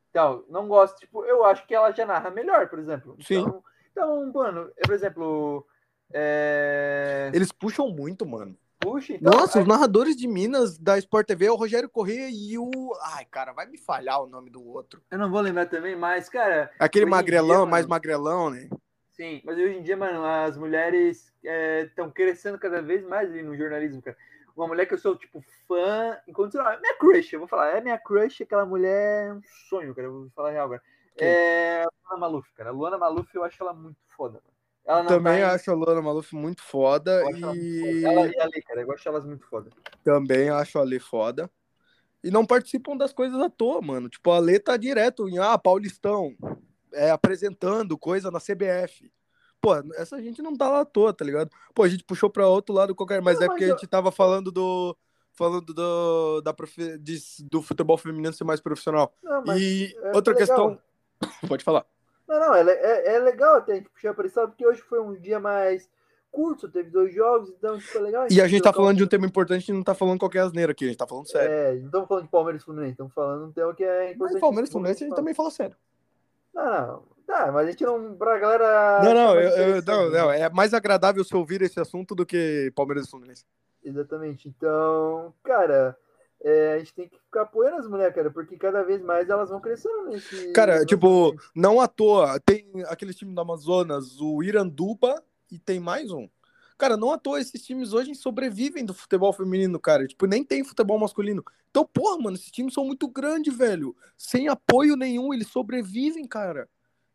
Então, 0.09 0.43
não 0.49 0.67
gosto. 0.67 0.97
Tipo, 0.99 1.23
eu 1.25 1.45
acho 1.45 1.65
que 1.67 1.75
ela 1.75 1.91
já 1.91 2.05
narra 2.05 2.29
melhor, 2.29 2.67
por 2.67 2.79
exemplo. 2.79 3.17
Sim. 3.21 3.39
Então, 3.39 3.63
então 3.91 4.31
mano, 4.31 4.71
por 4.83 4.93
exemplo. 4.93 5.65
É... 6.11 7.29
Eles 7.33 7.51
puxam 7.51 7.89
muito, 7.89 8.25
mano. 8.25 8.57
Puxa, 8.79 9.13
então, 9.13 9.31
Nossa, 9.33 9.59
aí... 9.59 9.63
os 9.63 9.67
narradores 9.67 10.15
de 10.15 10.25
Minas 10.27 10.77
da 10.77 10.97
Sport 10.97 11.27
TV 11.27 11.47
é 11.47 11.51
o 11.51 11.55
Rogério 11.55 11.89
Corrêa 11.89 12.29
e 12.31 12.57
o. 12.57 12.69
Ai, 13.15 13.25
cara, 13.25 13.51
vai 13.51 13.67
me 13.67 13.77
falhar 13.77 14.23
o 14.23 14.27
nome 14.27 14.49
do 14.49 14.65
outro. 14.65 15.01
Eu 15.11 15.17
não 15.19 15.29
vou 15.29 15.41
lembrar 15.41 15.65
também, 15.65 15.95
mas, 15.95 16.29
cara. 16.29 16.71
Aquele 16.79 17.05
magrelão, 17.05 17.63
dia, 17.63 17.71
mais 17.71 17.85
magrelão, 17.85 18.49
né? 18.49 18.69
Sim, 19.11 19.41
mas 19.43 19.57
hoje 19.57 19.75
em 19.75 19.83
dia, 19.83 19.97
mano, 19.97 20.23
as 20.23 20.57
mulheres 20.57 21.29
estão 21.85 22.07
é, 22.07 22.11
crescendo 22.11 22.57
cada 22.57 22.81
vez 22.81 23.03
mais 23.03 23.29
no 23.43 23.55
jornalismo, 23.55 24.01
cara. 24.01 24.15
Uma 24.59 24.67
mulher 24.67 24.85
que 24.85 24.93
eu 24.93 24.97
sou, 24.97 25.15
tipo, 25.15 25.41
fã, 25.65 26.17
incondicional. 26.27 26.73
É 26.73 26.79
minha 26.81 26.97
crush, 26.97 27.31
eu 27.31 27.39
vou 27.39 27.47
falar. 27.47 27.77
É 27.77 27.81
minha 27.81 27.97
crush, 27.97 28.43
aquela 28.43 28.65
mulher 28.65 29.29
é 29.29 29.33
um 29.33 29.41
sonho, 29.69 29.95
cara. 29.95 30.07
Eu 30.09 30.11
vou 30.11 30.29
falar 30.31 30.51
real 30.51 30.65
agora. 30.65 30.81
É 31.15 31.83
a 31.83 31.87
Luana 32.03 32.19
Maluf, 32.19 32.51
cara. 32.55 32.69
Luana 32.69 32.97
Maluf, 32.97 33.33
eu 33.33 33.45
acho 33.45 33.63
ela 33.63 33.71
muito 33.71 34.01
foda, 34.09 34.41
mano. 34.85 35.07
Também 35.07 35.39
tá 35.39 35.53
acho 35.53 35.71
a 35.71 35.73
Luana 35.73 36.01
Maluf 36.01 36.35
muito 36.35 36.61
foda. 36.61 37.23
E... 37.55 38.03
Ela 38.03 38.27
e 38.27 38.37
a 38.37 38.45
Lê, 38.47 38.61
cara, 38.61 38.81
eu 38.81 38.87
gosto 38.87 39.07
elas 39.07 39.25
muito 39.25 39.45
foda. 39.47 39.69
Também 40.03 40.49
acho 40.49 40.77
a 40.77 40.83
Lê 40.83 40.99
foda. 40.99 41.49
E 42.21 42.29
não 42.29 42.45
participam 42.45 42.97
das 42.97 43.13
coisas 43.13 43.39
à 43.39 43.49
toa, 43.49 43.81
mano. 43.81 44.09
Tipo, 44.09 44.31
a 44.31 44.39
Lê 44.39 44.59
tá 44.59 44.75
direto 44.75 45.29
em, 45.29 45.39
ah, 45.39 45.57
Paulistão, 45.57 46.35
é, 46.91 47.11
apresentando 47.11 47.97
coisa 47.97 48.29
na 48.29 48.41
CBF. 48.41 49.09
Pô, 49.61 49.75
essa 49.95 50.21
gente 50.21 50.41
não 50.41 50.55
tá 50.55 50.69
lá 50.69 50.81
à 50.81 50.85
toa, 50.85 51.13
tá 51.13 51.25
ligado? 51.25 51.49
Pô, 51.73 51.83
a 51.83 51.89
gente 51.89 52.03
puxou 52.03 52.29
pra 52.29 52.47
outro 52.47 52.73
lado 52.73 52.95
qualquer, 52.95 53.21
mas 53.21 53.37
não, 53.37 53.45
é 53.45 53.47
porque 53.47 53.65
mas 53.65 53.69
eu... 53.69 53.75
a 53.75 53.77
gente 53.77 53.89
tava 53.89 54.11
falando 54.11 54.51
do. 54.51 54.95
Falando 55.33 55.73
do, 55.73 56.41
da 56.41 56.53
profe... 56.53 56.97
de, 56.97 57.17
do 57.49 57.61
futebol 57.61 57.97
feminino 57.97 58.33
ser 58.33 58.43
mais 58.43 58.59
profissional. 58.59 59.13
Não, 59.23 59.57
e 59.57 59.95
é 60.01 60.11
outra 60.13 60.33
questão. 60.33 60.77
Pode 61.47 61.63
falar. 61.63 61.85
Não, 62.27 62.39
não, 62.39 62.55
é, 62.55 62.61
é, 62.61 63.15
é 63.15 63.19
legal 63.19 63.57
até 63.57 63.73
a 63.73 63.75
gente 63.75 63.89
puxar 63.89 64.13
para 64.13 64.27
isso, 64.27 64.39
porque 64.47 64.65
hoje 64.65 64.81
foi 64.81 64.99
um 64.99 65.15
dia 65.15 65.39
mais. 65.39 65.89
curto, 66.31 66.69
teve 66.69 66.89
dois 66.89 67.13
jogos, 67.13 67.49
então 67.49 67.79
foi 67.79 68.01
legal. 68.01 68.27
E 68.29 68.41
a 68.41 68.47
gente 68.47 68.61
tá 68.61 68.71
falando 68.71 68.97
de 68.97 69.03
um 69.03 69.07
tema 69.07 69.25
importante 69.25 69.69
e 69.69 69.73
não 69.73 69.83
tá 69.83 69.95
falando 69.95 70.19
qualquer 70.19 70.41
asneira 70.41 70.71
aqui, 70.71 70.85
a 70.85 70.87
gente 70.87 70.97
tá 70.97 71.07
falando 71.07 71.29
sério. 71.29 71.51
É, 71.51 71.75
não 71.75 71.85
estamos 71.85 72.07
falando 72.07 72.23
de 72.23 72.29
Palmeiras 72.29 72.61
e 72.61 72.65
Fluminense, 72.65 72.91
estamos 72.91 73.13
falando 73.13 73.43
de 73.43 73.49
um 73.49 73.51
tema 73.51 73.73
que 73.73 73.83
é 73.83 74.11
importante. 74.11 74.33
Mas 74.33 74.41
Palmeiras 74.41 74.69
e 74.69 74.71
Fluminense 74.71 75.03
a 75.03 75.07
gente 75.07 75.15
também 75.15 75.33
fala 75.33 75.51
sério. 75.51 75.75
Não, 76.53 76.87
não. 76.87 77.03
Tá, 77.29 77.51
mas 77.51 77.67
a 77.67 77.69
gente 77.69 77.83
não. 77.83 78.15
Pra 78.15 78.39
galera. 78.39 79.03
Não, 79.03 79.13
não, 79.13 79.39
eu, 79.39 79.49
eu, 79.49 79.83
não, 79.83 80.09
não, 80.09 80.31
é 80.31 80.49
mais 80.49 80.73
agradável 80.73 81.23
se 81.23 81.35
ouvir 81.35 81.61
esse 81.61 81.79
assunto 81.79 82.15
do 82.15 82.25
que 82.25 82.73
Palmeiras 82.75 83.05
e 83.05 83.11
Fluminense. 83.11 83.45
Exatamente. 83.83 84.49
Então, 84.49 85.31
cara, 85.43 85.95
é, 86.43 86.73
a 86.73 86.79
gente 86.79 86.95
tem 86.95 87.07
que 87.07 87.19
ficar 87.19 87.43
apoiando 87.43 87.77
as 87.77 87.87
mulheres, 87.87 88.15
cara, 88.15 88.31
porque 88.31 88.57
cada 88.57 88.81
vez 88.81 88.99
mais 89.03 89.29
elas 89.29 89.51
vão 89.51 89.61
crescendo 89.61 90.05
nesse. 90.05 90.51
Cara, 90.53 90.83
tipo, 90.83 91.39
não 91.55 91.79
à 91.79 91.87
toa, 91.87 92.39
tem 92.39 92.65
aqueles 92.87 93.15
times 93.15 93.35
do 93.35 93.41
Amazonas, 93.41 94.19
o 94.19 94.41
Iranduba 94.41 95.23
e 95.51 95.59
tem 95.59 95.79
mais 95.79 96.09
um. 96.09 96.27
Cara, 96.79 96.97
não 96.97 97.11
à 97.11 97.17
toa 97.19 97.39
esses 97.39 97.61
times 97.61 97.93
hoje 97.93 98.15
sobrevivem 98.15 98.83
do 98.83 98.93
futebol 98.93 99.31
feminino, 99.33 99.79
cara. 99.79 100.07
Tipo, 100.07 100.25
nem 100.25 100.43
tem 100.43 100.63
futebol 100.63 100.97
masculino. 100.97 101.45
Então, 101.69 101.85
porra, 101.85 102.17
mano, 102.17 102.37
esses 102.37 102.49
times 102.49 102.73
são 102.73 102.85
muito 102.85 103.07
grandes, 103.07 103.55
velho. 103.55 103.95
Sem 104.17 104.47
apoio 104.47 104.95
nenhum, 104.95 105.31
eles 105.31 105.47
sobrevivem, 105.49 106.25
cara. 106.25 106.67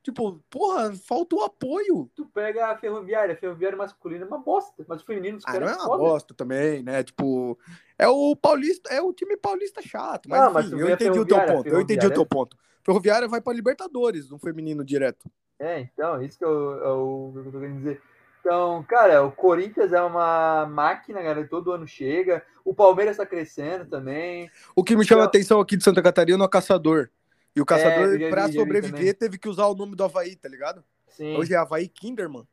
Tipo, 0.04 0.38
porra, 0.50 0.92
falta 0.94 1.34
o 1.34 1.42
apoio. 1.42 2.10
Tu 2.14 2.26
pega 2.26 2.66
a 2.66 2.76
ferroviária, 2.76 3.34
a 3.34 3.38
ferroviária 3.38 3.78
masculina 3.78 4.26
é 4.26 4.28
uma 4.28 4.38
bosta, 4.38 4.84
mas 4.86 5.00
o 5.00 5.06
feminino 5.06 5.38
os 5.38 5.44
ah, 5.46 5.52
caras. 5.52 5.70
Não 5.70 5.74
é 5.74 5.76
uma 5.78 5.86
foda. 5.86 6.02
bosta 6.02 6.34
também, 6.34 6.82
né? 6.82 7.02
Tipo, 7.02 7.58
é 7.98 8.06
o 8.06 8.36
paulista, 8.36 8.92
é 8.92 9.00
o 9.00 9.14
time 9.14 9.34
paulista 9.34 9.80
chato. 9.80 10.28
Mas, 10.28 10.42
enfim, 10.42 10.52
mas 10.52 10.72
eu 10.72 10.90
entendi 10.90 11.18
o 11.18 11.24
teu 11.24 11.46
ponto. 11.46 11.68
Eu 11.68 11.80
entendi 11.80 12.06
o 12.06 12.12
teu 12.12 12.26
ponto. 12.26 12.54
Ferroviária 12.84 13.26
vai 13.26 13.40
para 13.40 13.54
Libertadores, 13.54 14.28
no 14.28 14.38
feminino 14.38 14.84
direto. 14.84 15.26
É, 15.58 15.80
então, 15.80 16.20
isso 16.22 16.38
que 16.38 16.44
eu, 16.44 16.50
eu, 16.50 17.32
eu 17.36 17.44
tô 17.44 17.58
querendo 17.58 17.78
dizer. 17.78 18.02
Então, 18.40 18.84
cara, 18.86 19.24
o 19.24 19.32
Corinthians 19.32 19.90
é 19.94 20.02
uma 20.02 20.66
máquina, 20.66 21.22
cara, 21.22 21.48
todo 21.48 21.72
ano 21.72 21.88
chega. 21.88 22.44
O 22.62 22.74
Palmeiras 22.74 23.16
tá 23.16 23.24
crescendo 23.24 23.86
também. 23.86 24.50
O 24.76 24.84
que 24.84 24.94
me 24.94 25.02
chama 25.02 25.22
então... 25.22 25.26
a 25.26 25.28
atenção 25.28 25.60
aqui 25.60 25.78
de 25.78 25.82
Santa 25.82 26.02
Catarina 26.02 26.44
é 26.44 26.46
o 26.46 26.50
Caçador. 26.50 27.08
E 27.54 27.60
o 27.60 27.66
Caçador, 27.66 28.20
é, 28.20 28.30
pra 28.30 28.50
sobreviver, 28.50 29.16
teve 29.16 29.38
que 29.38 29.48
usar 29.48 29.66
o 29.66 29.74
nome 29.74 29.94
do 29.94 30.02
Havaí, 30.02 30.34
tá 30.34 30.48
ligado? 30.48 30.84
Sim. 31.08 31.36
Hoje 31.36 31.54
é 31.54 31.56
Havaí 31.56 31.88
Kinderman. 31.88 32.46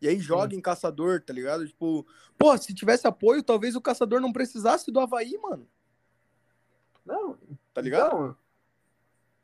E 0.00 0.08
aí 0.08 0.18
joga 0.18 0.50
Sim. 0.50 0.56
em 0.56 0.60
Caçador, 0.60 1.22
tá 1.22 1.32
ligado? 1.32 1.66
Tipo, 1.66 2.04
pô, 2.36 2.56
se 2.58 2.74
tivesse 2.74 3.06
apoio, 3.06 3.42
talvez 3.42 3.76
o 3.76 3.80
Caçador 3.80 4.20
não 4.20 4.32
precisasse 4.32 4.90
do 4.90 5.00
Havaí, 5.00 5.38
mano. 5.38 5.68
Não. 7.06 7.38
Tá 7.72 7.80
ligado? 7.80 8.06
Então, 8.08 8.36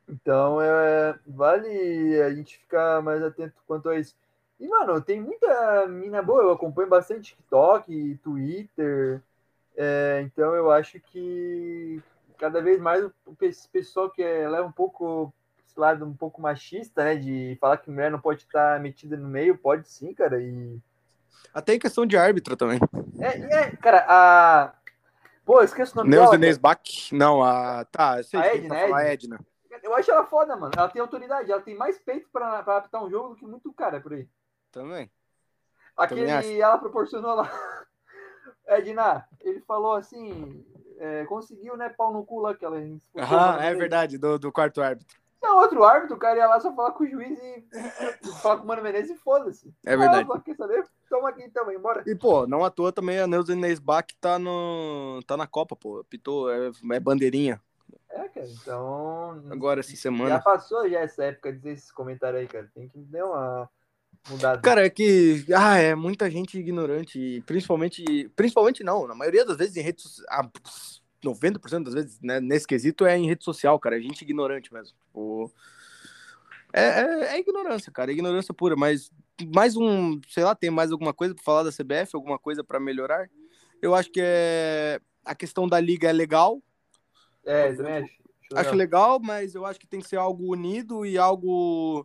então 0.09 0.61
é, 0.61 1.19
vale 1.27 2.21
a 2.23 2.35
gente 2.35 2.59
ficar 2.59 3.01
mais 3.01 3.23
atento 3.23 3.55
quanto 3.67 3.89
a 3.89 3.99
isso. 3.99 4.17
E, 4.59 4.67
mano, 4.69 5.01
tem 5.01 5.21
muita 5.21 5.87
mina 5.87 6.21
boa, 6.21 6.43
eu 6.43 6.51
acompanho 6.51 6.89
bastante 6.89 7.35
TikTok, 7.35 8.19
Twitter. 8.23 9.23
É, 9.77 10.21
então 10.25 10.55
eu 10.55 10.71
acho 10.71 11.01
que 11.01 12.03
cada 12.41 12.63
vez 12.63 12.81
mais 12.81 13.05
o 13.05 13.37
pessoal 13.71 14.11
que 14.11 14.23
é, 14.23 14.49
leva 14.49 14.67
um 14.67 14.73
pouco 14.73 15.33
esse 15.69 15.79
lado 15.79 16.07
um 16.07 16.17
pouco 16.17 16.41
machista, 16.41 17.05
né? 17.05 17.15
De 17.15 17.57
falar 17.61 17.77
que 17.77 17.91
mulher 17.91 18.11
não 18.11 18.19
pode 18.19 18.41
estar 18.41 18.81
metida 18.81 19.17
no 19.17 19.29
meio, 19.29 19.59
pode 19.59 19.87
sim, 19.89 20.15
cara. 20.15 20.41
E. 20.41 20.81
Até 21.53 21.75
em 21.75 21.79
questão 21.79 22.07
de 22.07 22.17
árbitra 22.17 22.57
também. 22.57 22.81
É, 23.21 23.67
é 23.67 23.77
cara, 23.77 24.07
a. 24.09 24.75
Pô, 25.45 25.63
esqueço 25.63 25.93
o 25.93 25.97
nome 25.97 26.11
Neuza 26.11 26.39
dela. 26.39 26.59
Bach. 26.59 27.13
Não, 27.13 27.43
a. 27.45 27.85
Tá, 27.85 28.23
sei 28.23 28.41
a 28.41 28.55
Edna, 28.55 28.75
tá 28.75 29.03
Edna. 29.03 29.03
Edna. 29.03 29.41
Eu 29.83 29.95
acho 29.95 30.11
ela 30.11 30.25
foda, 30.25 30.57
mano. 30.57 30.73
Ela 30.77 30.89
tem 30.89 31.01
autoridade, 31.01 31.53
ela 31.53 31.61
tem 31.61 31.77
mais 31.77 31.99
peito 31.99 32.29
pra, 32.33 32.63
pra 32.63 32.79
apitar 32.79 33.05
um 33.05 33.11
jogo 33.11 33.31
do 33.31 33.37
que 33.37 33.47
muito 33.47 33.73
cara 33.73 34.01
por 34.01 34.13
aí. 34.13 34.29
Também. 34.73 35.11
Aquele 35.97 36.27
Também 36.27 36.61
ela 36.61 36.79
proporcionou 36.79 37.35
lá. 37.35 37.51
Edna, 38.67 39.27
ele 39.41 39.61
falou 39.61 39.95
assim: 39.95 40.65
é, 41.01 41.25
conseguiu, 41.25 41.79
né, 41.79 41.89
pau 41.89 42.13
no 42.13 42.25
cu 42.25 42.41
lá 42.41 42.55
que 42.55 42.63
ela 42.63 42.79
Ah, 43.17 43.59
é 43.65 43.75
verdade, 43.75 44.19
do, 44.19 44.39
do 44.39 44.53
quarto 44.53 44.83
árbitro. 44.83 45.19
Não, 45.43 45.57
outro 45.57 45.83
árbitro, 45.83 46.17
o 46.17 46.19
cara 46.19 46.39
ia 46.39 46.47
lá 46.47 46.61
só 46.61 46.71
falar 46.75 46.93
com 46.93 47.03
o 47.03 47.09
juiz 47.09 47.39
e 47.39 47.65
falar 48.43 48.59
com 48.59 48.65
o 48.65 48.67
Mano 48.67 48.83
Menezes 48.83 49.17
e 49.17 49.19
foda-se. 49.19 49.75
É 49.87 49.97
verdade. 49.97 50.29
Ah, 50.31 50.41
quer 50.41 50.55
saber? 50.55 50.85
Toma 51.09 51.31
aqui 51.31 51.43
então, 51.43 51.73
embora. 51.73 52.05
E, 52.07 52.15
pô, 52.15 52.47
não 52.47 52.63
à 52.63 52.71
toa 52.71 52.93
também 52.93 53.19
a 53.19 53.27
Neuza 53.27 53.55
Inês 53.55 53.79
Bach 53.79 54.07
tá, 54.21 54.39
no, 54.39 55.21
tá 55.27 55.39
na 55.39 55.47
Copa, 55.47 55.75
pô. 55.75 56.05
Pitou, 56.05 56.53
é, 56.53 56.71
é 56.93 57.01
bandeirinha. 57.01 57.59
É, 58.11 58.29
cara, 58.29 58.47
então. 58.47 59.43
Agora, 59.51 59.81
essa 59.81 59.97
semana. 59.97 60.29
Já 60.29 60.41
passou 60.41 60.87
já 60.87 61.01
essa 61.01 61.25
época 61.25 61.51
de 61.51 61.59
dizer 61.59 61.73
esses 61.73 61.91
comentários 61.91 62.43
aí, 62.43 62.47
cara. 62.47 62.71
Tem 62.75 62.87
que 62.87 62.99
dar 62.99 63.25
uma 63.25 63.71
mudada. 64.29 64.61
Cara, 64.61 64.85
é 64.85 64.91
que. 64.91 65.45
Ah, 65.55 65.79
é 65.79 65.95
muita 65.95 66.31
gente 66.31 66.59
ignorante. 66.59 67.43
Principalmente. 67.47 68.31
Principalmente 68.37 68.83
não, 68.83 69.07
na 69.07 69.15
maioria 69.15 69.45
das 69.45 69.57
vezes 69.57 69.77
em 69.77 69.83
redes 69.83 70.05
sociais. 70.05 70.27
Ah, 70.31 70.49
90% 71.23 71.85
das 71.85 71.95
vezes, 71.95 72.19
né, 72.23 72.41
nesse 72.41 72.67
quesito, 72.67 73.05
é 73.05 73.17
em 73.17 73.27
rede 73.27 73.45
social, 73.45 73.79
cara. 73.79 73.99
É 73.99 74.01
gente 74.01 74.23
ignorante 74.23 74.73
mesmo. 74.73 74.97
Tipo, 75.07 75.53
é, 76.73 76.83
é, 76.83 77.35
é, 77.35 77.39
ignorância, 77.39 77.93
cara. 77.93 78.11
É 78.11 78.15
ignorância 78.15 78.55
pura. 78.55 78.75
Mas 78.77 79.11
mais 79.55 79.77
um, 79.77 80.21
sei 80.29 80.45
lá, 80.45 80.55
tem 80.55 80.71
mais 80.71 80.91
alguma 80.93 81.13
coisa 81.13 81.35
para 81.35 81.45
falar 81.45 81.63
da 81.63 81.71
CBF? 81.71 82.15
Alguma 82.15 82.39
coisa 82.39 82.65
para 82.65 82.81
melhorar? 82.81 83.29
Eu 83.83 83.95
acho 83.95 84.11
que 84.11 84.21
é 84.23 85.01
a 85.25 85.35
questão 85.35 85.69
da 85.69 85.79
liga 85.79 86.09
é 86.09 86.13
legal. 86.13 86.63
É, 87.45 87.73
também 87.73 87.95
acho. 87.95 88.21
Acho 88.53 88.75
legal, 88.75 89.21
mas 89.21 89.55
eu 89.55 89.65
acho 89.65 89.79
que 89.79 89.87
tem 89.87 90.01
que 90.01 90.09
ser 90.09 90.17
algo 90.17 90.51
unido 90.51 91.07
e 91.07 91.17
algo 91.17 92.05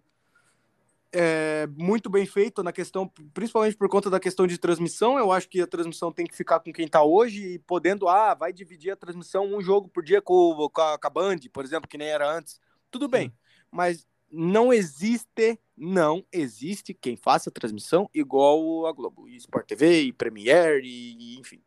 é, 1.18 1.66
muito 1.78 2.10
bem 2.10 2.26
feito 2.26 2.62
na 2.62 2.74
questão, 2.74 3.08
principalmente 3.34 3.78
por 3.78 3.88
conta 3.88 4.10
da 4.10 4.20
questão 4.20 4.46
de 4.46 4.58
transmissão. 4.58 5.18
Eu 5.18 5.32
acho 5.32 5.48
que 5.48 5.62
a 5.62 5.68
transmissão 5.68 6.12
tem 6.12 6.28
que 6.28 6.36
ficar 6.36 6.60
com 6.60 6.74
quem 6.74 6.86
está 6.86 7.02
hoje 7.02 7.54
e 7.54 7.60
podendo, 7.60 8.10
ah, 8.10 8.34
vai 8.34 8.52
dividir 8.52 8.92
a 8.92 8.98
transmissão 8.98 9.46
um 9.46 9.62
jogo 9.62 9.88
por 9.88 10.04
dia 10.04 10.22
com, 10.22 10.70
com, 10.74 10.82
a, 10.82 11.00
com 11.00 11.08
a 11.08 11.10
Band, 11.10 11.38
por 11.54 11.64
exemplo, 11.64 11.88
que 11.88 11.98
nem 11.98 12.10
era 12.10 12.30
antes. 12.30 12.60
Tudo 12.92 13.08
bem, 13.08 13.34
mas 13.72 14.06
não 14.30 14.74
existe, 14.74 15.58
não 15.78 16.26
existe 16.34 16.94
quem 16.94 17.16
faça 17.16 17.50
transmissão 17.50 18.10
igual 18.14 18.86
a 18.86 18.92
Globo, 18.92 19.30
e 19.30 19.38
Sport 19.38 19.66
TV, 19.68 20.02
e 20.02 20.12
Premiere, 20.12 20.86
e, 20.86 21.36
e 21.36 21.40
enfim. 21.40 21.62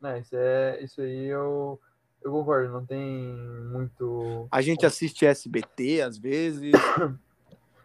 Não, 0.00 0.16
isso, 0.16 0.34
é, 0.34 0.82
isso 0.82 1.00
aí 1.00 1.26
eu, 1.26 1.80
eu 2.20 2.32
concordo, 2.32 2.72
não 2.72 2.84
tem 2.84 2.98
muito. 3.72 4.48
A 4.50 4.60
gente 4.60 4.84
assiste 4.84 5.24
SBT 5.24 6.02
às 6.02 6.18
vezes. 6.18 6.72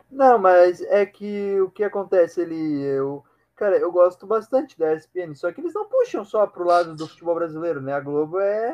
Não, 0.10 0.40
mas 0.40 0.82
é 0.82 1.06
que 1.06 1.60
o 1.62 1.70
que 1.70 1.84
acontece 1.84 2.42
ali, 2.42 2.82
eu, 2.82 3.24
cara, 3.56 3.78
eu 3.78 3.92
gosto 3.92 4.26
bastante 4.26 4.78
da 4.78 4.94
ESPN, 4.94 5.36
só 5.36 5.52
que 5.52 5.60
eles 5.60 5.74
não 5.74 5.86
puxam 5.86 6.24
só 6.24 6.48
pro 6.48 6.66
lado 6.66 6.96
do 6.96 7.08
futebol 7.08 7.36
brasileiro, 7.36 7.82
né? 7.82 7.94
A 7.94 8.00
Globo 8.00 8.40
é 8.40 8.74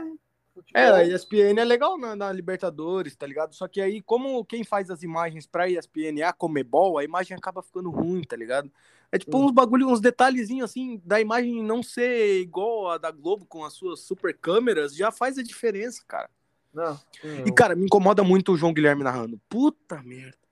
futebol. 0.54 0.82
É, 0.82 0.92
a 0.92 1.04
ESPN 1.04 1.60
é 1.60 1.66
legal 1.66 1.98
na, 1.98 2.16
na, 2.16 2.32
Libertadores, 2.32 3.16
tá 3.16 3.26
ligado? 3.26 3.56
Só 3.56 3.68
que 3.68 3.82
aí, 3.82 4.02
como 4.02 4.46
quem 4.46 4.64
faz 4.64 4.90
as 4.92 5.02
imagens 5.02 5.48
pra 5.48 5.68
ESPN 5.68 6.20
é 6.20 6.24
a 6.24 6.34
Comebol, 6.34 6.98
a 6.98 7.04
imagem 7.04 7.36
acaba 7.36 7.64
ficando 7.64 7.90
ruim, 7.90 8.22
tá 8.22 8.36
ligado? 8.36 8.72
É 9.12 9.18
tipo 9.18 9.38
uns 9.38 9.52
bagulho, 9.52 9.88
uns 9.88 10.00
detalhezinhos 10.00 10.70
assim, 10.70 11.02
da 11.04 11.20
imagem 11.20 11.64
não 11.64 11.84
ser 11.84 12.42
igual 12.42 12.92
a 12.92 12.98
da 12.98 13.12
Globo 13.12 13.46
com 13.46 13.64
as 13.64 13.74
suas 13.74 14.02
super 14.02 14.36
câmeras, 14.36 14.96
já 14.96 15.12
faz 15.12 15.38
a 15.38 15.44
diferença, 15.44 16.04
cara. 16.08 16.30
Não, 16.74 16.96
sim, 17.22 17.44
e, 17.46 17.52
cara, 17.52 17.76
me 17.76 17.86
incomoda 17.86 18.24
muito 18.24 18.54
o 18.54 18.58
João 18.58 18.74
Guilherme 18.74 19.04
narrando. 19.04 19.40
Puta 19.48 20.02
merda 20.02 20.43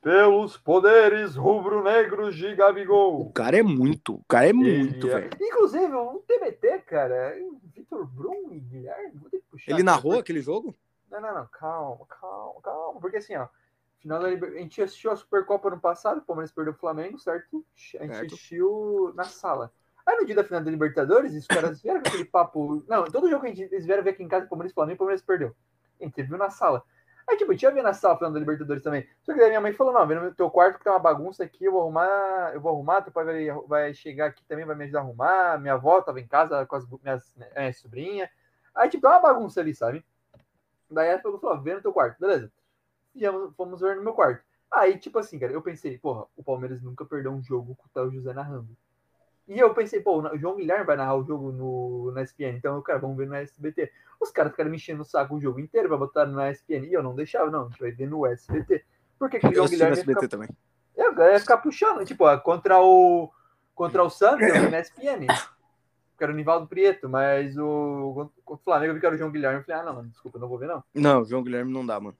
pelos 0.00 0.56
poderes 0.56 1.36
rubro-negros 1.36 2.34
de 2.34 2.54
Gabigol. 2.54 3.20
O 3.20 3.32
cara 3.32 3.58
é 3.58 3.62
muito, 3.62 4.14
o 4.14 4.24
cara 4.24 4.48
é 4.48 4.52
muito, 4.52 5.08
é... 5.08 5.14
velho. 5.14 5.30
Inclusive, 5.40 5.94
um 5.94 6.18
TBT, 6.26 6.78
cara, 6.86 7.36
Vitor 7.74 8.06
Brum 8.06 8.52
e 8.52 8.60
Guilherme, 8.60 9.18
vou 9.18 9.30
ter 9.30 9.38
que 9.38 9.46
puxar. 9.50 9.72
Ele 9.72 9.82
narrou 9.82 10.12
porque... 10.12 10.20
aquele 10.20 10.40
jogo? 10.40 10.74
Não, 11.10 11.20
não, 11.20 11.34
não, 11.34 11.46
calma, 11.46 12.06
calma, 12.06 12.60
calma, 12.62 13.00
porque 13.00 13.18
assim, 13.18 13.36
ó, 13.36 13.48
final 13.98 14.20
da 14.20 14.28
Liber... 14.28 14.52
a 14.52 14.58
gente 14.58 14.80
assistiu 14.80 15.10
a 15.10 15.16
Supercopa 15.16 15.68
no 15.68 15.80
passado, 15.80 16.18
o 16.18 16.22
Palmeiras 16.22 16.52
perdeu 16.52 16.72
o 16.72 16.76
Flamengo, 16.76 17.18
certo? 17.18 17.64
A 17.98 18.04
gente 18.04 18.14
certo. 18.14 18.34
assistiu 18.34 19.12
na 19.14 19.24
sala. 19.24 19.72
Aí 20.06 20.16
no 20.16 20.24
dia 20.24 20.34
da 20.34 20.44
final 20.44 20.62
da 20.62 20.70
Libertadores, 20.70 21.34
os 21.34 21.46
caras 21.46 21.82
vieram 21.82 22.00
com 22.00 22.08
aquele 22.08 22.24
papo. 22.24 22.82
Não, 22.88 23.04
todo 23.04 23.28
jogo 23.28 23.42
que 23.42 23.48
a 23.48 23.54
gente, 23.54 23.72
eles 23.72 23.84
vieram 23.84 24.02
ver 24.02 24.10
aqui 24.10 24.22
em 24.22 24.28
casa, 24.28 24.46
o 24.46 24.48
Palmeiras 24.48 24.72
e 24.72 24.74
Flamengo, 24.74 24.94
o 24.94 24.98
Palmeiras 24.98 25.22
perdeu. 25.22 25.54
A 26.00 26.04
gente 26.04 26.22
viu 26.22 26.38
na 26.38 26.48
sala. 26.48 26.82
Aí, 27.30 27.36
tipo, 27.36 27.56
tinha 27.56 27.70
vi 27.70 27.80
na 27.80 27.94
sala 27.94 28.18
falando 28.18 28.34
da 28.34 28.40
Libertadores 28.40 28.82
também. 28.82 29.06
Só 29.22 29.32
que 29.32 29.38
daí 29.38 29.50
minha 29.50 29.60
mãe 29.60 29.72
falou: 29.72 29.92
não, 29.92 30.04
vem 30.04 30.18
no 30.18 30.34
teu 30.34 30.50
quarto 30.50 30.78
que 30.78 30.84
tem 30.84 30.92
uma 30.92 30.98
bagunça 30.98 31.44
aqui, 31.44 31.64
eu 31.64 31.70
vou 31.70 31.82
arrumar, 31.82 32.50
eu 32.52 32.60
vou 32.60 32.72
arrumar, 32.72 33.02
teu 33.02 33.12
pai 33.12 33.24
vai, 33.24 33.46
vai 33.68 33.94
chegar 33.94 34.26
aqui 34.26 34.44
também, 34.46 34.64
vai 34.64 34.74
me 34.74 34.82
ajudar 34.82 34.98
a 34.98 35.02
arrumar. 35.02 35.58
Minha 35.60 35.74
avó 35.74 36.02
tava 36.02 36.20
em 36.20 36.26
casa 36.26 36.66
com 36.66 36.74
as 36.74 36.84
minhas, 37.04 37.32
minhas 37.56 37.78
sobrinhas. 37.78 38.28
Aí, 38.74 38.88
tipo, 38.88 39.06
é 39.06 39.10
uma 39.10 39.20
bagunça 39.20 39.60
ali, 39.60 39.72
sabe? 39.72 40.04
Daí 40.90 41.08
ela 41.08 41.20
falou: 41.20 41.62
vem 41.62 41.74
no 41.76 41.82
teu 41.82 41.92
quarto, 41.92 42.18
beleza. 42.18 42.50
E 43.14 43.22
fomos 43.56 43.80
ver 43.80 43.94
no 43.94 44.02
meu 44.02 44.12
quarto. 44.12 44.44
Aí, 44.68 44.98
tipo 44.98 45.18
assim, 45.20 45.38
cara, 45.38 45.52
eu 45.52 45.62
pensei, 45.62 45.98
porra, 45.98 46.26
o 46.36 46.42
Palmeiras 46.42 46.82
nunca 46.82 47.04
perdeu 47.04 47.30
um 47.30 47.42
jogo 47.42 47.76
com 47.76 47.86
o 47.86 47.90
Théo 47.94 48.10
José 48.10 48.32
narrando. 48.32 48.76
E 49.50 49.58
eu 49.58 49.74
pensei, 49.74 50.00
pô, 50.00 50.22
o 50.22 50.38
João 50.38 50.54
Guilherme 50.54 50.84
vai 50.84 50.96
narrar 50.96 51.16
o 51.16 51.24
jogo 51.24 51.50
no, 51.50 52.12
na 52.12 52.22
SPN, 52.22 52.56
então 52.56 52.76
eu, 52.76 52.82
cara, 52.82 53.00
vamos 53.00 53.16
ver 53.16 53.26
no 53.26 53.34
SBT. 53.34 53.90
Os 54.20 54.30
caras 54.30 54.52
ficaram 54.52 54.70
me 54.70 54.76
enchendo 54.76 55.02
o 55.02 55.04
saco 55.04 55.34
o 55.34 55.40
jogo 55.40 55.58
inteiro 55.58 55.88
pra 55.88 55.96
botar 55.96 56.24
na 56.24 56.52
SPN, 56.52 56.86
e 56.86 56.92
eu 56.92 57.02
não 57.02 57.16
deixava, 57.16 57.50
não, 57.50 57.64
a 57.64 57.68
gente 57.68 57.80
vai 57.80 57.90
ver 57.90 58.08
no 58.08 58.24
SBT. 58.24 58.84
Por 59.18 59.28
que, 59.28 59.40
que 59.40 59.48
o 59.48 59.52
João 59.52 59.66
Guilherme. 59.66 59.96
No 59.96 60.00
SBT 60.00 60.20
ficar... 60.20 60.28
também. 60.28 60.48
Eu 60.96 61.32
ia 61.32 61.40
ficar 61.40 61.56
puxando, 61.56 62.04
tipo, 62.04 62.24
contra 62.42 62.80
o. 62.80 63.28
Contra 63.74 64.04
o 64.04 64.10
Santos, 64.10 64.46
eu 64.46 64.54
vi 64.54 64.70
na 64.70 64.78
SPN. 64.78 65.26
Que 66.16 66.24
era 66.24 66.32
o 66.32 66.36
Nivaldo 66.36 66.68
Prieto, 66.68 67.08
mas 67.08 67.58
o 67.58 68.30
contra 68.44 68.62
o 68.62 68.64
Flamengo 68.64 68.90
eu 68.90 68.94
vi 68.94 69.00
que 69.00 69.06
era 69.06 69.14
o 69.16 69.18
João 69.18 69.32
Guilherme. 69.32 69.58
Eu 69.58 69.64
falei, 69.64 69.80
ah, 69.80 69.84
não, 69.84 69.94
mano, 69.94 70.10
desculpa, 70.10 70.38
não 70.38 70.48
vou 70.48 70.58
ver, 70.58 70.68
não. 70.68 70.84
Não, 70.94 71.24
João 71.24 71.42
Guilherme 71.42 71.72
não 71.72 71.84
dá, 71.84 71.98
mano. 71.98 72.16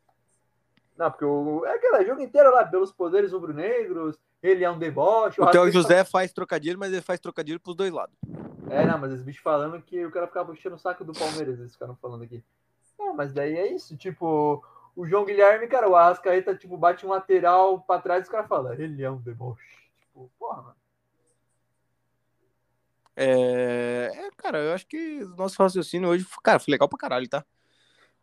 Não, 0.97 1.11
porque 1.11 1.25
o, 1.25 1.65
é 1.65 1.75
aquele 1.75 2.07
jogo 2.07 2.23
inteiro 2.23 2.51
lá, 2.51 2.65
pelos 2.65 2.91
poderes 2.91 3.33
rubro-negros, 3.33 4.19
ele 4.43 4.65
é 4.65 4.71
um 4.71 4.79
deboche. 4.79 5.41
O 5.41 5.51
Theo 5.51 5.71
José 5.71 6.05
faz 6.05 6.33
trocadilho, 6.33 6.79
mas 6.79 6.93
ele 6.93 7.03
faz 7.03 7.21
trocadilho 7.21 7.61
pros 7.61 7.77
dois 7.77 7.93
lados. 7.93 8.17
É, 8.71 8.87
não, 8.87 8.99
mas 8.99 9.13
os 9.13 9.23
bichos 9.23 9.43
falando 9.43 9.81
que 9.83 10.05
o 10.05 10.11
cara 10.11 10.27
ficava 10.27 10.53
puxando 10.53 10.75
o 10.75 10.79
saco 10.79 11.05
do 11.05 11.13
Palmeiras, 11.13 11.59
eles 11.59 11.73
ficaram 11.73 11.97
falando 11.97 12.25
aqui. 12.25 12.43
É, 12.99 13.13
mas 13.13 13.33
daí 13.33 13.57
é 13.57 13.73
isso, 13.73 13.97
tipo, 13.97 14.65
o 14.95 15.07
João 15.07 15.25
Guilherme, 15.25 15.67
cara, 15.67 15.89
o 15.89 15.97
Arrascaeta, 15.97 16.55
tipo, 16.55 16.77
bate 16.77 17.05
um 17.05 17.11
lateral 17.11 17.81
pra 17.81 18.01
trás 18.01 18.21
e 18.21 18.25
os 18.25 18.29
caras 18.29 18.49
falam, 18.49 18.73
ele 18.75 19.03
é 19.03 19.11
um 19.11 19.17
deboche. 19.17 19.63
Tipo, 20.01 20.31
porra, 20.39 20.63
mano. 20.63 20.77
É... 23.17 24.11
é, 24.15 24.31
cara, 24.37 24.59
eu 24.59 24.73
acho 24.73 24.87
que 24.87 25.25
o 25.25 25.37
nosso 25.37 25.61
raciocínio 25.61 26.09
hoje, 26.09 26.27
cara, 26.43 26.59
foi 26.59 26.73
legal 26.73 26.89
pra 26.89 26.99
caralho, 26.99 27.29
tá? 27.29 27.45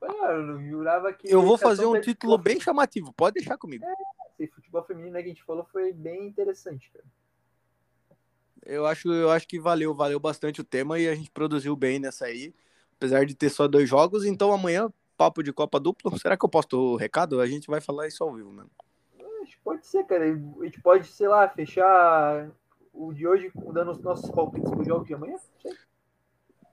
Eu 0.01 0.61
jurava 0.61 1.11
que. 1.11 1.27
Eu 1.27 1.41
vou 1.41 1.57
fazer 1.57 1.85
um 1.85 1.99
título 1.99 2.37
bem 2.37 2.59
chamativo, 2.59 3.11
pode 3.13 3.35
deixar 3.35 3.57
comigo. 3.57 3.83
É, 3.83 3.93
esse 4.39 4.53
futebol 4.53 4.83
feminino 4.83 5.13
né, 5.13 5.21
que 5.21 5.25
a 5.25 5.33
gente 5.33 5.43
falou 5.43 5.65
foi 5.71 5.91
bem 5.93 6.27
interessante, 6.27 6.89
cara. 6.91 7.05
Eu 8.65 8.85
acho, 8.85 9.11
eu 9.11 9.29
acho 9.29 9.47
que 9.47 9.59
valeu, 9.59 9.93
valeu 9.93 10.19
bastante 10.19 10.59
o 10.59 10.63
tema 10.63 10.99
e 10.99 11.07
a 11.07 11.15
gente 11.15 11.31
produziu 11.31 11.75
bem 11.75 11.99
nessa 11.99 12.25
aí, 12.25 12.53
apesar 12.95 13.25
de 13.25 13.35
ter 13.35 13.49
só 13.49 13.67
dois 13.67 13.87
jogos. 13.87 14.25
Então 14.25 14.51
amanhã, 14.51 14.91
papo 15.15 15.41
de 15.41 15.53
Copa 15.53 15.79
duplo. 15.79 16.17
Será 16.19 16.37
que 16.37 16.43
eu 16.43 16.49
posto 16.49 16.77
o 16.77 16.95
recado? 16.95 17.39
A 17.39 17.47
gente 17.47 17.67
vai 17.67 17.79
falar 17.79 18.07
isso 18.07 18.23
ao 18.23 18.33
vivo, 18.33 18.51
mano. 18.51 18.69
Pode 19.63 19.85
ser, 19.85 20.05
cara. 20.05 20.25
A 20.25 20.63
gente 20.63 20.81
pode, 20.81 21.07
sei 21.07 21.27
lá, 21.27 21.47
fechar 21.49 22.49
o 22.93 23.13
de 23.13 23.27
hoje 23.27 23.51
dando 23.73 23.91
os 23.91 23.99
nossos 23.99 24.29
palpites 24.31 24.69
pro 24.69 24.83
jogo 24.83 25.05
de 25.05 25.13
amanhã? 25.13 25.37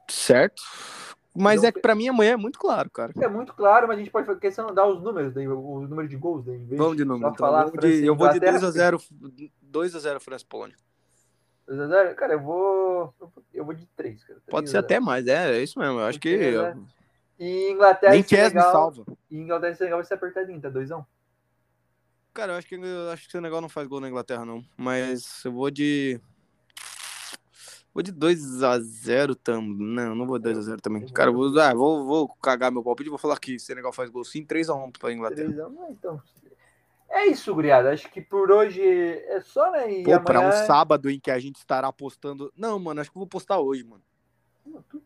Certo. 0.09 0.63
Mas 1.35 1.65
é 1.65 1.73
que 1.73 1.81
pra 1.81 1.95
mim 1.95 2.09
amanhã 2.09 2.33
é 2.33 2.37
muito 2.37 2.59
claro, 2.59 2.89
cara. 2.89 3.13
É 3.21 3.29
muito 3.29 3.53
claro, 3.55 3.89
mas 3.89 3.97
a 3.97 3.99
gente 4.01 4.11
pode 4.11 4.27
fazer 4.27 4.39
questão 4.39 4.73
dar 4.73 4.87
os 4.87 5.03
números, 5.03 5.35
o 5.35 5.81
número 5.81 6.07
de 6.09 6.17
gols. 6.17 6.45
Daí, 6.45 6.65
Vamos 6.77 6.97
de 6.97 7.05
número. 7.05 7.33
Então, 7.33 7.47
falar 7.47 7.71
de, 7.71 8.05
eu 8.05 8.15
vou 8.15 8.29
de 8.29 8.39
2x0 8.39 9.03
2x0 9.73 10.21
França 10.21 10.45
Polônia. 10.49 10.77
2x0? 11.69 12.15
Cara, 12.15 12.35
eu 12.35 12.41
vou. 12.41 13.15
Eu 13.53 13.65
vou 13.65 13.75
de 13.75 13.87
3, 13.97 14.23
cara. 14.23 14.41
3 14.41 14.51
pode 14.51 14.71
ser 14.71 14.77
até 14.77 15.01
mais, 15.01 15.27
é, 15.27 15.59
é 15.59 15.63
isso 15.63 15.79
mesmo. 15.79 15.99
Eu 15.99 16.05
acho 16.05 16.21
que. 16.21 16.35
É. 16.35 16.77
E 17.39 17.71
Inglaterra 17.73 18.13
Nem 18.13 18.21
e 18.21 18.25
Senegal. 18.25 18.73
salva. 18.73 19.05
E 19.29 19.37
Inglaterra 19.37 19.73
e 19.73 19.77
Senegal 19.77 19.99
vai 19.99 20.07
ser 20.07 20.15
apertadinho, 20.15 20.61
tá 20.61 20.71
2x1. 20.71 21.05
Cara, 22.33 22.53
eu 22.53 22.57
acho 22.59 22.69
que 22.69 22.75
eu 22.75 23.11
acho 23.11 23.23
que 23.23 23.29
o 23.29 23.33
Senegal 23.33 23.61
não 23.61 23.69
faz 23.69 23.87
gol 23.89 24.01
na 24.01 24.09
Inglaterra, 24.09 24.45
não. 24.45 24.63
Mas 24.77 25.45
eu 25.45 25.53
vou 25.53 25.71
de. 25.71 26.21
Vou 27.95 28.03
de 28.03 28.13
2x0 28.13 29.37
também. 29.37 29.87
Não, 29.87 30.17
não 30.17 30.27
vou 30.27 30.41
2x0 30.41 30.81
também. 30.81 31.07
Cara, 31.11 31.31
vou, 31.31 31.57
ah, 31.61 31.73
vou, 31.73 32.05
vou 32.05 32.29
cagar 32.43 32.73
meu 32.73 32.83
palpite. 32.83 33.09
Vou 33.09 33.19
falar 33.19 33.39
que 33.39 33.57
Senegal 33.57 33.93
faz 33.93 34.11
gol 34.11 34.25
sim. 34.25 34.45
3x1 34.45 34.99
pra 34.99 35.13
Inglaterra. 35.13 35.49
3x1, 35.49 35.91
então. 35.91 36.23
É 37.09 37.27
isso, 37.27 37.55
Griada. 37.55 37.93
Acho 37.93 38.11
que 38.11 38.21
por 38.21 38.51
hoje 38.51 38.83
é 38.83 39.41
só, 39.41 39.71
né? 39.71 40.01
E 40.01 40.03
Pô, 40.03 40.11
amanhã... 40.11 40.25
pra 40.25 40.41
um 40.41 40.67
sábado 40.67 41.09
em 41.09 41.21
que 41.21 41.31
a 41.31 41.39
gente 41.39 41.55
estará 41.55 41.93
postando. 41.93 42.53
Não, 42.57 42.81
mano, 42.81 43.01
acho 43.01 43.13
que 43.13 43.17
eu 43.17 43.21
vou 43.21 43.29
postar 43.29 43.61
hoje, 43.61 43.85
mano. 43.85 44.03
Tu, 44.89 45.01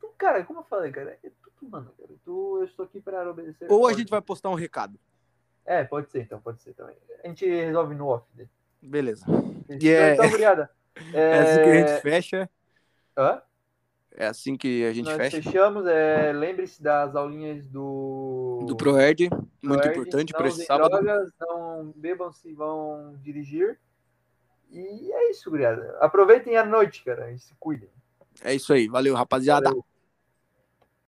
tu, 0.00 0.08
cara, 0.18 0.42
como 0.42 0.58
eu 0.58 0.64
falei, 0.64 0.90
cara, 0.90 1.16
é 1.22 1.30
tu, 1.56 1.68
mano, 1.68 1.92
cara. 1.96 2.10
Tu, 2.24 2.56
eu 2.58 2.64
estou 2.64 2.84
aqui 2.84 3.00
para 3.00 3.30
obedecer. 3.30 3.70
Ou 3.70 3.86
a 3.86 3.92
gente 3.92 4.10
vai 4.10 4.20
postar 4.20 4.50
um 4.50 4.54
recado. 4.54 4.98
É, 5.64 5.84
pode 5.84 6.10
ser, 6.10 6.22
então, 6.22 6.40
pode 6.40 6.60
ser 6.60 6.74
também. 6.74 6.96
A 7.22 7.28
gente 7.28 7.46
resolve 7.46 7.94
no 7.94 8.08
off. 8.08 8.26
Né? 8.34 8.48
Beleza. 8.82 9.24
E 9.68 9.88
é... 9.88 10.14
Então, 10.14 10.28
Griada. 10.32 10.68
É... 11.12 11.20
é 11.20 11.38
assim 11.38 11.62
que 11.62 11.70
a 11.70 11.74
gente 11.74 12.02
fecha. 12.02 12.50
Hã? 13.16 13.42
É 14.16 14.26
assim 14.26 14.56
que 14.56 14.84
a 14.84 14.92
gente 14.92 15.06
Nós 15.06 15.16
fecha. 15.16 15.42
fechamos. 15.42 15.86
É... 15.86 16.32
Lembre-se 16.32 16.82
das 16.82 17.16
aulinhas 17.16 17.66
do. 17.66 18.64
Do 18.66 18.76
ProErd. 18.76 19.28
Muito 19.62 19.80
Proerd. 19.80 19.88
importante 19.88 20.32
para 20.32 20.48
esse 20.48 20.64
sábado. 20.64 20.90
Drogas, 20.90 21.30
não 21.40 21.92
bebam 21.96 22.30
se 22.32 22.52
vão 22.52 23.16
dirigir. 23.22 23.78
E 24.70 25.12
é 25.12 25.30
isso, 25.30 25.50
Guriada. 25.50 25.96
Aproveitem 26.00 26.56
a 26.56 26.64
noite, 26.64 27.04
cara. 27.04 27.30
E 27.30 27.38
se 27.38 27.54
cuidem. 27.58 27.88
É 28.42 28.54
isso 28.54 28.72
aí. 28.72 28.88
Valeu, 28.88 29.14
rapaziada. 29.14 29.70
Valeu. 29.70 29.84